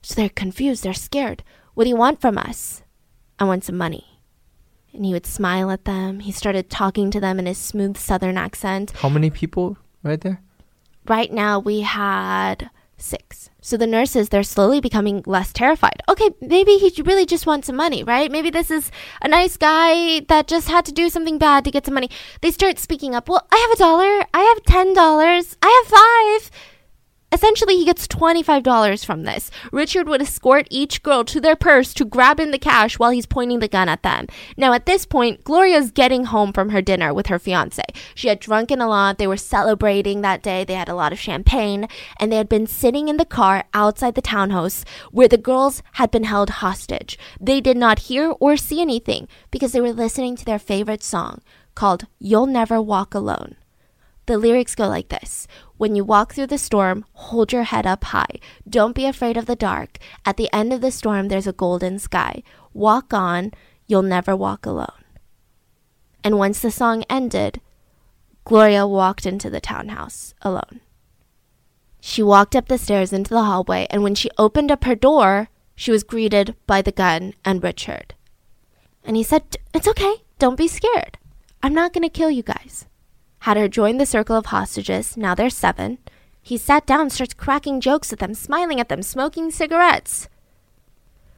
So 0.01 0.15
they're 0.15 0.29
confused, 0.29 0.83
they're 0.83 0.93
scared. 0.93 1.43
What 1.73 1.83
do 1.83 1.89
you 1.89 1.95
want 1.95 2.21
from 2.21 2.37
us? 2.37 2.83
I 3.37 3.43
want 3.43 3.63
some 3.63 3.77
money. 3.77 4.21
And 4.93 5.05
he 5.05 5.13
would 5.13 5.25
smile 5.25 5.69
at 5.71 5.85
them. 5.85 6.21
He 6.21 6.31
started 6.31 6.69
talking 6.69 7.11
to 7.11 7.19
them 7.19 7.37
in 7.37 7.45
his 7.45 7.57
smooth 7.57 7.97
southern 7.97 8.37
accent. 8.37 8.91
How 8.91 9.09
many 9.09 9.29
people 9.29 9.77
right 10.03 10.21
there? 10.21 10.41
Right 11.07 11.31
now, 11.31 11.59
we 11.59 11.81
had 11.81 12.69
six. 12.97 13.49
So 13.61 13.77
the 13.77 13.87
nurses, 13.87 14.29
they're 14.29 14.43
slowly 14.43 14.79
becoming 14.79 15.23
less 15.25 15.51
terrified. 15.51 16.03
Okay, 16.07 16.29
maybe 16.39 16.77
he 16.77 17.01
really 17.01 17.25
just 17.25 17.47
wants 17.47 17.67
some 17.67 17.75
money, 17.75 18.03
right? 18.03 18.31
Maybe 18.31 18.49
this 18.49 18.69
is 18.69 18.91
a 19.21 19.27
nice 19.27 19.57
guy 19.57 20.19
that 20.27 20.47
just 20.47 20.69
had 20.69 20.85
to 20.85 20.91
do 20.91 21.09
something 21.09 21.37
bad 21.37 21.65
to 21.65 21.71
get 21.71 21.85
some 21.85 21.95
money. 21.95 22.09
They 22.41 22.51
start 22.51 22.77
speaking 22.77 23.15
up. 23.15 23.27
Well, 23.27 23.47
I 23.51 23.57
have 23.57 23.71
a 23.71 23.77
dollar. 23.77 24.25
I 24.33 24.41
have 24.41 24.63
ten 24.65 24.93
dollars. 24.93 25.57
I 25.61 25.83
have 25.83 26.49
five. 26.49 26.51
Essentially, 27.35 27.75
he 27.75 27.83
gets 27.83 28.07
$25 28.07 29.05
from 29.05 29.23
this. 29.23 29.51
Richard 29.73 30.07
would 30.07 30.21
escort 30.21 30.69
each 30.71 31.03
girl 31.03 31.25
to 31.25 31.41
their 31.41 31.57
purse 31.57 31.93
to 31.95 32.05
grab 32.05 32.39
in 32.39 32.51
the 32.51 32.57
cash 32.57 32.97
while 32.97 33.09
he's 33.11 33.25
pointing 33.25 33.59
the 33.59 33.67
gun 33.67 33.89
at 33.89 34.03
them. 34.03 34.27
Now, 34.55 34.71
at 34.71 34.85
this 34.85 35.05
point, 35.05 35.43
Gloria's 35.43 35.91
getting 35.91 36.23
home 36.23 36.53
from 36.53 36.69
her 36.69 36.81
dinner 36.81 37.13
with 37.13 37.27
her 37.27 37.37
fiance. 37.37 37.83
She 38.15 38.29
had 38.29 38.39
drunken 38.39 38.79
a 38.79 38.87
lot. 38.87 39.17
They 39.17 39.27
were 39.27 39.35
celebrating 39.35 40.21
that 40.21 40.43
day. 40.43 40.63
They 40.63 40.75
had 40.75 40.87
a 40.87 40.95
lot 40.95 41.11
of 41.11 41.19
champagne, 41.19 41.89
and 42.21 42.31
they 42.31 42.37
had 42.37 42.47
been 42.47 42.67
sitting 42.67 43.09
in 43.09 43.17
the 43.17 43.25
car 43.25 43.65
outside 43.73 44.15
the 44.15 44.21
townhouse 44.21 44.85
where 45.11 45.27
the 45.27 45.37
girls 45.37 45.83
had 45.95 46.11
been 46.11 46.23
held 46.23 46.49
hostage. 46.49 47.19
They 47.41 47.59
did 47.59 47.75
not 47.75 48.07
hear 48.07 48.33
or 48.39 48.55
see 48.55 48.79
anything 48.79 49.27
because 49.51 49.73
they 49.73 49.81
were 49.81 49.91
listening 49.91 50.37
to 50.37 50.45
their 50.45 50.57
favorite 50.57 51.03
song 51.03 51.41
called 51.75 52.07
You'll 52.17 52.45
Never 52.45 52.81
Walk 52.81 53.13
Alone. 53.13 53.57
The 54.27 54.39
lyrics 54.39 54.73
go 54.73 54.87
like 54.87 55.09
this 55.09 55.47
When 55.77 55.95
you 55.95 56.05
walk 56.05 56.33
through 56.33 56.47
the 56.47 56.57
storm, 56.57 57.03
hold 57.13 57.51
your 57.51 57.63
head 57.63 57.85
up 57.85 58.05
high. 58.05 58.39
Don't 58.67 58.95
be 58.95 59.05
afraid 59.05 59.35
of 59.35 59.45
the 59.45 59.57
dark. 59.57 59.97
At 60.25 60.37
the 60.37 60.49
end 60.53 60.71
of 60.71 60.79
the 60.79 60.91
storm, 60.91 61.27
there's 61.27 61.47
a 61.47 61.53
golden 61.53 61.99
sky. 61.99 62.43
Walk 62.73 63.13
on, 63.13 63.51
you'll 63.85 64.01
never 64.01 64.35
walk 64.35 64.65
alone. 64.65 65.03
And 66.23 66.37
once 66.37 66.61
the 66.61 66.71
song 66.71 67.03
ended, 67.09 67.59
Gloria 68.45 68.87
walked 68.87 69.25
into 69.25 69.49
the 69.49 69.59
townhouse 69.59 70.33
alone. 70.41 70.79
She 71.99 72.23
walked 72.23 72.55
up 72.55 72.67
the 72.67 72.77
stairs 72.77 73.11
into 73.11 73.33
the 73.33 73.43
hallway, 73.43 73.87
and 73.89 74.01
when 74.01 74.15
she 74.15 74.29
opened 74.37 74.71
up 74.71 74.85
her 74.85 74.95
door, 74.95 75.49
she 75.75 75.91
was 75.91 76.03
greeted 76.03 76.55
by 76.67 76.81
the 76.81 76.91
gun 76.91 77.33
and 77.43 77.61
Richard. 77.61 78.13
And 79.03 79.17
he 79.17 79.23
said, 79.23 79.57
It's 79.73 79.87
okay. 79.87 80.23
Don't 80.39 80.57
be 80.57 80.67
scared. 80.67 81.17
I'm 81.61 81.73
not 81.73 81.93
going 81.93 82.03
to 82.03 82.09
kill 82.09 82.29
you 82.31 82.43
guys 82.43 82.85
had 83.45 83.57
her 83.57 83.67
join 83.67 83.97
the 83.97 84.07
circle 84.07 84.35
of 84.35 84.47
hostages. 84.47 85.15
Now 85.15 85.35
there's 85.35 85.55
seven. 85.55 85.99
He 86.41 86.57
sat 86.57 86.87
down, 86.87 87.11
starts 87.11 87.35
cracking 87.35 87.79
jokes 87.79 88.11
at 88.11 88.17
them, 88.17 88.33
smiling 88.33 88.79
at 88.79 88.89
them, 88.89 89.03
smoking 89.03 89.51
cigarettes. 89.51 90.27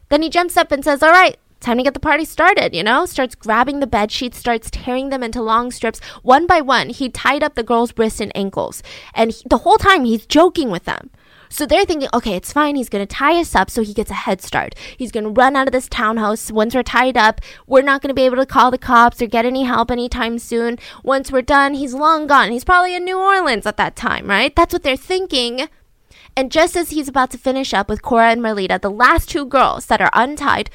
Then 0.07 0.21
he 0.21 0.29
jumps 0.29 0.55
up 0.55 0.71
and 0.71 0.85
says, 0.85 1.03
All 1.03 1.11
right, 1.11 1.37
time 1.59 1.75
to 1.75 1.83
get 1.83 1.93
the 1.93 1.99
party 1.99 2.23
started, 2.23 2.73
you 2.73 2.81
know? 2.81 3.05
Starts 3.05 3.35
grabbing 3.35 3.81
the 3.81 3.87
bed 3.87 4.09
sheets, 4.09 4.37
starts 4.37 4.71
tearing 4.71 5.09
them 5.09 5.21
into 5.21 5.41
long 5.41 5.69
strips. 5.69 5.99
One 6.23 6.47
by 6.47 6.61
one, 6.61 6.91
he 6.91 7.09
tied 7.09 7.43
up 7.43 7.55
the 7.55 7.61
girls' 7.63 7.93
wrists 7.97 8.21
and 8.21 8.31
ankles. 8.35 8.81
And 9.13 9.33
he, 9.33 9.43
the 9.49 9.59
whole 9.59 9.77
time, 9.77 10.05
he's 10.05 10.25
joking 10.25 10.71
with 10.71 10.85
them. 10.85 11.09
So 11.49 11.65
they're 11.65 11.85
thinking, 11.85 12.09
okay, 12.13 12.35
it's 12.35 12.53
fine. 12.53 12.75
He's 12.75 12.89
going 12.89 13.05
to 13.05 13.15
tie 13.15 13.39
us 13.39 13.55
up 13.55 13.69
so 13.69 13.83
he 13.83 13.93
gets 13.93 14.11
a 14.11 14.15
head 14.15 14.41
start. 14.41 14.75
He's 14.97 15.11
going 15.11 15.23
to 15.23 15.29
run 15.29 15.55
out 15.55 15.67
of 15.67 15.71
this 15.71 15.87
townhouse. 15.87 16.51
Once 16.51 16.75
we're 16.75 16.83
tied 16.83 17.17
up, 17.17 17.41
we're 17.65 17.81
not 17.81 18.01
going 18.01 18.09
to 18.09 18.13
be 18.13 18.25
able 18.25 18.37
to 18.37 18.45
call 18.45 18.71
the 18.71 18.77
cops 18.77 19.21
or 19.21 19.27
get 19.27 19.45
any 19.45 19.63
help 19.63 19.91
anytime 19.91 20.39
soon. 20.39 20.77
Once 21.03 21.31
we're 21.31 21.41
done, 21.41 21.73
he's 21.73 21.93
long 21.93 22.27
gone. 22.27 22.51
He's 22.51 22.63
probably 22.63 22.95
in 22.95 23.05
New 23.05 23.19
Orleans 23.19 23.65
at 23.65 23.77
that 23.77 23.95
time, 23.95 24.27
right? 24.27 24.55
That's 24.55 24.73
what 24.73 24.83
they're 24.83 24.97
thinking. 24.97 25.69
And 26.35 26.51
just 26.51 26.75
as 26.75 26.91
he's 26.91 27.07
about 27.07 27.31
to 27.31 27.37
finish 27.37 27.73
up 27.73 27.89
with 27.89 28.03
Cora 28.03 28.31
and 28.31 28.41
Merlita, 28.41 28.79
the 28.79 28.91
last 28.91 29.29
two 29.29 29.45
girls 29.45 29.87
that 29.87 30.01
are 30.01 30.11
untied, 30.13 30.69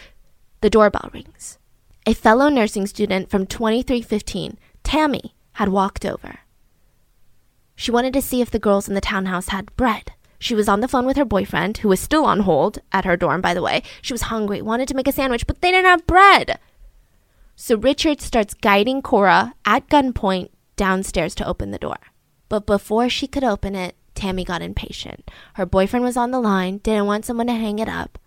the 0.60 0.70
doorbell 0.70 1.10
rings. 1.12 1.58
A 2.04 2.14
fellow 2.14 2.48
nursing 2.48 2.88
student 2.88 3.30
from 3.30 3.46
2315, 3.46 4.58
Tammy, 4.82 5.34
had 5.52 5.68
walked 5.68 6.04
over. 6.04 6.40
She 7.76 7.92
wanted 7.92 8.12
to 8.14 8.22
see 8.22 8.40
if 8.40 8.50
the 8.50 8.58
girls 8.58 8.88
in 8.88 8.94
the 8.94 9.00
townhouse 9.00 9.50
had 9.50 9.74
bread. 9.76 10.12
She 10.42 10.56
was 10.56 10.68
on 10.68 10.80
the 10.80 10.88
phone 10.88 11.06
with 11.06 11.16
her 11.16 11.24
boyfriend, 11.24 11.78
who 11.78 11.88
was 11.88 12.00
still 12.00 12.24
on 12.24 12.40
hold 12.40 12.80
at 12.90 13.04
her 13.04 13.16
dorm, 13.16 13.40
by 13.40 13.54
the 13.54 13.62
way. 13.62 13.84
She 14.02 14.12
was 14.12 14.22
hungry, 14.22 14.60
wanted 14.60 14.88
to 14.88 14.94
make 14.94 15.06
a 15.06 15.12
sandwich, 15.12 15.46
but 15.46 15.60
they 15.60 15.70
didn't 15.70 15.86
have 15.86 16.04
bread. 16.04 16.58
So 17.54 17.76
Richard 17.76 18.20
starts 18.20 18.52
guiding 18.52 19.02
Cora 19.02 19.54
at 19.64 19.88
gunpoint 19.88 20.48
downstairs 20.74 21.36
to 21.36 21.46
open 21.46 21.70
the 21.70 21.78
door. 21.78 21.98
But 22.48 22.66
before 22.66 23.08
she 23.08 23.28
could 23.28 23.44
open 23.44 23.76
it, 23.76 23.94
Tammy 24.16 24.44
got 24.44 24.62
impatient. 24.62 25.30
Her 25.54 25.64
boyfriend 25.64 26.04
was 26.04 26.16
on 26.16 26.32
the 26.32 26.40
line, 26.40 26.78
didn't 26.78 27.06
want 27.06 27.24
someone 27.24 27.46
to 27.46 27.52
hang 27.52 27.78
it 27.78 27.88
up. 27.88 28.18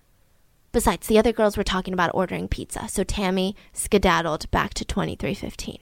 Besides, 0.72 1.08
the 1.08 1.20
other 1.20 1.34
girls 1.34 1.58
were 1.58 1.66
talking 1.66 1.94
about 1.94 2.12
ordering 2.14 2.48
pizza, 2.48 2.88
so 2.88 3.04
Tammy 3.04 3.58
skedaddled 3.74 4.50
back 4.52 4.74
to 4.76 4.86
2315. 4.86 5.80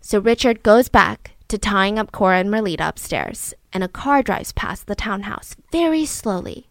So 0.00 0.20
Richard 0.20 0.62
goes 0.62 0.88
back 0.88 1.32
to 1.54 1.58
tying 1.58 2.00
up 2.00 2.10
Cora 2.10 2.40
and 2.40 2.50
Merlita 2.50 2.88
upstairs, 2.88 3.54
and 3.72 3.84
a 3.84 3.88
car 3.88 4.24
drives 4.24 4.50
past 4.50 4.88
the 4.88 4.96
townhouse 4.96 5.54
very 5.70 6.04
slowly. 6.04 6.68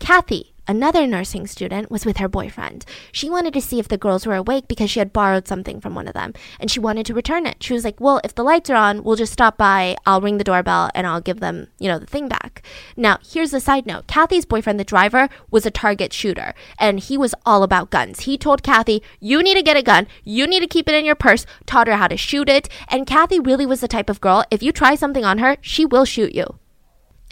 Kathy, 0.00 0.51
Another 0.68 1.08
nursing 1.08 1.48
student 1.48 1.90
was 1.90 2.06
with 2.06 2.18
her 2.18 2.28
boyfriend. 2.28 2.84
She 3.10 3.28
wanted 3.28 3.52
to 3.54 3.60
see 3.60 3.80
if 3.80 3.88
the 3.88 3.98
girls 3.98 4.26
were 4.26 4.36
awake 4.36 4.68
because 4.68 4.90
she 4.90 5.00
had 5.00 5.12
borrowed 5.12 5.48
something 5.48 5.80
from 5.80 5.96
one 5.96 6.06
of 6.06 6.14
them 6.14 6.34
and 6.60 6.70
she 6.70 6.78
wanted 6.78 7.04
to 7.06 7.14
return 7.14 7.46
it. 7.46 7.60
She 7.62 7.72
was 7.72 7.84
like, 7.84 8.00
Well, 8.00 8.20
if 8.22 8.34
the 8.34 8.44
lights 8.44 8.70
are 8.70 8.76
on, 8.76 9.02
we'll 9.02 9.16
just 9.16 9.32
stop 9.32 9.58
by, 9.58 9.96
I'll 10.06 10.20
ring 10.20 10.38
the 10.38 10.44
doorbell, 10.44 10.90
and 10.94 11.04
I'll 11.04 11.20
give 11.20 11.40
them, 11.40 11.66
you 11.80 11.88
know, 11.88 11.98
the 11.98 12.06
thing 12.06 12.28
back. 12.28 12.62
Now, 12.96 13.18
here's 13.24 13.52
a 13.52 13.60
side 13.60 13.86
note 13.86 14.06
Kathy's 14.06 14.44
boyfriend, 14.44 14.78
the 14.78 14.84
driver, 14.84 15.28
was 15.50 15.66
a 15.66 15.70
target 15.70 16.12
shooter 16.12 16.54
and 16.78 17.00
he 17.00 17.18
was 17.18 17.34
all 17.44 17.64
about 17.64 17.90
guns. 17.90 18.20
He 18.20 18.38
told 18.38 18.62
Kathy, 18.62 19.02
You 19.18 19.42
need 19.42 19.54
to 19.54 19.62
get 19.62 19.76
a 19.76 19.82
gun, 19.82 20.06
you 20.22 20.46
need 20.46 20.60
to 20.60 20.68
keep 20.68 20.88
it 20.88 20.94
in 20.94 21.04
your 21.04 21.16
purse, 21.16 21.44
taught 21.66 21.88
her 21.88 21.96
how 21.96 22.06
to 22.06 22.16
shoot 22.16 22.48
it. 22.48 22.68
And 22.88 23.06
Kathy 23.06 23.40
really 23.40 23.66
was 23.66 23.80
the 23.80 23.88
type 23.88 24.08
of 24.08 24.20
girl, 24.20 24.44
if 24.50 24.62
you 24.62 24.70
try 24.70 24.94
something 24.94 25.24
on 25.24 25.38
her, 25.38 25.56
she 25.60 25.84
will 25.84 26.04
shoot 26.04 26.34
you. 26.34 26.58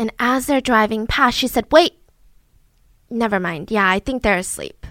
And 0.00 0.10
as 0.18 0.46
they're 0.46 0.62
driving 0.62 1.06
past, 1.06 1.36
she 1.36 1.46
said, 1.46 1.66
Wait, 1.70 1.92
Never 3.10 3.40
mind. 3.40 3.70
Yeah, 3.70 3.88
I 3.88 3.98
think 3.98 4.22
they're 4.22 4.36
asleep. 4.36 4.86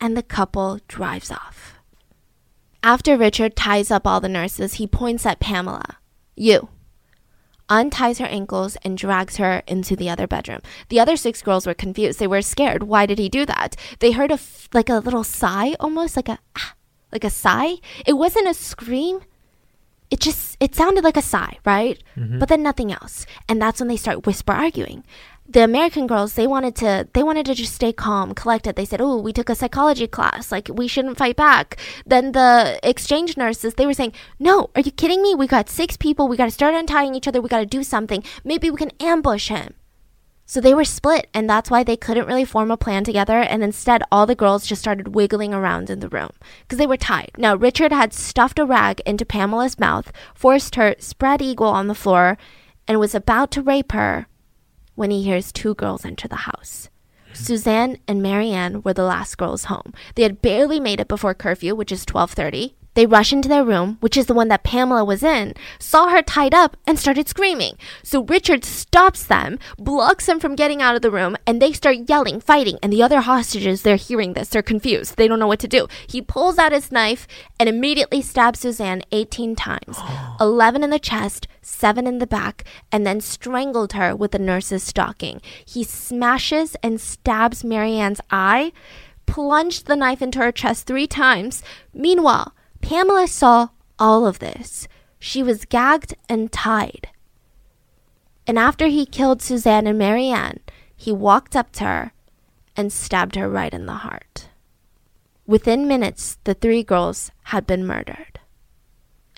And 0.00 0.16
the 0.16 0.22
couple 0.22 0.80
drives 0.88 1.30
off. 1.30 1.74
After 2.82 3.16
Richard 3.16 3.56
ties 3.56 3.90
up 3.90 4.06
all 4.06 4.20
the 4.20 4.28
nurses, 4.28 4.74
he 4.74 4.86
points 4.86 5.24
at 5.24 5.40
Pamela. 5.40 5.98
You. 6.36 6.68
Unties 7.70 8.18
her 8.18 8.26
ankles 8.26 8.76
and 8.84 8.98
drags 8.98 9.38
her 9.38 9.62
into 9.66 9.96
the 9.96 10.10
other 10.10 10.26
bedroom. 10.26 10.60
The 10.90 11.00
other 11.00 11.16
six 11.16 11.40
girls 11.40 11.66
were 11.66 11.72
confused. 11.72 12.18
They 12.18 12.26
were 12.26 12.42
scared. 12.42 12.82
Why 12.82 13.06
did 13.06 13.18
he 13.18 13.30
do 13.30 13.46
that? 13.46 13.76
They 14.00 14.12
heard 14.12 14.30
a 14.30 14.34
f- 14.34 14.68
like 14.74 14.90
a 14.90 14.98
little 14.98 15.24
sigh, 15.24 15.74
almost 15.80 16.16
like 16.16 16.28
a 16.28 16.38
ah, 16.58 16.74
like 17.10 17.24
a 17.24 17.30
sigh. 17.30 17.76
It 18.06 18.14
wasn't 18.14 18.48
a 18.48 18.54
scream. 18.54 19.20
It 20.10 20.20
just 20.20 20.58
it 20.60 20.74
sounded 20.74 21.04
like 21.04 21.16
a 21.16 21.22
sigh, 21.22 21.56
right? 21.64 22.02
Mm-hmm. 22.16 22.38
But 22.38 22.50
then 22.50 22.62
nothing 22.62 22.92
else. 22.92 23.24
And 23.48 23.62
that's 23.62 23.80
when 23.80 23.88
they 23.88 23.96
start 23.96 24.26
whisper 24.26 24.52
arguing 24.52 25.02
the 25.46 25.62
American 25.62 26.06
girls 26.06 26.34
they 26.34 26.46
wanted 26.46 26.74
to 26.76 27.06
they 27.12 27.22
wanted 27.22 27.46
to 27.46 27.54
just 27.54 27.74
stay 27.74 27.92
calm, 27.92 28.34
collected. 28.34 28.76
They 28.76 28.84
said, 28.84 29.00
"Oh, 29.00 29.18
we 29.20 29.32
took 29.32 29.50
a 29.50 29.54
psychology 29.54 30.06
class. 30.06 30.50
Like 30.50 30.70
we 30.72 30.88
shouldn't 30.88 31.18
fight 31.18 31.36
back." 31.36 31.76
Then 32.06 32.32
the 32.32 32.80
exchange 32.82 33.36
nurses 33.36 33.74
they 33.74 33.86
were 33.86 33.94
saying, 33.94 34.12
"No, 34.38 34.70
are 34.74 34.80
you 34.80 34.90
kidding 34.90 35.22
me? 35.22 35.34
We 35.34 35.46
got 35.46 35.68
six 35.68 35.96
people. 35.96 36.28
We 36.28 36.36
got 36.36 36.46
to 36.46 36.50
start 36.50 36.74
untying 36.74 37.14
each 37.14 37.28
other. 37.28 37.40
We 37.40 37.48
got 37.48 37.60
to 37.60 37.66
do 37.66 37.82
something. 37.82 38.24
Maybe 38.42 38.70
we 38.70 38.78
can 38.78 38.92
ambush 39.00 39.48
him." 39.48 39.74
So 40.46 40.60
they 40.60 40.74
were 40.74 40.84
split, 40.84 41.28
and 41.32 41.48
that's 41.48 41.70
why 41.70 41.82
they 41.84 41.96
couldn't 41.96 42.26
really 42.26 42.44
form 42.44 42.70
a 42.70 42.76
plan 42.76 43.04
together. 43.04 43.38
And 43.40 43.62
instead, 43.62 44.02
all 44.12 44.26
the 44.26 44.34
girls 44.34 44.66
just 44.66 44.82
started 44.82 45.14
wiggling 45.14 45.54
around 45.54 45.88
in 45.88 46.00
the 46.00 46.08
room 46.08 46.30
because 46.60 46.78
they 46.78 46.86
were 46.86 46.98
tied. 46.98 47.32
Now, 47.38 47.54
Richard 47.54 47.92
had 47.92 48.12
stuffed 48.12 48.58
a 48.58 48.64
rag 48.64 49.00
into 49.06 49.24
Pamela's 49.24 49.78
mouth, 49.78 50.12
forced 50.34 50.74
her 50.74 50.96
spread 50.98 51.40
eagle 51.40 51.68
on 51.68 51.86
the 51.86 51.94
floor, 51.94 52.36
and 52.86 53.00
was 53.00 53.14
about 53.14 53.50
to 53.52 53.62
rape 53.62 53.92
her 53.92 54.26
when 54.94 55.10
he 55.10 55.22
hears 55.22 55.52
two 55.52 55.74
girls 55.74 56.04
enter 56.04 56.28
the 56.28 56.36
house. 56.36 56.88
Suzanne 57.32 57.98
and 58.06 58.22
Marianne 58.22 58.82
were 58.82 58.94
the 58.94 59.02
last 59.02 59.36
girls 59.36 59.64
home. 59.64 59.92
They 60.14 60.22
had 60.22 60.40
barely 60.40 60.78
made 60.78 61.00
it 61.00 61.08
before 61.08 61.34
curfew, 61.34 61.74
which 61.74 61.90
is 61.90 62.06
12:30, 62.06 62.74
They 62.94 63.06
rush 63.06 63.32
into 63.32 63.48
their 63.48 63.64
room, 63.64 63.98
which 64.00 64.16
is 64.16 64.26
the 64.26 64.34
one 64.34 64.48
that 64.48 64.62
Pamela 64.62 65.04
was 65.04 65.22
in, 65.22 65.54
saw 65.78 66.08
her 66.08 66.22
tied 66.22 66.54
up, 66.54 66.76
and 66.86 66.98
started 66.98 67.28
screaming. 67.28 67.76
So 68.02 68.22
Richard 68.22 68.64
stops 68.64 69.24
them, 69.24 69.58
blocks 69.76 70.26
them 70.26 70.38
from 70.38 70.54
getting 70.54 70.80
out 70.80 70.94
of 70.94 71.02
the 71.02 71.10
room, 71.10 71.36
and 71.46 71.60
they 71.60 71.72
start 71.72 72.08
yelling, 72.08 72.40
fighting. 72.40 72.78
And 72.82 72.92
the 72.92 73.02
other 73.02 73.20
hostages, 73.20 73.82
they're 73.82 73.96
hearing 73.96 74.34
this. 74.34 74.48
They're 74.48 74.62
confused. 74.62 75.16
They 75.16 75.26
don't 75.26 75.40
know 75.40 75.48
what 75.48 75.60
to 75.60 75.68
do. 75.68 75.88
He 76.06 76.22
pulls 76.22 76.58
out 76.58 76.72
his 76.72 76.92
knife 76.92 77.26
and 77.58 77.68
immediately 77.68 78.22
stabs 78.22 78.60
Suzanne 78.60 79.02
18 79.12 79.56
times 79.56 79.98
11 80.40 80.84
in 80.84 80.90
the 80.90 80.98
chest, 80.98 81.48
7 81.62 82.06
in 82.06 82.18
the 82.18 82.26
back, 82.26 82.64
and 82.92 83.06
then 83.06 83.20
strangled 83.20 83.94
her 83.94 84.14
with 84.14 84.30
the 84.30 84.38
nurse's 84.38 84.82
stocking. 84.82 85.40
He 85.64 85.82
smashes 85.82 86.76
and 86.82 87.00
stabs 87.00 87.64
Marianne's 87.64 88.20
eye, 88.30 88.72
plunged 89.26 89.86
the 89.86 89.96
knife 89.96 90.22
into 90.22 90.38
her 90.38 90.52
chest 90.52 90.86
three 90.86 91.06
times. 91.06 91.62
Meanwhile, 91.92 92.54
Pamela 92.84 93.26
saw 93.26 93.68
all 93.98 94.26
of 94.26 94.40
this. 94.40 94.86
She 95.18 95.42
was 95.42 95.64
gagged 95.64 96.14
and 96.28 96.52
tied. 96.52 97.08
And 98.46 98.58
after 98.58 98.88
he 98.88 99.06
killed 99.06 99.40
Suzanne 99.40 99.86
and 99.86 99.98
Marianne, 99.98 100.60
he 100.94 101.10
walked 101.10 101.56
up 101.56 101.72
to 101.72 101.84
her 101.84 102.12
and 102.76 102.92
stabbed 102.92 103.36
her 103.36 103.48
right 103.48 103.72
in 103.72 103.86
the 103.86 104.04
heart. 104.04 104.50
Within 105.46 105.88
minutes, 105.88 106.36
the 106.44 106.52
three 106.52 106.82
girls 106.82 107.30
had 107.44 107.66
been 107.66 107.86
murdered. 107.86 108.38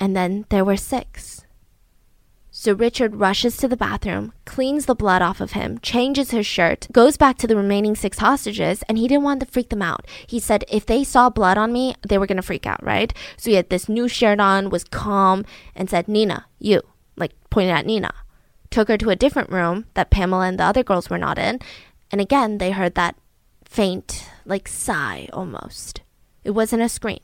And 0.00 0.16
then 0.16 0.44
there 0.48 0.64
were 0.64 0.76
six. 0.76 1.45
So 2.58 2.72
Richard 2.72 3.16
rushes 3.16 3.58
to 3.58 3.68
the 3.68 3.76
bathroom, 3.76 4.32
cleans 4.46 4.86
the 4.86 4.94
blood 4.94 5.20
off 5.20 5.42
of 5.42 5.52
him, 5.52 5.78
changes 5.80 6.30
his 6.30 6.46
shirt, 6.46 6.88
goes 6.90 7.18
back 7.18 7.36
to 7.36 7.46
the 7.46 7.54
remaining 7.54 7.94
six 7.94 8.16
hostages, 8.16 8.82
and 8.88 8.96
he 8.96 9.06
didn't 9.06 9.24
want 9.24 9.40
to 9.40 9.46
freak 9.46 9.68
them 9.68 9.82
out. 9.82 10.06
He 10.26 10.40
said 10.40 10.64
if 10.70 10.86
they 10.86 11.04
saw 11.04 11.28
blood 11.28 11.58
on 11.58 11.70
me, 11.70 11.96
they 12.08 12.16
were 12.16 12.26
going 12.26 12.36
to 12.36 12.42
freak 12.42 12.66
out, 12.66 12.82
right? 12.82 13.12
So 13.36 13.50
he 13.50 13.56
had 13.56 13.68
this 13.68 13.90
new 13.90 14.08
shirt 14.08 14.40
on, 14.40 14.70
was 14.70 14.84
calm, 14.84 15.44
and 15.74 15.90
said, 15.90 16.08
Nina, 16.08 16.46
you, 16.58 16.80
like 17.14 17.32
pointed 17.50 17.72
at 17.72 17.84
Nina. 17.84 18.14
Took 18.70 18.88
her 18.88 18.96
to 18.96 19.10
a 19.10 19.16
different 19.16 19.50
room 19.50 19.84
that 19.92 20.08
Pamela 20.08 20.46
and 20.46 20.58
the 20.58 20.64
other 20.64 20.82
girls 20.82 21.10
were 21.10 21.18
not 21.18 21.36
in, 21.36 21.60
and 22.10 22.22
again 22.22 22.56
they 22.56 22.70
heard 22.70 22.94
that 22.94 23.16
faint, 23.66 24.30
like 24.46 24.66
sigh 24.66 25.28
almost. 25.30 26.00
It 26.42 26.52
wasn't 26.52 26.80
a 26.80 26.88
scream. 26.88 27.20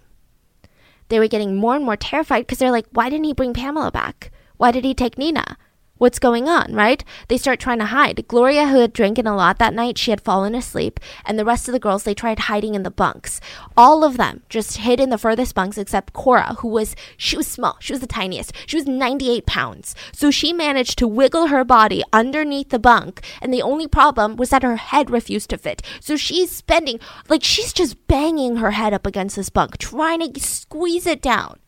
They 1.09 1.19
were 1.19 1.27
getting 1.27 1.57
more 1.57 1.75
and 1.75 1.87
more 1.87 1.97
terrified 1.97 2.43
because 2.43 2.59
they're 2.59 2.71
like, 2.71 2.87
why 2.93 3.09
didn't 3.09 3.25
he 3.25 3.33
bring 3.33 3.55
Pamela 3.55 3.91
back? 3.91 4.31
Why 4.63 4.71
did 4.71 4.85
he 4.85 4.95
take 4.95 5.19
Nina? 5.19 5.57
What's 5.99 6.21
going 6.21 6.49
on, 6.49 6.73
right? 6.73 7.03
They 7.27 7.37
start 7.37 7.59
trying 7.59 7.81
to 7.81 7.87
hide. 7.87 8.29
Gloria, 8.29 8.69
who 8.69 8.79
had 8.79 8.93
drinking 8.93 9.27
a 9.27 9.35
lot 9.35 9.59
that 9.59 9.75
night, 9.75 9.99
she 9.99 10.13
had 10.13 10.21
fallen 10.21 10.55
asleep, 10.55 11.01
and 11.25 11.37
the 11.37 11.45
rest 11.45 11.67
of 11.67 11.73
the 11.73 11.81
girls, 11.81 12.05
they 12.05 12.15
tried 12.15 12.39
hiding 12.39 12.77
in 12.77 12.85
the 12.85 12.89
bunks. 12.89 13.41
All 13.77 14.05
of 14.05 14.19
them 14.19 14.45
just 14.49 14.77
hid 14.77 15.01
in 15.01 15.11
the 15.11 15.19
furthest 15.19 15.57
bunks 15.57 15.79
except 15.79 16.13
Cora, 16.13 16.55
who 16.61 16.69
was, 16.69 16.95
she 17.17 17.37
was 17.37 17.49
small. 17.49 17.77
She 17.81 17.93
was 17.93 17.99
the 17.99 18.07
tiniest. 18.07 18.53
She 18.67 18.77
was 18.77 18.87
98 18.87 19.47
pounds. 19.47 19.97
So 20.13 20.31
she 20.31 20.53
managed 20.53 20.97
to 20.99 21.09
wiggle 21.09 21.49
her 21.49 21.65
body 21.65 22.05
underneath 22.13 22.69
the 22.69 22.79
bunk, 22.79 23.21
and 23.41 23.53
the 23.53 23.63
only 23.63 23.89
problem 23.89 24.37
was 24.37 24.51
that 24.51 24.63
her 24.63 24.77
head 24.77 25.11
refused 25.11 25.51
to 25.51 25.59
fit. 25.59 25.83
So 25.99 26.15
she's 26.15 26.53
spending, 26.53 27.01
like, 27.29 27.43
she's 27.43 27.73
just 27.73 28.07
banging 28.07 28.59
her 28.59 28.71
head 28.71 28.95
up 28.95 29.09
against 29.09 29.35
this 29.35 29.51
bunk, 29.51 29.79
trying 29.79 30.21
to 30.21 30.41
squeeze 30.41 31.09
it 31.09 31.21
down. 31.21 31.59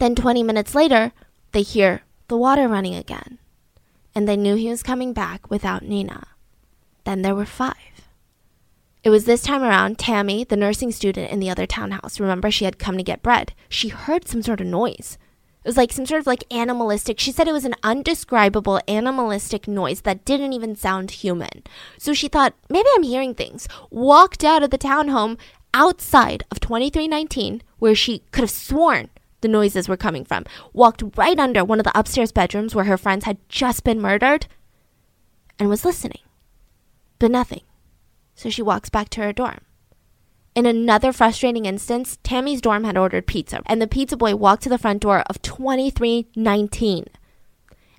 Then 0.00 0.16
20 0.16 0.42
minutes 0.42 0.74
later, 0.74 1.12
they 1.52 1.62
hear 1.62 2.02
the 2.30 2.36
water 2.36 2.66
running 2.66 2.94
again 2.94 3.38
and 4.14 4.28
they 4.28 4.36
knew 4.36 4.54
he 4.54 4.68
was 4.68 4.82
coming 4.82 5.12
back 5.12 5.50
without 5.50 5.82
Nina. 5.82 6.28
Then 7.04 7.22
there 7.22 7.34
were 7.34 7.44
five. 7.44 7.74
It 9.02 9.10
was 9.10 9.24
this 9.24 9.42
time 9.42 9.62
around 9.62 9.98
Tammy, 9.98 10.44
the 10.44 10.56
nursing 10.56 10.92
student 10.92 11.30
in 11.32 11.40
the 11.40 11.50
other 11.50 11.66
townhouse. 11.66 12.20
Remember, 12.20 12.50
she 12.50 12.66
had 12.66 12.78
come 12.78 12.96
to 12.96 13.02
get 13.02 13.22
bread. 13.22 13.52
She 13.68 13.88
heard 13.88 14.28
some 14.28 14.42
sort 14.42 14.60
of 14.60 14.66
noise. 14.66 15.16
It 15.64 15.68
was 15.68 15.76
like 15.76 15.92
some 15.92 16.06
sort 16.06 16.20
of 16.20 16.26
like 16.26 16.44
animalistic. 16.52 17.18
She 17.18 17.32
said 17.32 17.48
it 17.48 17.52
was 17.52 17.64
an 17.64 17.74
undescribable 17.82 18.80
animalistic 18.86 19.66
noise 19.66 20.02
that 20.02 20.24
didn't 20.24 20.52
even 20.52 20.76
sound 20.76 21.10
human. 21.10 21.62
So 21.98 22.12
she 22.12 22.28
thought, 22.28 22.54
maybe 22.68 22.88
I'm 22.94 23.02
hearing 23.02 23.34
things. 23.34 23.68
Walked 23.90 24.44
out 24.44 24.62
of 24.62 24.70
the 24.70 24.78
townhome 24.78 25.38
outside 25.74 26.44
of 26.50 26.60
2319, 26.60 27.62
where 27.78 27.94
she 27.94 28.22
could 28.32 28.42
have 28.42 28.50
sworn 28.50 29.08
the 29.40 29.48
noises 29.48 29.88
were 29.88 29.96
coming 29.96 30.24
from, 30.24 30.44
walked 30.72 31.02
right 31.16 31.38
under 31.38 31.64
one 31.64 31.80
of 31.80 31.84
the 31.84 31.98
upstairs 31.98 32.32
bedrooms 32.32 32.74
where 32.74 32.84
her 32.84 32.98
friends 32.98 33.24
had 33.24 33.38
just 33.48 33.84
been 33.84 34.00
murdered, 34.00 34.46
and 35.58 35.68
was 35.68 35.84
listening. 35.84 36.20
But 37.18 37.30
nothing. 37.30 37.62
So 38.34 38.48
she 38.48 38.62
walks 38.62 38.88
back 38.88 39.10
to 39.10 39.20
her 39.22 39.32
dorm. 39.32 39.60
In 40.54 40.66
another 40.66 41.12
frustrating 41.12 41.64
instance, 41.64 42.18
Tammy's 42.22 42.60
dorm 42.60 42.84
had 42.84 42.96
ordered 42.96 43.26
pizza, 43.26 43.62
and 43.66 43.80
the 43.80 43.86
pizza 43.86 44.16
boy 44.16 44.34
walked 44.34 44.64
to 44.64 44.68
the 44.68 44.78
front 44.78 45.02
door 45.02 45.20
of 45.28 45.40
2319. 45.42 47.04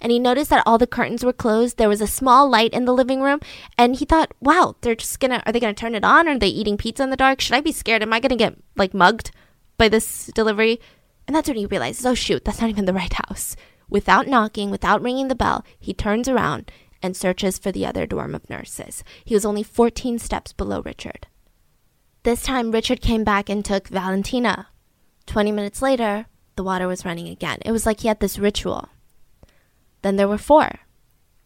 And 0.02 0.12
he 0.12 0.20
noticed 0.20 0.50
that 0.50 0.64
all 0.66 0.78
the 0.78 0.88
curtains 0.88 1.24
were 1.24 1.32
closed. 1.32 1.78
There 1.78 1.88
was 1.88 2.02
a 2.02 2.08
small 2.08 2.50
light 2.50 2.74
in 2.74 2.86
the 2.86 2.94
living 2.94 3.22
room, 3.22 3.40
and 3.78 3.96
he 3.96 4.06
thought, 4.06 4.34
wow, 4.42 4.76
they're 4.82 4.96
just 4.96 5.20
gonna, 5.20 5.44
are 5.46 5.52
they 5.52 5.60
gonna 5.60 5.76
turn 5.76 5.96
it 5.96 6.04
on? 6.04 6.28
Are 6.28 6.38
they 6.38 6.48
eating 6.48 6.76
pizza 6.76 7.04
in 7.04 7.12
the 7.12 7.16
dark? 7.16 7.40
Should 7.40 7.56
I 7.56 7.62
be 7.62 7.72
scared? 7.72 8.02
Am 8.02 8.12
I 8.12 8.20
gonna 8.20 8.36
get, 8.36 8.58
like, 8.76 8.94
mugged 8.94 9.32
by 9.78 9.88
this 9.88 10.26
delivery? 10.34 10.82
And 11.28 11.36
that's 11.36 11.48
when 11.48 11.58
he 11.58 11.66
realizes, 11.66 12.06
oh 12.06 12.14
shoot, 12.14 12.44
that's 12.44 12.62
not 12.62 12.70
even 12.70 12.86
the 12.86 12.94
right 12.94 13.14
house. 13.14 13.56
Without 13.90 14.28
knocking, 14.28 14.72
without 14.72 15.02
ringing 15.02 15.28
the 15.28 15.36
bell, 15.36 15.66
he 15.80 15.94
turns 15.94 16.28
around 16.28 16.72
and 17.04 17.16
searches 17.16 17.58
for 17.58 17.72
the 17.72 17.86
other 17.86 18.06
dorm 18.06 18.36
of 18.36 18.50
nurses. 18.50 19.04
He 19.26 19.34
was 19.34 19.46
only 19.46 19.64
14 19.64 20.20
steps 20.20 20.54
below 20.54 20.82
Richard. 20.82 21.28
This 22.24 22.44
time, 22.44 22.72
Richard 22.72 23.02
came 23.02 23.24
back 23.24 23.50
and 23.50 23.66
took 23.66 23.88
Valentina. 23.88 24.68
20 25.26 25.52
minutes 25.52 25.82
later, 25.82 26.28
the 26.56 26.64
water 26.64 26.88
was 26.88 27.06
running 27.06 27.28
again. 27.28 27.58
It 27.66 27.72
was 27.72 27.86
like 27.86 28.02
he 28.02 28.08
had 28.08 28.20
this 28.20 28.38
ritual. 28.38 28.90
Then 30.04 30.16
there 30.16 30.28
were 30.28 30.38
four. 30.38 30.80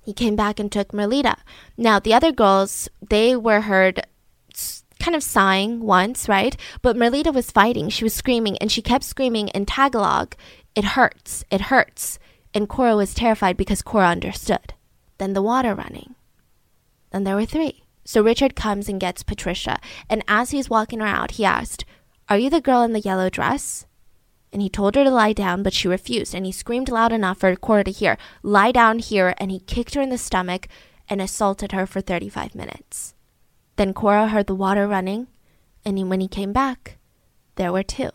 He 0.04 0.14
came 0.14 0.36
back 0.36 0.60
and 0.60 0.72
took 0.72 0.90
Merlita. 0.90 1.38
Now, 1.78 2.00
the 2.00 2.14
other 2.14 2.32
girls, 2.32 2.90
they 3.02 3.36
were 3.36 3.62
heard 3.62 4.06
kind 5.06 5.16
of 5.16 5.24
sighing 5.24 5.82
once, 5.82 6.28
right? 6.28 6.58
But 6.82 6.96
Merlita 6.96 7.32
was 7.32 7.52
fighting. 7.52 7.90
She 7.90 8.04
was 8.04 8.14
screaming, 8.14 8.58
and 8.58 8.72
she 8.72 8.82
kept 8.82 9.04
screaming 9.04 9.50
in 9.50 9.68
Tagalog, 9.68 10.36
It 10.74 10.84
hurts, 10.84 11.46
it 11.52 11.62
hurts. 11.62 12.18
And 12.56 12.68
Cora 12.68 12.96
was 12.96 13.14
terrified 13.14 13.56
because 13.56 13.84
Cora 13.84 14.08
understood. 14.08 14.74
Then 15.20 15.34
the 15.34 15.44
water 15.44 15.76
running. 15.76 16.16
Then 17.12 17.24
there 17.24 17.36
were 17.36 17.46
three. 17.46 17.84
So 18.04 18.22
Richard 18.22 18.56
comes 18.56 18.90
and 18.90 19.00
gets 19.00 19.24
Patricia, 19.24 19.80
and 20.10 20.24
as 20.28 20.52
he's 20.52 20.70
walking 20.70 21.00
her 21.00 21.08
out, 21.08 21.32
he 21.32 21.46
asked, 21.46 21.86
Are 22.30 22.38
you 22.38 22.50
the 22.50 22.62
girl 22.62 22.82
in 22.84 22.94
the 22.94 23.00
yellow 23.00 23.30
dress? 23.30 23.86
And 24.52 24.62
he 24.62 24.70
told 24.70 24.96
her 24.96 25.04
to 25.04 25.10
lie 25.10 25.34
down, 25.34 25.64
but 25.64 25.74
she 25.74 25.88
refused, 25.88 26.36
and 26.36 26.46
he 26.46 26.52
screamed 26.52 26.90
loud 26.90 27.12
enough 27.12 27.40
for 27.40 27.56
Cora 27.56 27.84
to 27.84 27.92
hear, 27.92 28.18
Lie 28.44 28.72
down 28.72 29.00
here, 29.00 29.34
and 29.38 29.50
he 29.52 29.60
kicked 29.60 29.96
her 29.96 30.02
in 30.02 30.10
the 30.10 30.18
stomach 30.18 30.68
and 31.10 31.20
assaulted 31.20 31.72
her 31.72 31.88
for 31.88 32.00
35 32.00 32.54
minutes. 32.54 33.15
Then 33.76 33.94
Cora 33.94 34.28
heard 34.28 34.48
the 34.48 34.56
water 34.56 34.88
running, 34.88 35.28
and 35.84 36.10
when 36.10 36.22
he 36.22 36.28
came 36.28 36.54
back, 36.54 36.98
there 37.56 37.72
were 37.72 37.84
two. 37.84 38.12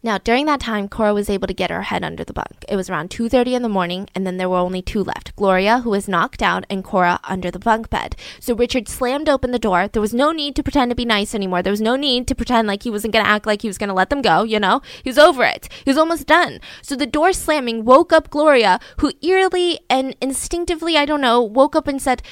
Now, 0.00 0.16
during 0.16 0.46
that 0.46 0.60
time, 0.60 0.88
Cora 0.88 1.12
was 1.12 1.28
able 1.28 1.48
to 1.48 1.54
get 1.54 1.72
her 1.72 1.82
head 1.82 2.04
under 2.04 2.22
the 2.22 2.32
bunk. 2.32 2.64
It 2.68 2.76
was 2.76 2.88
around 2.88 3.10
2:30 3.10 3.54
in 3.54 3.62
the 3.62 3.68
morning, 3.68 4.08
and 4.14 4.24
then 4.24 4.36
there 4.36 4.48
were 4.48 4.58
only 4.58 4.80
two 4.80 5.02
left: 5.02 5.34
Gloria, 5.34 5.80
who 5.80 5.90
was 5.90 6.06
knocked 6.06 6.40
out, 6.40 6.64
and 6.70 6.84
Cora 6.84 7.18
under 7.24 7.50
the 7.50 7.58
bunk 7.58 7.90
bed. 7.90 8.14
So 8.38 8.54
Richard 8.54 8.86
slammed 8.86 9.28
open 9.28 9.50
the 9.50 9.58
door. 9.58 9.88
There 9.88 10.00
was 10.00 10.14
no 10.14 10.30
need 10.30 10.54
to 10.54 10.62
pretend 10.62 10.92
to 10.92 10.94
be 10.94 11.04
nice 11.04 11.34
anymore. 11.34 11.62
There 11.62 11.72
was 11.72 11.80
no 11.80 11.96
need 11.96 12.28
to 12.28 12.36
pretend 12.36 12.68
like 12.68 12.84
he 12.84 12.90
wasn't 12.90 13.12
going 13.12 13.24
to 13.24 13.30
act 13.30 13.44
like 13.44 13.62
he 13.62 13.68
was 13.68 13.76
going 13.76 13.88
to 13.88 13.94
let 13.94 14.08
them 14.08 14.22
go, 14.22 14.44
you 14.44 14.60
know? 14.60 14.82
He 15.02 15.10
was 15.10 15.18
over 15.18 15.42
it. 15.42 15.68
He 15.84 15.90
was 15.90 15.98
almost 15.98 16.28
done. 16.28 16.60
So 16.80 16.94
the 16.94 17.04
door 17.04 17.32
slamming 17.32 17.84
woke 17.84 18.12
up 18.12 18.30
Gloria, 18.30 18.78
who 18.98 19.10
eerily 19.20 19.80
and 19.90 20.14
instinctively, 20.20 20.96
I 20.96 21.06
don't 21.06 21.20
know, 21.20 21.42
woke 21.42 21.74
up 21.74 21.88
and 21.88 22.00
said, 22.00 22.22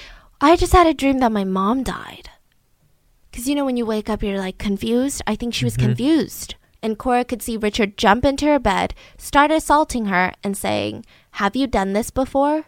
I 0.40 0.56
just 0.56 0.72
had 0.72 0.86
a 0.86 0.94
dream 0.94 1.18
that 1.18 1.32
my 1.32 1.44
mom 1.44 1.82
died. 1.82 2.30
Because, 3.30 3.48
you 3.48 3.54
know, 3.54 3.64
when 3.64 3.76
you 3.76 3.86
wake 3.86 4.10
up, 4.10 4.22
you're 4.22 4.38
like 4.38 4.58
confused. 4.58 5.22
I 5.26 5.36
think 5.36 5.54
she 5.54 5.64
was 5.64 5.76
mm-hmm. 5.76 5.86
confused. 5.86 6.54
And 6.82 6.98
Cora 6.98 7.24
could 7.24 7.42
see 7.42 7.56
Richard 7.56 7.96
jump 7.96 8.24
into 8.24 8.46
her 8.46 8.58
bed, 8.58 8.94
start 9.18 9.50
assaulting 9.50 10.06
her, 10.06 10.32
and 10.44 10.56
saying, 10.56 11.04
Have 11.32 11.56
you 11.56 11.66
done 11.66 11.94
this 11.94 12.10
before? 12.10 12.66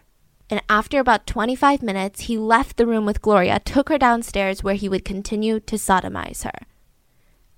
And 0.49 0.61
after 0.67 0.99
about 0.99 1.27
25 1.27 1.83
minutes, 1.83 2.21
he 2.21 2.37
left 2.37 2.77
the 2.77 2.87
room 2.87 3.05
with 3.05 3.21
Gloria, 3.21 3.59
took 3.59 3.89
her 3.89 3.99
downstairs 3.99 4.63
where 4.63 4.73
he 4.75 4.89
would 4.89 5.05
continue 5.05 5.59
to 5.59 5.75
sodomize 5.75 6.43
her. 6.43 6.65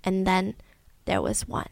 And 0.04 0.28
then 0.28 0.56
there 1.06 1.22
was 1.22 1.48
one 1.48 1.70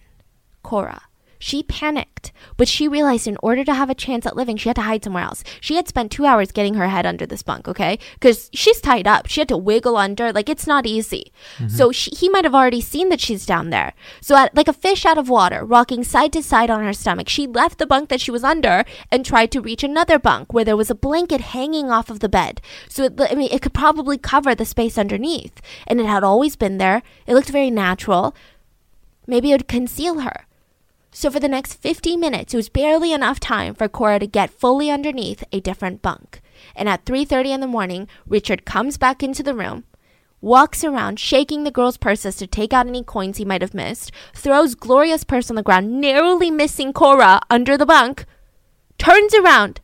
Cora. 0.64 1.04
She 1.42 1.64
panicked, 1.64 2.34
but 2.58 2.68
she 2.68 2.90
realized 2.90 3.26
in 3.26 3.38
order 3.42 3.64
to 3.64 3.74
have 3.74 3.90
a 3.90 3.96
chance 3.96 4.26
at 4.26 4.36
living, 4.36 4.58
she 4.58 4.68
had 4.68 4.76
to 4.76 4.82
hide 4.82 5.06
somewhere 5.06 5.24
else. 5.24 5.42
She 5.62 5.76
had 5.76 5.88
spent 5.88 6.12
two 6.12 6.26
hours 6.26 6.52
getting 6.52 6.74
her 6.74 6.90
head 6.90 7.06
under 7.06 7.26
this 7.26 7.44
bunk, 7.44 7.66
okay? 7.66 7.98
Because 8.16 8.50
she's 8.54 8.82
tied 8.82 9.08
up. 9.08 9.28
She 9.28 9.40
had 9.40 9.48
to 9.48 9.58
wiggle 9.58 9.96
under. 9.96 10.34
Like, 10.34 10.50
it's 10.50 10.68
not 10.68 10.86
easy. 10.86 11.32
Mm-hmm. 11.58 11.70
So 11.70 11.94
she, 11.94 12.12
he 12.12 12.28
might 12.28 12.44
have 12.44 12.54
already 12.54 12.82
seen 12.82 13.08
that 13.08 13.22
she's 13.22 13.46
down 13.46 13.70
there. 13.70 13.94
So, 14.20 14.36
at, 14.36 14.54
like 14.54 14.68
a 14.68 14.74
fish 14.74 15.06
out 15.06 15.18
of 15.18 15.30
water, 15.30 15.64
rocking 15.64 16.04
side 16.04 16.34
to 16.34 16.44
side 16.44 16.70
on 16.70 16.84
her 16.84 16.92
stomach, 16.92 17.30
she 17.30 17.48
left 17.48 17.78
the 17.78 17.88
bunk 17.88 18.10
that 18.10 18.20
she 18.20 18.32
was 18.32 18.44
under 18.44 18.84
and 19.10 19.26
tried 19.26 19.52
to 19.54 19.62
reach 19.62 19.84
another 19.84 20.20
bunk 20.20 20.52
where 20.52 20.66
there 20.66 20.78
was 20.78 20.90
a 20.90 20.96
blanket 20.96 21.40
hanging 21.40 21.90
off 21.90 22.10
of 22.10 22.20
the 22.20 22.28
bed. 22.28 22.60
So, 22.90 23.06
it, 23.06 23.14
I 23.18 23.34
mean, 23.36 23.50
it 23.50 23.62
could 23.62 23.74
probably 23.74 24.18
cover 24.18 24.54
the 24.54 24.66
space 24.66 24.98
underneath. 24.98 25.62
And 25.88 26.02
it 26.02 26.06
had 26.06 26.26
always 26.26 26.58
been 26.58 26.80
there. 26.80 27.02
It 27.26 27.34
looked 27.34 27.50
very 27.50 27.72
natural. 27.72 28.36
Maybe 29.26 29.52
it 29.52 29.54
would 29.54 29.68
conceal 29.70 30.20
her. 30.20 30.46
So 31.20 31.30
for 31.30 31.42
the 31.42 31.50
next 31.50 31.74
50 31.74 32.16
minutes, 32.16 32.54
it 32.54 32.56
was 32.56 32.70
barely 32.70 33.12
enough 33.12 33.42
time 33.42 33.76
for 33.76 33.90
Cora 33.90 34.20
to 34.20 34.26
get 34.26 34.50
fully 34.50 34.90
underneath 34.90 35.44
a 35.52 35.60
different 35.60 36.02
bunk. 36.02 36.40
And 36.78 36.88
at 36.88 37.04
3:30 37.04 37.52
in 37.52 37.60
the 37.60 37.68
morning, 37.68 38.08
Richard 38.26 38.64
comes 38.64 38.98
back 38.98 39.22
into 39.22 39.44
the 39.44 39.54
room, 39.54 39.84
walks 40.40 40.82
around 40.82 41.20
shaking 41.20 41.66
the 41.66 41.72
girl's 41.72 41.98
purses 41.98 42.38
to 42.38 42.48
take 42.48 42.72
out 42.72 42.88
any 42.88 43.04
coins 43.04 43.36
he 43.36 43.44
might 43.44 43.62
have 43.62 43.74
missed, 43.74 44.14
throws 44.34 44.76
Gloria's 44.76 45.26
purse 45.26 45.50
on 45.50 45.58
the 45.58 45.62
ground, 45.62 46.00
narrowly 46.00 46.50
missing 46.50 46.94
Cora 46.94 47.42
under 47.50 47.76
the 47.78 47.86
bunk, 47.86 48.24
turns 48.98 49.34
around, 49.34 49.82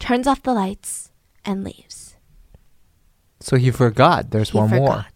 turns 0.00 0.26
off 0.26 0.42
the 0.42 0.54
lights, 0.54 1.12
and 1.44 1.62
leaves. 1.62 2.16
So 3.38 3.54
he 3.54 3.70
forgot 3.70 4.32
there's 4.32 4.50
He 4.50 4.58
one 4.58 4.70
more. 4.70 5.06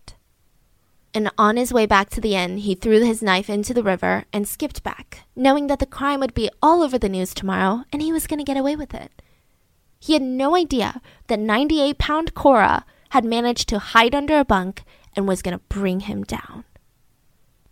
And 1.17 1.31
on 1.39 1.57
his 1.57 1.73
way 1.73 1.87
back 1.87 2.11
to 2.11 2.21
the 2.21 2.37
inn, 2.37 2.59
he 2.59 2.75
threw 2.75 3.03
his 3.03 3.23
knife 3.23 3.49
into 3.49 3.73
the 3.73 3.83
river 3.83 4.27
and 4.35 4.47
skipped 4.47 4.83
back, 4.83 5.21
knowing 5.35 5.67
that 5.69 5.79
the 5.79 5.87
crime 5.87 6.21
would 6.21 6.35
be 6.35 6.51
all 6.61 6.83
over 6.83 6.99
the 6.99 7.09
news 7.09 7.33
tomorrow 7.33 7.85
and 7.91 8.03
he 8.03 8.13
was 8.13 8.27
going 8.27 8.39
to 8.39 8.45
get 8.45 8.59
away 8.59 8.77
with 8.77 8.93
it. 8.93 9.23
He 9.99 10.13
had 10.13 10.21
no 10.21 10.55
idea 10.55 11.01
that 11.29 11.39
98 11.39 11.97
pound 11.97 12.35
Cora 12.35 12.85
had 13.11 13.25
managed 13.25 13.67
to 13.71 13.79
hide 13.79 14.15
under 14.15 14.39
a 14.39 14.45
bunk 14.45 14.85
and 15.17 15.27
was 15.27 15.41
going 15.41 15.57
to 15.57 15.65
bring 15.71 16.01
him 16.01 16.23
down. 16.23 16.65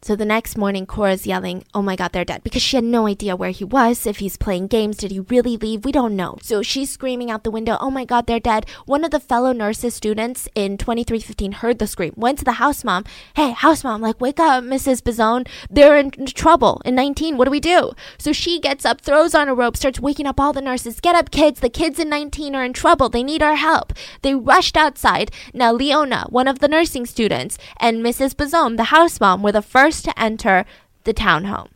So 0.04 0.14
the 0.14 0.26
next 0.26 0.58
morning, 0.58 0.84
Cora's 0.84 1.26
yelling, 1.26 1.64
Oh 1.72 1.80
my 1.80 1.96
god, 1.96 2.12
they're 2.12 2.26
dead, 2.26 2.44
because 2.44 2.60
she 2.60 2.76
had 2.76 2.84
no 2.84 3.06
idea 3.06 3.34
where 3.34 3.48
he 3.48 3.64
was. 3.64 4.06
If 4.06 4.18
he's 4.18 4.36
playing 4.36 4.66
games, 4.66 4.98
did 4.98 5.10
he 5.10 5.20
really 5.20 5.56
leave? 5.56 5.82
We 5.82 5.92
don't 5.92 6.14
know. 6.14 6.36
So 6.42 6.60
she's 6.60 6.90
screaming 6.90 7.30
out 7.30 7.42
the 7.42 7.50
window, 7.50 7.78
Oh 7.80 7.90
my 7.90 8.04
god, 8.04 8.26
they're 8.26 8.38
dead. 8.38 8.66
One 8.84 9.02
of 9.02 9.12
the 9.12 9.18
fellow 9.18 9.52
nurses 9.52 9.94
students 9.94 10.46
in 10.54 10.76
2315 10.76 11.52
heard 11.52 11.78
the 11.78 11.86
scream, 11.86 12.12
went 12.18 12.38
to 12.40 12.44
the 12.44 12.60
house 12.60 12.84
mom. 12.84 13.04
Hey, 13.34 13.52
house 13.52 13.82
mom, 13.82 14.02
like, 14.02 14.20
wake 14.20 14.38
up, 14.38 14.62
Mrs. 14.62 15.00
Bisone. 15.00 15.48
They're 15.70 15.96
in 15.96 16.10
trouble 16.10 16.82
in 16.84 16.94
19. 16.94 17.38
What 17.38 17.46
do 17.46 17.50
we 17.50 17.58
do? 17.58 17.92
So 18.18 18.34
she 18.34 18.60
gets 18.60 18.84
up, 18.84 19.00
throws 19.00 19.34
on 19.34 19.48
a 19.48 19.54
rope, 19.54 19.74
starts 19.74 20.00
waking 20.00 20.26
up 20.26 20.38
all 20.38 20.52
the 20.52 20.60
nurses. 20.60 21.00
Get 21.00 21.16
up, 21.16 21.30
kids. 21.30 21.60
The 21.60 21.70
kids 21.70 21.98
in 21.98 22.10
19 22.10 22.54
are 22.54 22.62
in 22.62 22.74
trouble. 22.74 23.08
They 23.08 23.22
need 23.22 23.42
our 23.42 23.56
help. 23.56 23.94
They 24.20 24.34
rushed 24.34 24.76
outside. 24.76 25.30
Now, 25.54 25.72
Leona, 25.72 26.26
one 26.28 26.46
of 26.46 26.58
the 26.58 26.68
nursing 26.68 27.06
students, 27.06 27.56
and 27.80 28.04
Mrs. 28.04 28.34
Bisone, 28.34 28.76
the 28.76 28.92
house 28.92 29.18
mom, 29.18 29.42
were 29.42 29.50
the 29.50 29.62
first 29.62 29.93
to 30.02 30.18
enter 30.20 30.64
the 31.04 31.14
townhome. 31.14 31.68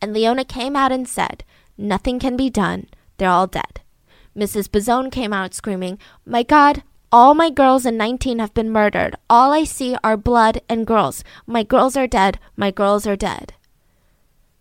And 0.00 0.12
Leona 0.12 0.44
came 0.44 0.76
out 0.76 0.92
and 0.92 1.08
said, 1.08 1.44
Nothing 1.78 2.18
can 2.18 2.36
be 2.36 2.50
done. 2.50 2.88
They're 3.16 3.28
all 3.28 3.46
dead. 3.46 3.80
Mrs. 4.36 4.68
Bisone 4.68 5.10
came 5.10 5.32
out 5.32 5.54
screaming, 5.54 5.98
My 6.24 6.42
God, 6.42 6.82
all 7.10 7.34
my 7.34 7.50
girls 7.50 7.84
in 7.84 7.98
19 7.98 8.38
have 8.38 8.54
been 8.54 8.70
murdered. 8.70 9.16
All 9.28 9.52
I 9.52 9.64
see 9.64 9.96
are 10.02 10.16
blood 10.16 10.62
and 10.68 10.86
girls. 10.86 11.22
My 11.46 11.62
girls 11.62 11.96
are 11.96 12.06
dead. 12.06 12.38
My 12.56 12.70
girls 12.70 13.06
are 13.06 13.16
dead. 13.16 13.52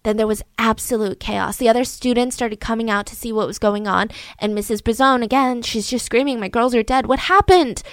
Then 0.04 0.18
there 0.18 0.28
was 0.28 0.44
absolute 0.58 1.20
chaos. 1.20 1.58
The 1.58 1.70
other 1.70 1.84
students 1.84 2.36
started 2.36 2.60
coming 2.60 2.90
out 2.90 3.06
to 3.06 3.16
see 3.16 3.32
what 3.32 3.48
was 3.48 3.60
going 3.60 3.88
on. 3.88 4.10
And 4.40 4.58
Mrs. 4.58 4.82
Bisone, 4.82 5.24
again, 5.24 5.62
she's 5.62 5.90
just 5.90 6.06
screaming, 6.06 6.40
My 6.40 6.50
girls 6.50 6.76
are 6.76 6.84
dead. 6.84 7.06
What 7.06 7.20
happened? 7.20 7.84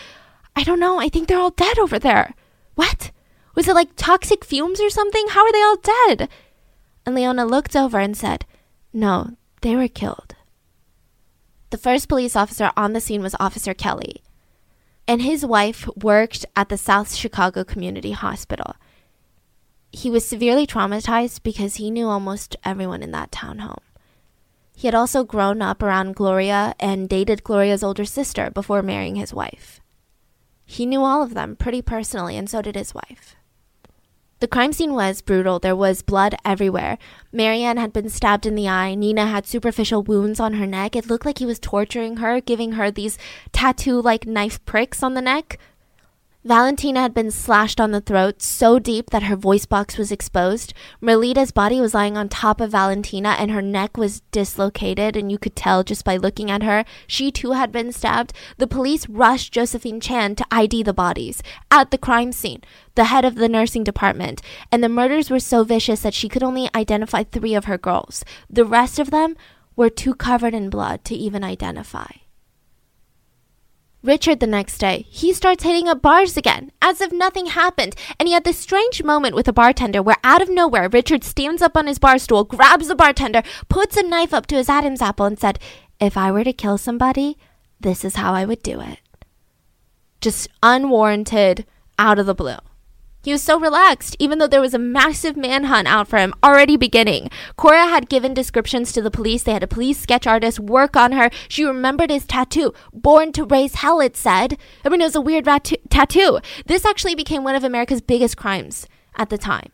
I 0.57 0.64
don't 0.64 0.80
know. 0.80 0.99
I 0.99 1.09
think 1.09 1.28
they're 1.28 1.39
all 1.39 1.51
dead 1.51 1.78
over 1.78 1.99
there. 1.99 2.34
What? 2.74 3.12
Was 3.59 3.66
it 3.66 3.74
like 3.74 3.96
toxic 3.96 4.44
fumes 4.44 4.80
or 4.80 4.88
something? 4.88 5.26
How 5.30 5.44
are 5.44 5.50
they 5.50 5.62
all 5.62 5.76
dead? 5.78 6.28
And 7.04 7.12
Leona 7.12 7.44
looked 7.44 7.74
over 7.74 7.98
and 7.98 8.16
said, 8.16 8.46
No, 8.92 9.32
they 9.62 9.74
were 9.74 9.88
killed. 9.88 10.36
The 11.70 11.76
first 11.76 12.09
police 12.09 12.36
officer 12.36 12.70
on 12.76 12.92
the 12.92 13.00
scene 13.00 13.20
was 13.20 13.34
Officer 13.40 13.74
Kelly, 13.74 14.22
and 15.09 15.22
his 15.22 15.44
wife 15.44 15.88
worked 16.00 16.46
at 16.54 16.68
the 16.68 16.78
South 16.78 17.12
Chicago 17.12 17.64
Community 17.64 18.12
Hospital. 18.12 18.76
He 19.90 20.09
was 20.09 20.24
severely 20.24 20.64
traumatized 20.64 21.42
because 21.42 21.74
he 21.74 21.90
knew 21.90 22.06
almost 22.06 22.54
everyone 22.62 23.02
in 23.02 23.11
that 23.11 23.32
townhome. 23.32 23.82
He 24.76 24.86
had 24.86 24.94
also 24.94 25.24
grown 25.24 25.62
up 25.62 25.82
around 25.82 26.14
Gloria 26.14 26.76
and 26.78 27.09
dated 27.09 27.42
Gloria's 27.42 27.82
older 27.82 28.04
sister 28.04 28.52
before 28.52 28.82
marrying 28.82 29.16
his 29.16 29.34
wife. 29.34 29.80
He 30.64 30.86
knew 30.86 31.02
all 31.02 31.24
of 31.24 31.34
them 31.34 31.56
pretty 31.56 31.82
personally, 31.82 32.36
and 32.36 32.48
so 32.48 32.62
did 32.62 32.76
his 32.76 32.94
wife. 32.94 33.34
The 34.41 34.47
crime 34.47 34.72
scene 34.72 34.95
was 34.95 35.20
brutal. 35.20 35.59
There 35.59 35.74
was 35.74 36.03
blood 36.03 36.36
everywhere. 36.45 36.97
Marianne 37.32 37.76
had 37.76 37.93
been 37.93 38.09
stabbed 38.09 38.47
in 38.47 38.55
the 38.55 38.68
eye. 38.68 38.95
Nina 38.95 39.26
had 39.26 39.49
superficial 39.49 40.03
wounds 40.03 40.39
on 40.39 40.55
her 40.55 40.66
neck. 40.66 40.95
It 40.95 41.09
looked 41.09 41.26
like 41.26 41.39
he 41.39 41.47
was 41.47 41.59
torturing 41.59 42.18
her, 42.18 42.41
giving 42.41 42.72
her 42.72 42.91
these 42.91 43.18
tattoo 43.51 44.01
like 44.01 44.26
knife 44.26 44.64
pricks 44.64 45.03
on 45.03 45.14
the 45.14 45.22
neck. 45.22 45.59
Valentina 46.49 47.03
had 47.03 47.12
been 47.12 47.30
slashed 47.30 47.78
on 47.78 47.90
the 47.90 48.01
throat 48.01 48.40
so 48.40 48.78
deep 48.78 49.11
that 49.11 49.24
her 49.24 49.36
voice 49.36 49.66
box 49.66 49.99
was 49.99 50.11
exposed. 50.11 50.72
Merlita's 50.99 51.51
body 51.51 51.78
was 51.78 51.92
lying 51.92 52.16
on 52.16 52.30
top 52.30 52.59
of 52.62 52.70
Valentina 52.70 53.36
and 53.38 53.51
her 53.51 53.61
neck 53.61 53.99
was 53.99 54.22
dislocated, 54.32 55.14
and 55.14 55.30
you 55.30 55.36
could 55.36 55.55
tell 55.55 55.84
just 55.84 56.07
by 56.07 56.16
looking 56.16 56.51
at 56.51 56.62
her. 56.62 56.86
She 57.07 57.30
too 57.30 57.53
had 57.53 57.70
been 57.70 57.92
stabbed. 57.92 58.32
The 58.57 58.66
police 58.66 59.07
rushed 59.11 59.53
Josephine 59.53 60.01
Chan 60.01 60.36
to 60.36 60.46
ID 60.51 60.84
the 60.84 60.94
bodies 60.94 61.42
at 61.70 61.90
the 61.90 61.99
crime 61.99 62.32
scene, 62.32 62.62
the 62.94 63.05
head 63.05 63.26
of 63.26 63.34
the 63.34 63.46
nursing 63.51 63.84
department, 63.84 64.40
and 64.72 64.82
the 64.82 64.88
murders 64.88 65.28
were 65.28 65.40
so 65.40 65.64
vicious 65.64 66.01
that 66.01 66.14
she 66.14 66.30
could 66.30 66.42
only 66.42 66.70
identify 66.74 67.24
three 67.24 67.55
of 67.55 67.66
her 67.66 67.76
girls. 67.76 68.24
The 68.49 68.64
rest 68.64 68.99
of 68.99 69.11
them 69.11 69.36
were 69.76 69.90
too 69.90 70.14
covered 70.14 70.55
in 70.55 70.70
blood 70.70 71.05
to 71.05 71.14
even 71.14 71.44
identify. 71.44 72.09
Richard 74.03 74.38
the 74.38 74.46
next 74.46 74.78
day, 74.78 75.07
he 75.09 75.32
starts 75.32 75.64
hitting 75.64 75.88
up 75.88 76.01
bars 76.01 76.36
again, 76.36 76.70
as 76.80 77.01
if 77.01 77.11
nothing 77.11 77.46
happened, 77.46 77.96
and 78.18 78.28
he 78.28 78.32
had 78.32 78.44
this 78.44 78.59
strange 78.59 79.03
moment 79.03 79.34
with 79.34 79.49
a 79.49 79.53
bartender 79.53 80.01
where 80.01 80.16
out 80.22 80.40
of 80.40 80.49
nowhere 80.49 80.88
Richard 80.88 81.24
stands 81.24 81.62
up 81.62 81.76
on 81.76 81.88
his 81.88 81.99
bar 81.99 82.18
stool, 82.18 82.44
grabs 82.44 82.86
the 82.86 82.94
bartender, 82.94 83.42
puts 83.68 83.96
a 83.96 84.05
knife 84.05 84.32
up 84.32 84.46
to 84.46 84.55
his 84.55 84.68
Adam's 84.68 85.03
apple, 85.03 85.26
and 85.26 85.38
said, 85.38 85.59
If 85.99 86.16
I 86.16 86.30
were 86.30 86.44
to 86.44 86.53
kill 86.53 86.78
somebody, 86.78 87.36
this 87.80 88.05
is 88.05 88.16
how 88.16 88.32
I 88.34 88.44
would 88.44 88.62
do 88.62 88.80
it. 88.80 89.01
Just 90.20 90.49
unwarranted, 90.62 91.66
out 91.99 92.20
of 92.20 92.26
the 92.26 92.34
blue. 92.34 92.59
He 93.23 93.33
was 93.33 93.43
so 93.43 93.59
relaxed, 93.59 94.16
even 94.19 94.39
though 94.39 94.47
there 94.47 94.61
was 94.61 94.75
a 94.75 94.79
massive 94.79 95.37
manhunt 95.37 95.89
out 95.89 96.09
for 96.09 96.19
him 96.19 96.33
already 96.43 96.77
beginning. 96.77 97.31
Cora 97.57 97.87
had 97.87 98.09
given 98.09 98.33
descriptions 98.33 98.93
to 98.93 99.03
the 99.03 99.11
police. 99.11 99.43
They 99.43 99.53
had 99.53 99.62
a 99.62 99.66
police 99.66 99.99
sketch 99.99 100.27
artist 100.27 100.61
work 100.61 100.97
on 100.97 101.12
her. 101.12 101.29
She 101.49 101.64
remembered 101.64 102.11
his 102.11 102.27
tattoo. 102.27 102.73
Born 102.93 103.33
to 103.33 103.45
raise 103.45 103.75
hell, 103.77 104.01
it 104.01 104.16
said. 104.16 104.57
I 104.85 104.89
mean, 104.89 105.01
it 105.01 105.05
was 105.05 105.16
a 105.16 105.21
weird 105.21 105.47
rat- 105.47 105.73
tattoo. 105.91 106.39
This 106.66 106.85
actually 106.85 107.14
became 107.14 107.45
one 107.45 107.57
of 107.57 107.64
America's 107.64 108.01
biggest 108.01 108.37
crimes 108.37 108.87
at 109.16 109.31
the 109.31 109.39
time. 109.39 109.71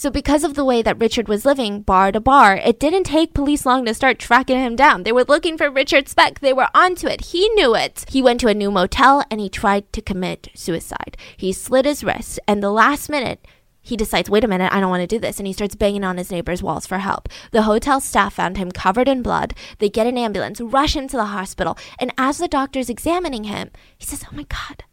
So, 0.00 0.10
because 0.12 0.44
of 0.44 0.54
the 0.54 0.64
way 0.64 0.80
that 0.82 1.00
Richard 1.00 1.26
was 1.26 1.44
living 1.44 1.82
bar 1.82 2.12
to 2.12 2.20
bar, 2.20 2.56
it 2.56 2.78
didn't 2.78 3.02
take 3.02 3.34
police 3.34 3.66
long 3.66 3.84
to 3.84 3.92
start 3.92 4.20
tracking 4.20 4.56
him 4.56 4.76
down. 4.76 5.02
They 5.02 5.10
were 5.10 5.24
looking 5.24 5.58
for 5.58 5.68
Richard 5.68 6.08
Speck. 6.08 6.38
They 6.38 6.52
were 6.52 6.68
onto 6.72 7.08
it. 7.08 7.32
He 7.32 7.48
knew 7.48 7.74
it. 7.74 8.04
He 8.08 8.22
went 8.22 8.38
to 8.42 8.46
a 8.46 8.54
new 8.54 8.70
motel 8.70 9.24
and 9.28 9.40
he 9.40 9.48
tried 9.48 9.92
to 9.92 10.00
commit 10.00 10.50
suicide. 10.54 11.16
He 11.36 11.52
slit 11.52 11.84
his 11.84 12.04
wrist, 12.04 12.38
and 12.46 12.62
the 12.62 12.70
last 12.70 13.10
minute, 13.10 13.44
he 13.82 13.96
decides, 13.96 14.30
wait 14.30 14.44
a 14.44 14.46
minute, 14.46 14.72
I 14.72 14.78
don't 14.78 14.88
want 14.88 15.00
to 15.00 15.08
do 15.08 15.18
this. 15.18 15.40
And 15.40 15.48
he 15.48 15.52
starts 15.52 15.74
banging 15.74 16.04
on 16.04 16.16
his 16.16 16.30
neighbor's 16.30 16.62
walls 16.62 16.86
for 16.86 16.98
help. 16.98 17.28
The 17.50 17.62
hotel 17.62 18.00
staff 18.00 18.34
found 18.34 18.56
him 18.56 18.70
covered 18.70 19.08
in 19.08 19.20
blood. 19.20 19.52
They 19.78 19.88
get 19.88 20.06
an 20.06 20.16
ambulance, 20.16 20.60
rush 20.60 20.94
him 20.94 21.08
to 21.08 21.16
the 21.16 21.24
hospital. 21.24 21.76
And 21.98 22.12
as 22.16 22.38
the 22.38 22.46
doctor's 22.46 22.88
examining 22.88 23.44
him, 23.44 23.72
he 23.98 24.06
says, 24.06 24.22
Oh 24.22 24.36
my 24.36 24.44
God, 24.44 24.84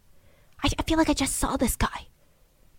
I, 0.64 0.72
I 0.80 0.82
feel 0.82 0.97
like 0.97 1.12
I 1.12 1.14
just 1.14 1.36
saw 1.36 1.58
this 1.58 1.76
guy 1.76 2.08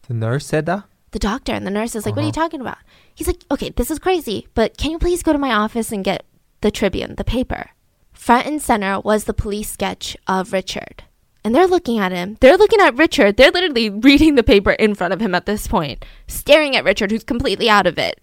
The 0.08 0.14
nurse 0.14 0.44
said 0.44 0.66
that? 0.66 0.86
The 1.16 1.28
doctor 1.32 1.52
and 1.52 1.66
the 1.66 1.70
nurse 1.70 1.94
is 1.94 2.04
like, 2.04 2.14
What 2.14 2.20
are 2.24 2.26
you 2.26 2.28
Uh-huh. 2.36 2.42
talking 2.44 2.60
about? 2.60 2.76
He's 3.14 3.26
like, 3.26 3.42
Okay, 3.50 3.70
this 3.70 3.90
is 3.90 3.98
crazy, 3.98 4.48
but 4.52 4.76
can 4.76 4.90
you 4.90 4.98
please 4.98 5.22
go 5.22 5.32
to 5.32 5.38
my 5.38 5.52
office 5.54 5.90
and 5.90 6.04
get 6.04 6.26
the 6.60 6.70
Tribune, 6.70 7.14
the 7.16 7.24
paper? 7.24 7.70
Front 8.12 8.46
and 8.46 8.60
center 8.60 9.00
was 9.00 9.24
the 9.24 9.32
police 9.32 9.70
sketch 9.72 10.14
of 10.26 10.52
Richard. 10.52 11.04
And 11.42 11.54
they're 11.54 11.66
looking 11.66 11.98
at 11.98 12.12
him. 12.12 12.36
They're 12.40 12.58
looking 12.58 12.80
at 12.80 12.96
Richard. 12.98 13.36
They're 13.38 13.50
literally 13.50 13.88
reading 13.88 14.34
the 14.34 14.42
paper 14.42 14.72
in 14.72 14.94
front 14.94 15.14
of 15.14 15.20
him 15.20 15.34
at 15.34 15.46
this 15.46 15.66
point, 15.66 16.04
staring 16.26 16.76
at 16.76 16.84
Richard, 16.84 17.10
who's 17.10 17.24
completely 17.24 17.70
out 17.70 17.86
of 17.86 17.98
it. 17.98 18.20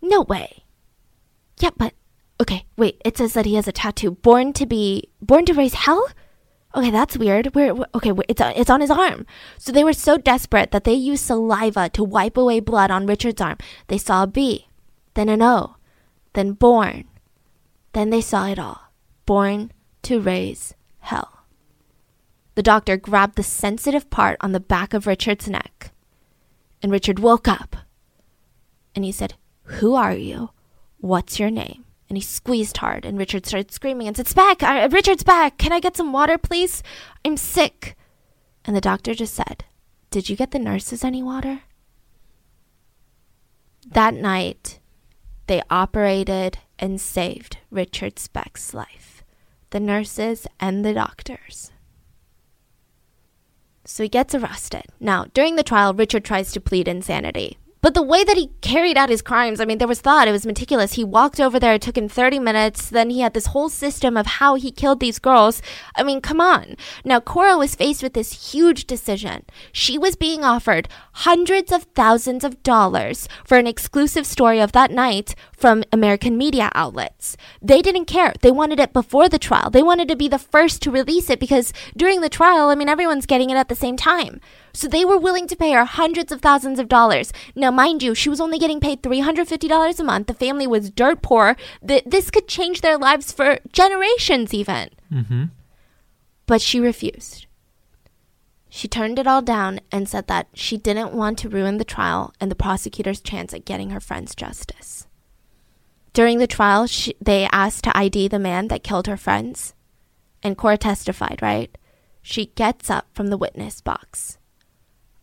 No 0.00 0.22
way. 0.22 0.64
Yeah, 1.60 1.70
but 1.76 1.92
okay, 2.40 2.64
wait. 2.76 3.00
It 3.04 3.16
says 3.18 3.34
that 3.34 3.46
he 3.46 3.54
has 3.54 3.68
a 3.68 3.72
tattoo. 3.72 4.10
Born 4.12 4.52
to 4.54 4.66
be, 4.66 5.10
born 5.20 5.44
to 5.44 5.52
raise 5.54 5.74
hell. 5.74 6.08
Okay, 6.74 6.90
that's 6.90 7.18
weird. 7.18 7.54
Where? 7.54 7.74
Okay, 7.94 8.12
it's 8.28 8.40
uh, 8.40 8.52
it's 8.56 8.70
on 8.70 8.80
his 8.80 8.90
arm. 8.90 9.26
So 9.58 9.72
they 9.72 9.84
were 9.84 9.92
so 9.92 10.16
desperate 10.16 10.70
that 10.70 10.84
they 10.84 10.94
used 10.94 11.24
saliva 11.24 11.90
to 11.90 12.02
wipe 12.02 12.36
away 12.36 12.60
blood 12.60 12.90
on 12.90 13.06
Richard's 13.06 13.42
arm. 13.42 13.58
They 13.88 13.98
saw 13.98 14.22
a 14.22 14.26
B, 14.26 14.68
then 15.14 15.28
an 15.28 15.42
O, 15.42 15.76
then 16.32 16.52
born. 16.52 17.04
Then 17.92 18.08
they 18.08 18.22
saw 18.22 18.46
it 18.46 18.58
all. 18.58 18.92
Born 19.26 19.70
to 20.02 20.18
raise 20.18 20.74
hell. 21.00 21.44
The 22.54 22.62
doctor 22.62 22.96
grabbed 22.96 23.36
the 23.36 23.42
sensitive 23.42 24.08
part 24.10 24.38
on 24.40 24.52
the 24.52 24.60
back 24.60 24.94
of 24.94 25.06
Richard's 25.06 25.48
neck. 25.48 25.92
And 26.82 26.90
Richard 26.90 27.18
woke 27.18 27.48
up. 27.48 27.76
And 28.94 29.04
he 29.04 29.12
said, 29.12 29.34
Who 29.64 29.94
are 29.94 30.14
you? 30.14 30.50
What's 30.98 31.38
your 31.38 31.50
name? 31.50 31.84
And 32.12 32.18
he 32.18 32.22
squeezed 32.22 32.76
hard, 32.76 33.06
and 33.06 33.16
Richard 33.16 33.46
started 33.46 33.72
screaming 33.72 34.06
and 34.06 34.14
said, 34.14 34.28
Speck! 34.28 34.62
Uh, 34.62 34.86
Richard's 34.92 35.22
back! 35.22 35.56
Can 35.56 35.72
I 35.72 35.80
get 35.80 35.96
some 35.96 36.12
water, 36.12 36.36
please? 36.36 36.82
I'm 37.24 37.38
sick. 37.38 37.96
And 38.66 38.76
the 38.76 38.82
doctor 38.82 39.14
just 39.14 39.32
said, 39.32 39.64
Did 40.10 40.28
you 40.28 40.36
get 40.36 40.50
the 40.50 40.58
nurses 40.58 41.04
any 41.04 41.22
water? 41.22 41.60
That 43.90 44.12
night, 44.12 44.78
they 45.46 45.62
operated 45.70 46.58
and 46.78 47.00
saved 47.00 47.56
Richard 47.70 48.18
Speck's 48.18 48.74
life. 48.74 49.24
The 49.70 49.80
nurses 49.80 50.46
and 50.60 50.84
the 50.84 50.92
doctors. 50.92 51.72
So 53.86 54.02
he 54.02 54.10
gets 54.10 54.34
arrested. 54.34 54.84
Now, 55.00 55.28
during 55.32 55.56
the 55.56 55.62
trial, 55.62 55.94
Richard 55.94 56.26
tries 56.26 56.52
to 56.52 56.60
plead 56.60 56.88
insanity. 56.88 57.56
But 57.82 57.94
the 57.94 58.02
way 58.02 58.22
that 58.22 58.36
he 58.36 58.52
carried 58.60 58.96
out 58.96 59.08
his 59.08 59.22
crimes, 59.22 59.60
I 59.60 59.64
mean, 59.64 59.78
there 59.78 59.88
was 59.88 60.00
thought, 60.00 60.28
it 60.28 60.32
was 60.32 60.46
meticulous. 60.46 60.92
He 60.92 61.02
walked 61.02 61.40
over 61.40 61.58
there, 61.58 61.74
it 61.74 61.82
took 61.82 61.98
him 61.98 62.08
30 62.08 62.38
minutes. 62.38 62.88
Then 62.88 63.10
he 63.10 63.20
had 63.20 63.34
this 63.34 63.46
whole 63.46 63.68
system 63.68 64.16
of 64.16 64.38
how 64.38 64.54
he 64.54 64.70
killed 64.70 65.00
these 65.00 65.18
girls. 65.18 65.60
I 65.96 66.04
mean, 66.04 66.20
come 66.20 66.40
on. 66.40 66.76
Now, 67.04 67.18
Cora 67.18 67.58
was 67.58 67.74
faced 67.74 68.00
with 68.00 68.12
this 68.12 68.52
huge 68.52 68.86
decision. 68.86 69.42
She 69.72 69.98
was 69.98 70.14
being 70.14 70.44
offered 70.44 70.88
hundreds 71.26 71.72
of 71.72 71.82
thousands 71.94 72.44
of 72.44 72.62
dollars 72.62 73.28
for 73.44 73.58
an 73.58 73.66
exclusive 73.66 74.26
story 74.26 74.60
of 74.60 74.70
that 74.72 74.92
night 74.92 75.34
from 75.52 75.82
American 75.90 76.38
media 76.38 76.70
outlets. 76.76 77.36
They 77.60 77.82
didn't 77.82 78.04
care. 78.04 78.32
They 78.42 78.52
wanted 78.52 78.78
it 78.78 78.92
before 78.92 79.28
the 79.28 79.40
trial. 79.40 79.70
They 79.70 79.82
wanted 79.82 80.06
to 80.06 80.16
be 80.16 80.28
the 80.28 80.38
first 80.38 80.82
to 80.82 80.92
release 80.92 81.28
it 81.30 81.40
because 81.40 81.72
during 81.96 82.20
the 82.20 82.28
trial, 82.28 82.68
I 82.68 82.76
mean, 82.76 82.88
everyone's 82.88 83.26
getting 83.26 83.50
it 83.50 83.56
at 83.56 83.68
the 83.68 83.74
same 83.74 83.96
time. 83.96 84.40
So 84.72 84.88
they 84.88 85.04
were 85.04 85.18
willing 85.18 85.46
to 85.48 85.56
pay 85.56 85.72
her 85.72 85.84
hundreds 85.84 86.32
of 86.32 86.40
thousands 86.40 86.78
of 86.78 86.88
dollars. 86.88 87.32
Now, 87.54 87.70
mind 87.70 88.02
you, 88.02 88.14
she 88.14 88.28
was 88.28 88.40
only 88.40 88.58
getting 88.58 88.80
paid 88.80 89.02
$350 89.02 90.00
a 90.00 90.04
month. 90.04 90.26
The 90.26 90.34
family 90.34 90.66
was 90.66 90.90
dirt 90.90 91.22
poor. 91.22 91.56
This 91.82 92.30
could 92.30 92.48
change 92.48 92.80
their 92.80 92.98
lives 92.98 93.32
for 93.32 93.58
generations, 93.72 94.54
even. 94.54 94.90
Mm-hmm. 95.12 95.44
But 96.46 96.62
she 96.62 96.80
refused. 96.80 97.46
She 98.68 98.88
turned 98.88 99.18
it 99.18 99.26
all 99.26 99.42
down 99.42 99.80
and 99.90 100.08
said 100.08 100.28
that 100.28 100.48
she 100.54 100.78
didn't 100.78 101.12
want 101.12 101.38
to 101.40 101.48
ruin 101.48 101.76
the 101.76 101.84
trial 101.84 102.32
and 102.40 102.50
the 102.50 102.56
prosecutor's 102.56 103.20
chance 103.20 103.52
at 103.52 103.66
getting 103.66 103.90
her 103.90 104.00
friends 104.00 104.34
justice. 104.34 105.06
During 106.14 106.38
the 106.38 106.46
trial, 106.46 106.86
she, 106.86 107.14
they 107.20 107.48
asked 107.52 107.84
to 107.84 107.96
ID 107.96 108.28
the 108.28 108.38
man 108.38 108.68
that 108.68 108.82
killed 108.82 109.06
her 109.06 109.18
friends. 109.18 109.74
And 110.42 110.56
Cora 110.56 110.78
testified, 110.78 111.40
right? 111.42 111.76
She 112.22 112.46
gets 112.46 112.88
up 112.88 113.08
from 113.12 113.28
the 113.28 113.36
witness 113.36 113.80
box 113.80 114.38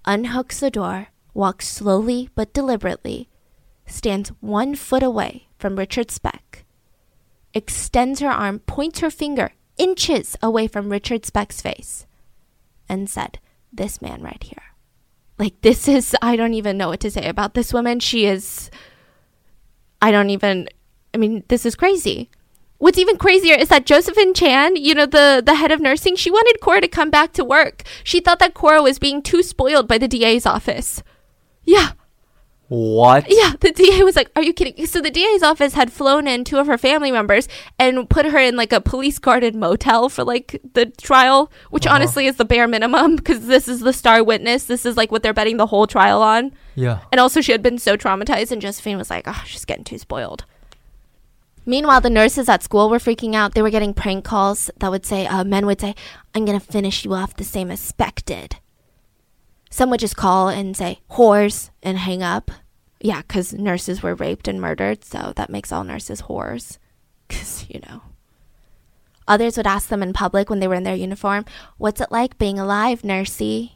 unhooks 0.05 0.59
the 0.59 0.71
door, 0.71 1.07
walks 1.33 1.67
slowly 1.67 2.29
but 2.35 2.53
deliberately, 2.53 3.29
stands 3.85 4.29
one 4.39 4.75
foot 4.75 5.03
away 5.03 5.47
from 5.57 5.75
Richard 5.75 6.11
Speck, 6.11 6.65
extends 7.53 8.19
her 8.19 8.29
arm, 8.29 8.59
points 8.59 8.99
her 8.99 9.09
finger 9.09 9.51
inches 9.77 10.35
away 10.41 10.67
from 10.67 10.89
Richard 10.89 11.25
Speck's 11.25 11.61
face, 11.61 12.05
and 12.87 13.09
said, 13.09 13.39
This 13.71 14.01
man 14.01 14.21
right 14.21 14.43
here. 14.43 14.63
Like, 15.37 15.61
this 15.61 15.87
is, 15.87 16.15
I 16.21 16.35
don't 16.35 16.53
even 16.53 16.77
know 16.77 16.89
what 16.89 16.99
to 17.01 17.11
say 17.11 17.27
about 17.27 17.53
this 17.53 17.73
woman. 17.73 17.99
She 17.99 18.25
is, 18.25 18.69
I 20.01 20.11
don't 20.11 20.29
even, 20.29 20.67
I 21.13 21.17
mean, 21.17 21.43
this 21.47 21.65
is 21.65 21.75
crazy. 21.75 22.29
What's 22.79 22.97
even 22.97 23.17
crazier 23.17 23.55
is 23.55 23.67
that 23.67 23.85
Josephine 23.85 24.33
Chan, 24.33 24.77
you 24.77 24.95
know, 24.95 25.05
the, 25.05 25.43
the 25.45 25.55
head 25.55 25.71
of 25.71 25.81
nursing, 25.81 26.15
she 26.15 26.31
wanted 26.31 26.61
Cora 26.61 26.79
to 26.81 26.87
come 26.87 27.09
back 27.09 27.33
to 27.33 27.43
work. 27.43 27.83
She 28.05 28.21
thought 28.21 28.39
that 28.39 28.53
Cora 28.53 28.81
was 28.81 28.97
being 28.97 29.21
too 29.21 29.43
spoiled 29.43 29.87
by 29.87 29.97
the 29.97 30.07
DA's 30.07 30.45
office. 30.45 31.03
Yeah. 31.65 31.91
What? 32.69 33.25
Yeah, 33.27 33.53
the 33.59 33.71
DA 33.71 34.03
was 34.03 34.15
like, 34.15 34.29
Are 34.35 34.43
you 34.43 34.53
kidding? 34.53 34.85
So 34.85 35.01
the 35.01 35.09
DA's 35.09 35.41
office 35.41 35.73
had 35.73 35.91
flown 35.91 36.27
in 36.27 36.43
two 36.43 36.59
of 36.59 36.67
her 36.67 36.77
family 36.77 37.11
members 37.11 37.47
and 37.79 38.07
put 38.07 38.27
her 38.27 38.37
in 38.37 38.55
like 38.55 38.71
a 38.71 38.79
police 38.79 39.17
guarded 39.17 39.55
motel 39.55 40.07
for 40.07 40.23
like 40.23 40.61
the 40.73 40.85
trial, 40.85 41.51
which 41.71 41.87
uh-huh. 41.87 41.95
honestly 41.95 42.27
is 42.27 42.37
the 42.37 42.45
bare 42.45 42.67
minimum 42.67 43.15
because 43.15 43.47
this 43.47 43.67
is 43.67 43.79
the 43.79 43.91
star 43.91 44.23
witness. 44.23 44.65
This 44.65 44.85
is 44.85 44.95
like 44.95 45.11
what 45.11 45.23
they're 45.23 45.33
betting 45.33 45.57
the 45.57 45.65
whole 45.65 45.87
trial 45.87 46.21
on. 46.21 46.53
Yeah. 46.75 46.99
And 47.11 47.19
also, 47.19 47.41
she 47.41 47.51
had 47.51 47.63
been 47.63 47.79
so 47.79 47.97
traumatized, 47.97 48.51
and 48.51 48.61
Josephine 48.61 48.99
was 48.99 49.09
like, 49.09 49.23
Oh, 49.27 49.43
she's 49.47 49.65
getting 49.65 49.83
too 49.83 49.97
spoiled. 49.97 50.45
Meanwhile, 51.69 52.01
the 52.01 52.09
nurses 52.09 52.49
at 52.49 52.63
school 52.63 52.89
were 52.89 52.97
freaking 52.97 53.35
out. 53.35 53.53
They 53.53 53.61
were 53.61 53.69
getting 53.69 53.93
prank 53.93 54.25
calls 54.25 54.71
that 54.79 54.89
would 54.89 55.05
say, 55.05 55.27
uh, 55.27 55.43
men 55.43 55.67
would 55.67 55.79
say, 55.79 55.93
I'm 56.33 56.43
going 56.43 56.59
to 56.59 56.65
finish 56.65 57.05
you 57.05 57.13
off 57.13 57.35
the 57.35 57.43
same 57.43 57.69
as 57.69 57.79
Speck 57.79 58.25
did. 58.25 58.55
Some 59.69 59.91
would 59.91 59.99
just 59.99 60.15
call 60.15 60.49
and 60.49 60.75
say, 60.75 61.01
whores, 61.11 61.69
and 61.83 61.99
hang 61.99 62.23
up. 62.23 62.49
Yeah, 62.99 63.21
because 63.21 63.53
nurses 63.53 64.01
were 64.01 64.15
raped 64.15 64.47
and 64.47 64.59
murdered, 64.59 65.05
so 65.05 65.31
that 65.35 65.51
makes 65.51 65.71
all 65.71 65.83
nurses 65.83 66.23
whores. 66.23 66.79
Because, 67.27 67.67
you 67.69 67.79
know. 67.87 68.01
Others 69.27 69.55
would 69.55 69.67
ask 69.67 69.89
them 69.89 70.01
in 70.01 70.11
public 70.11 70.49
when 70.49 70.61
they 70.61 70.67
were 70.67 70.73
in 70.73 70.81
their 70.81 70.95
uniform, 70.95 71.45
What's 71.77 72.01
it 72.01 72.11
like 72.11 72.39
being 72.39 72.57
alive, 72.57 73.03
nursey? 73.03 73.73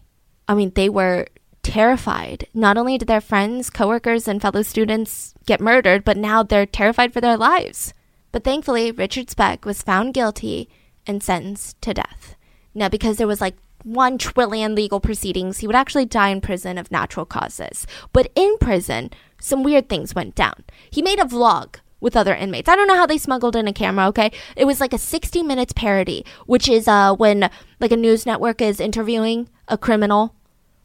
I 0.48 0.56
mean, 0.56 0.72
they 0.74 0.89
were 0.89 1.28
terrified. 1.62 2.48
Not 2.56 2.76
only 2.76 2.98
did 2.98 3.08
their 3.08 3.22
friends, 3.22 3.70
coworkers, 3.70 4.28
and 4.28 4.41
fellow 4.41 4.64
students 4.64 5.33
get 5.46 5.62
murdered, 5.62 6.04
but 6.04 6.18
now 6.18 6.44
they're 6.44 6.66
terrified 6.66 7.14
for 7.14 7.22
their 7.22 7.38
lives. 7.38 7.94
But 8.32 8.44
thankfully, 8.44 8.91
Richard 8.91 9.30
Speck 9.30 9.66
was 9.66 9.82
found 9.82 10.14
guilty 10.14 10.70
and 11.06 11.22
sentenced 11.22 11.82
to 11.82 11.94
death. 11.94 12.36
Now, 12.74 12.89
because 12.89 13.18
there 13.18 13.28
was 13.28 13.41
like 13.41 13.56
one 13.84 14.18
trillion 14.18 14.76
legal 14.76 15.00
proceedings, 15.00 15.60
he 15.60 15.68
would 15.68 15.76
actually 15.76 16.06
die 16.06 16.30
in 16.30 16.41
prison 16.41 16.78
of 16.78 16.91
natural 16.91 17.26
causes. 17.26 17.86
But 18.12 18.32
in 18.36 18.58
prison, 18.60 19.12
some 19.39 19.64
weird 19.64 19.89
things 19.89 20.16
went 20.16 20.36
down. 20.36 20.64
He 20.89 21.02
made 21.02 21.20
a 21.20 21.26
vlog 21.26 21.76
with 22.00 22.18
other 22.18 22.34
inmates. 22.36 22.68
I 22.68 22.76
don't 22.76 22.88
know 22.88 22.96
how 22.96 23.06
they 23.06 23.18
smuggled 23.18 23.56
in 23.56 23.68
a 23.68 23.74
camera, 23.74 24.08
okay? 24.08 24.32
It 24.56 24.66
was 24.66 24.82
like 24.82 24.94
a 24.94 24.98
60 24.98 25.44
minutes 25.44 25.74
parody, 25.74 26.26
which 26.46 26.68
is 26.68 26.88
uh, 26.88 27.14
when 27.14 27.50
like 27.80 27.91
a 27.91 27.98
news 27.98 28.26
network 28.26 28.62
is 28.62 28.80
interviewing 28.80 29.50
a 29.68 29.78
criminal 29.78 30.36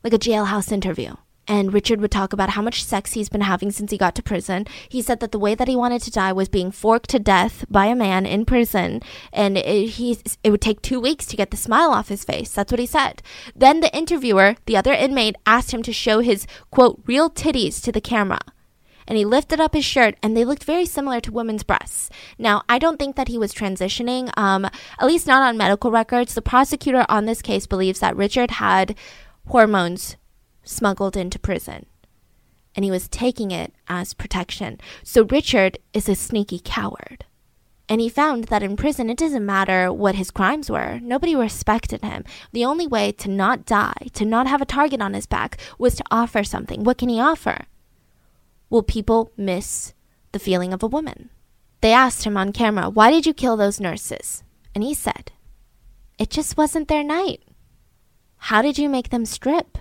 like 0.04 0.12
a 0.12 0.18
jailhouse 0.18 0.72
interview. 0.72 1.14
And 1.48 1.72
Richard 1.72 2.00
would 2.00 2.10
talk 2.10 2.32
about 2.32 2.50
how 2.50 2.62
much 2.62 2.84
sex 2.84 3.14
he's 3.14 3.30
been 3.30 3.40
having 3.40 3.70
since 3.70 3.90
he 3.90 3.96
got 3.98 4.14
to 4.16 4.22
prison. 4.22 4.66
He 4.88 5.00
said 5.00 5.20
that 5.20 5.32
the 5.32 5.38
way 5.38 5.54
that 5.54 5.66
he 5.66 5.74
wanted 5.74 6.02
to 6.02 6.10
die 6.10 6.32
was 6.32 6.48
being 6.48 6.70
forked 6.70 7.08
to 7.10 7.18
death 7.18 7.64
by 7.70 7.86
a 7.86 7.96
man 7.96 8.26
in 8.26 8.44
prison, 8.44 9.00
and 9.32 9.56
it, 9.56 9.88
he 9.90 10.18
it 10.44 10.50
would 10.50 10.60
take 10.60 10.82
two 10.82 11.00
weeks 11.00 11.26
to 11.26 11.36
get 11.36 11.50
the 11.50 11.56
smile 11.56 11.90
off 11.90 12.08
his 12.08 12.24
face. 12.24 12.52
That's 12.52 12.70
what 12.70 12.78
he 12.78 12.86
said. 12.86 13.22
Then 13.56 13.80
the 13.80 13.94
interviewer, 13.96 14.56
the 14.66 14.76
other 14.76 14.92
inmate, 14.92 15.36
asked 15.46 15.72
him 15.72 15.82
to 15.84 15.92
show 15.92 16.20
his 16.20 16.46
quote 16.70 17.02
real 17.06 17.30
titties 17.30 17.82
to 17.82 17.92
the 17.92 18.00
camera 18.00 18.40
and 19.08 19.16
he 19.16 19.24
lifted 19.24 19.58
up 19.58 19.74
his 19.74 19.84
shirt 19.84 20.16
and 20.22 20.36
they 20.36 20.44
looked 20.44 20.62
very 20.64 20.84
similar 20.84 21.18
to 21.20 21.32
women's 21.32 21.64
breasts. 21.64 22.10
Now, 22.38 22.62
I 22.68 22.78
don't 22.78 22.98
think 22.98 23.16
that 23.16 23.28
he 23.28 23.38
was 23.38 23.54
transitioning, 23.54 24.30
um, 24.36 24.66
at 24.66 25.06
least 25.06 25.26
not 25.26 25.42
on 25.42 25.56
medical 25.56 25.90
records. 25.90 26.34
The 26.34 26.42
prosecutor 26.42 27.06
on 27.08 27.24
this 27.24 27.42
case 27.42 27.66
believes 27.66 28.00
that 28.00 28.16
Richard 28.16 28.52
had 28.52 28.94
hormones 29.46 30.16
smuggled 30.68 31.16
into 31.16 31.38
prison. 31.38 31.86
And 32.74 32.84
he 32.84 32.90
was 32.90 33.08
taking 33.08 33.50
it 33.50 33.74
as 33.88 34.14
protection. 34.14 34.78
So 35.02 35.24
Richard 35.24 35.78
is 35.92 36.08
a 36.08 36.14
sneaky 36.14 36.60
coward. 36.62 37.24
And 37.88 38.02
he 38.02 38.10
found 38.10 38.44
that 38.44 38.62
in 38.62 38.76
prison, 38.76 39.08
it 39.08 39.16
doesn't 39.16 39.46
matter 39.46 39.90
what 39.90 40.14
his 40.14 40.30
crimes 40.30 40.70
were. 40.70 41.00
Nobody 41.00 41.34
respected 41.34 42.02
him. 42.02 42.24
The 42.52 42.66
only 42.66 42.86
way 42.86 43.12
to 43.12 43.30
not 43.30 43.64
die, 43.64 44.08
to 44.12 44.26
not 44.26 44.46
have 44.46 44.60
a 44.60 44.66
target 44.66 45.00
on 45.00 45.14
his 45.14 45.26
back, 45.26 45.56
was 45.78 45.96
to 45.96 46.04
offer 46.10 46.44
something. 46.44 46.84
What 46.84 46.98
can 46.98 47.08
he 47.08 47.18
offer? 47.18 47.64
Will 48.68 48.82
people 48.82 49.32
miss 49.38 49.94
the 50.32 50.38
feeling 50.38 50.74
of 50.74 50.82
a 50.82 50.86
woman? 50.86 51.30
They 51.80 51.92
asked 51.92 52.24
him 52.24 52.36
on 52.36 52.52
camera, 52.52 52.90
Why 52.90 53.10
did 53.10 53.24
you 53.24 53.32
kill 53.32 53.56
those 53.56 53.80
nurses? 53.80 54.44
And 54.74 54.84
he 54.84 54.92
said, 54.92 55.32
It 56.18 56.28
just 56.28 56.58
wasn't 56.58 56.88
their 56.88 57.02
night. 57.04 57.42
How 58.36 58.60
did 58.60 58.78
you 58.78 58.90
make 58.90 59.08
them 59.08 59.24
strip? 59.24 59.78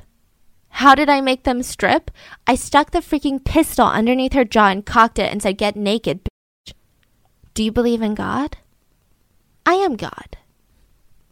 How 0.70 0.96
did 0.96 1.10
I 1.10 1.22
make 1.22 1.44
them 1.44 1.64
strip? 1.64 2.12
I 2.46 2.56
stuck 2.56 2.92
the 2.92 3.00
freaking 3.00 3.44
pistol 3.44 3.86
underneath 3.86 4.34
her 4.34 4.46
jaw 4.46 4.70
and 4.70 4.86
cocked 4.86 5.20
it 5.20 5.32
and 5.32 5.42
said, 5.42 5.58
Get 5.58 5.76
naked, 5.76 6.24
bitch. 6.24 6.74
Do 7.54 7.64
you 7.64 7.72
believe 7.72 8.02
in 8.02 8.14
God? 8.14 8.58
I 9.66 9.74
am 9.74 9.96
God. 9.96 10.38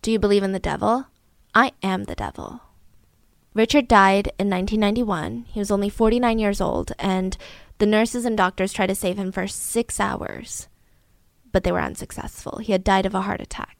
Do 0.01 0.11
you 0.11 0.19
believe 0.19 0.43
in 0.43 0.51
the 0.51 0.59
devil? 0.59 1.07
I 1.53 1.71
am 1.81 2.03
the 2.03 2.15
devil. 2.15 2.61
Richard 3.53 3.87
died 3.87 4.27
in 4.37 4.49
1991. 4.49 5.45
He 5.47 5.59
was 5.59 5.71
only 5.71 5.89
49 5.89 6.37
years 6.37 6.59
old, 6.59 6.91
and 6.99 7.37
the 7.77 7.85
nurses 7.85 8.25
and 8.25 8.35
doctors 8.35 8.73
tried 8.73 8.87
to 8.87 8.95
save 8.95 9.17
him 9.17 9.31
for 9.31 9.47
six 9.47 9.99
hours, 9.99 10.67
but 11.51 11.63
they 11.63 11.71
were 11.71 11.81
unsuccessful. 11.81 12.57
He 12.57 12.73
had 12.73 12.83
died 12.83 13.05
of 13.05 13.15
a 13.15 13.21
heart 13.21 13.39
attack. 13.41 13.74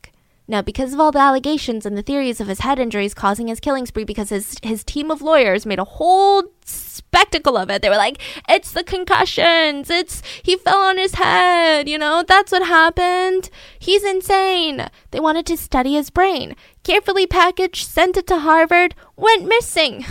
Now, 0.48 0.62
because 0.62 0.94
of 0.94 1.00
all 1.00 1.12
the 1.12 1.20
allegations 1.20 1.88
and 1.88 1.98
the 1.98 2.04
theories 2.04 2.40
of 2.40 2.48
his 2.48 2.60
head 2.60 2.78
injuries 2.78 3.16
causing 3.16 3.48
his 3.48 3.60
killing 3.60 3.88
spree, 3.88 4.04
because 4.04 4.30
his, 4.30 4.58
his 4.62 4.84
team 4.84 5.10
of 5.10 5.24
lawyers 5.24 5.66
made 5.66 5.80
a 5.80 5.84
whole 5.84 6.44
spectacle 6.64 7.58
of 7.58 7.72
it, 7.72 7.82
they 7.82 7.90
were 7.90 7.96
like, 7.96 8.22
it's 8.48 8.72
the 8.72 8.84
concussions, 8.84 9.90
it's 9.90 10.22
he 10.44 10.56
fell 10.56 10.78
on 10.78 11.00
his 11.00 11.16
head, 11.16 11.90
you 11.90 11.98
know, 11.98 12.24
that's 12.28 12.52
what 12.52 12.68
happened. 12.68 13.50
He's 13.80 14.04
insane. 14.04 14.88
They 15.10 15.20
wanted 15.20 15.48
to 15.48 15.58
study 15.58 15.94
his 15.94 16.12
brain. 16.12 16.56
Carefully 16.84 17.26
packaged, 17.26 17.88
sent 17.88 18.16
it 18.16 18.28
to 18.28 18.40
Harvard, 18.40 18.94
went 19.16 19.48
missing. 19.48 20.06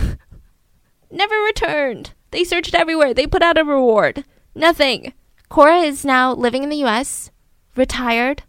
Never 1.09 1.35
returned. 1.35 2.11
They 2.31 2.43
searched 2.43 2.75
everywhere. 2.75 3.13
They 3.13 3.27
put 3.27 3.41
out 3.41 3.57
a 3.57 3.63
reward. 3.63 4.25
Nothing. 4.53 5.13
Cora 5.47 5.79
is 5.79 6.03
now 6.03 6.33
living 6.33 6.63
in 6.63 6.69
the 6.69 6.83
US, 6.83 7.31
retired 7.77 8.43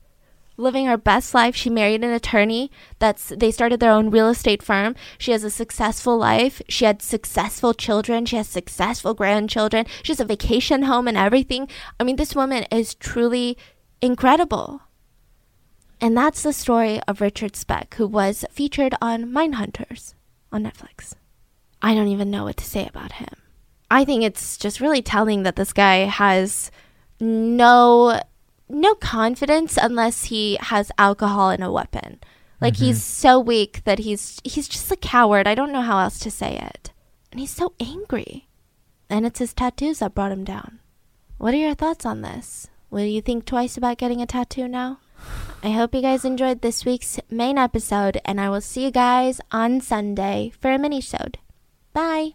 living 0.57 0.87
her 0.87 0.97
best 0.97 1.35
life. 1.35 1.55
She 1.55 1.71
married 1.71 2.03
an 2.05 2.11
attorney. 2.13 2.71
That's 2.99 3.29
they 3.29 3.51
started 3.51 3.81
their 3.81 3.93
own 3.93 4.11
real 4.11 4.29
estate 4.29 4.63
firm. 4.63 4.95
She 5.19 5.33
has 5.33 5.45
a 5.45 5.51
successful 5.51 6.17
life. 6.17 6.63
She 6.69 6.85
had 6.85 7.03
successful 7.03 7.75
children. 7.75 8.27
She 8.27 8.37
has 8.37 8.49
successful 8.49 9.15
grandchildren. 9.15 9.87
She 10.03 10.13
has 10.13 10.21
a 10.21 10.25
vacation 10.25 10.83
home 10.83 11.09
and 11.09 11.17
everything. 11.17 11.69
I 12.01 12.05
mean, 12.05 12.17
this 12.17 12.35
woman 12.35 12.65
is 12.71 12.95
truly 12.95 13.57
incredible. 14.01 14.83
And 16.01 16.17
that's 16.17 16.43
the 16.43 16.53
story 16.53 17.01
of 17.09 17.21
Richard 17.21 17.57
Speck, 17.57 17.95
who 17.95 18.07
was 18.07 18.45
featured 18.51 18.95
on 19.01 19.33
Mindhunters 19.33 20.15
on 20.53 20.65
Netflix. 20.65 21.15
I 21.81 21.95
don't 21.95 22.09
even 22.09 22.31
know 22.31 22.45
what 22.45 22.59
to 22.59 22.65
say 22.65 22.87
about 22.87 23.13
him. 23.13 23.29
I 23.91 24.05
think 24.05 24.23
it's 24.23 24.57
just 24.57 24.81
really 24.81 25.03
telling 25.03 25.45
that 25.45 25.57
this 25.57 25.73
guy 25.73 25.99
has 25.99 26.71
no 27.21 28.21
no 28.69 28.95
confidence 28.95 29.77
unless 29.77 30.25
he 30.25 30.59
has 30.61 30.91
alcohol 30.99 31.51
and 31.51 31.63
a 31.63 31.73
weapon. 31.73 32.21
Like 32.61 32.75
mm-hmm. 32.75 32.85
he's 32.85 33.03
so 33.03 33.39
weak 33.39 33.83
that 33.85 34.01
he's 34.01 34.41
he's 34.45 34.69
just 34.69 34.91
a 34.91 34.97
coward. 34.97 35.47
I 35.47 35.55
don't 35.55 35.73
know 35.73 35.83
how 35.83 35.99
else 35.99 36.19
to 36.21 36.31
say 36.31 36.57
it. 36.57 36.93
And 37.31 37.41
he's 37.41 37.51
so 37.51 37.75
angry. 37.81 38.49
And 39.09 39.27
it's 39.27 39.39
his 39.39 39.53
tattoos 39.55 40.01
that 40.01 40.15
brought 40.15 40.33
him 40.33 40.45
down. 40.45 40.81
What 41.39 41.55
are 41.55 41.59
your 41.59 41.75
thoughts 41.75 42.07
on 42.07 42.23
this? 42.23 42.69
Will 42.91 43.05
you 43.05 43.21
think 43.21 43.45
twice 43.45 43.77
about 43.77 43.99
getting 43.99 44.23
a 44.23 44.27
tattoo 44.27 44.69
now? 44.69 45.01
I 45.63 45.71
hope 45.71 45.95
you 45.95 46.03
guys 46.03 46.25
enjoyed 46.25 46.61
this 46.61 46.85
week's 46.85 47.19
main 47.31 47.59
episode, 47.59 48.21
and 48.25 48.41
I 48.41 48.49
will 48.49 48.61
see 48.61 48.85
you 48.85 48.91
guys 48.91 49.41
on 49.51 49.81
Sunday 49.81 50.53
for 50.61 50.71
a 50.71 50.79
mini-sode. 50.79 51.39
Bye! 51.93 52.35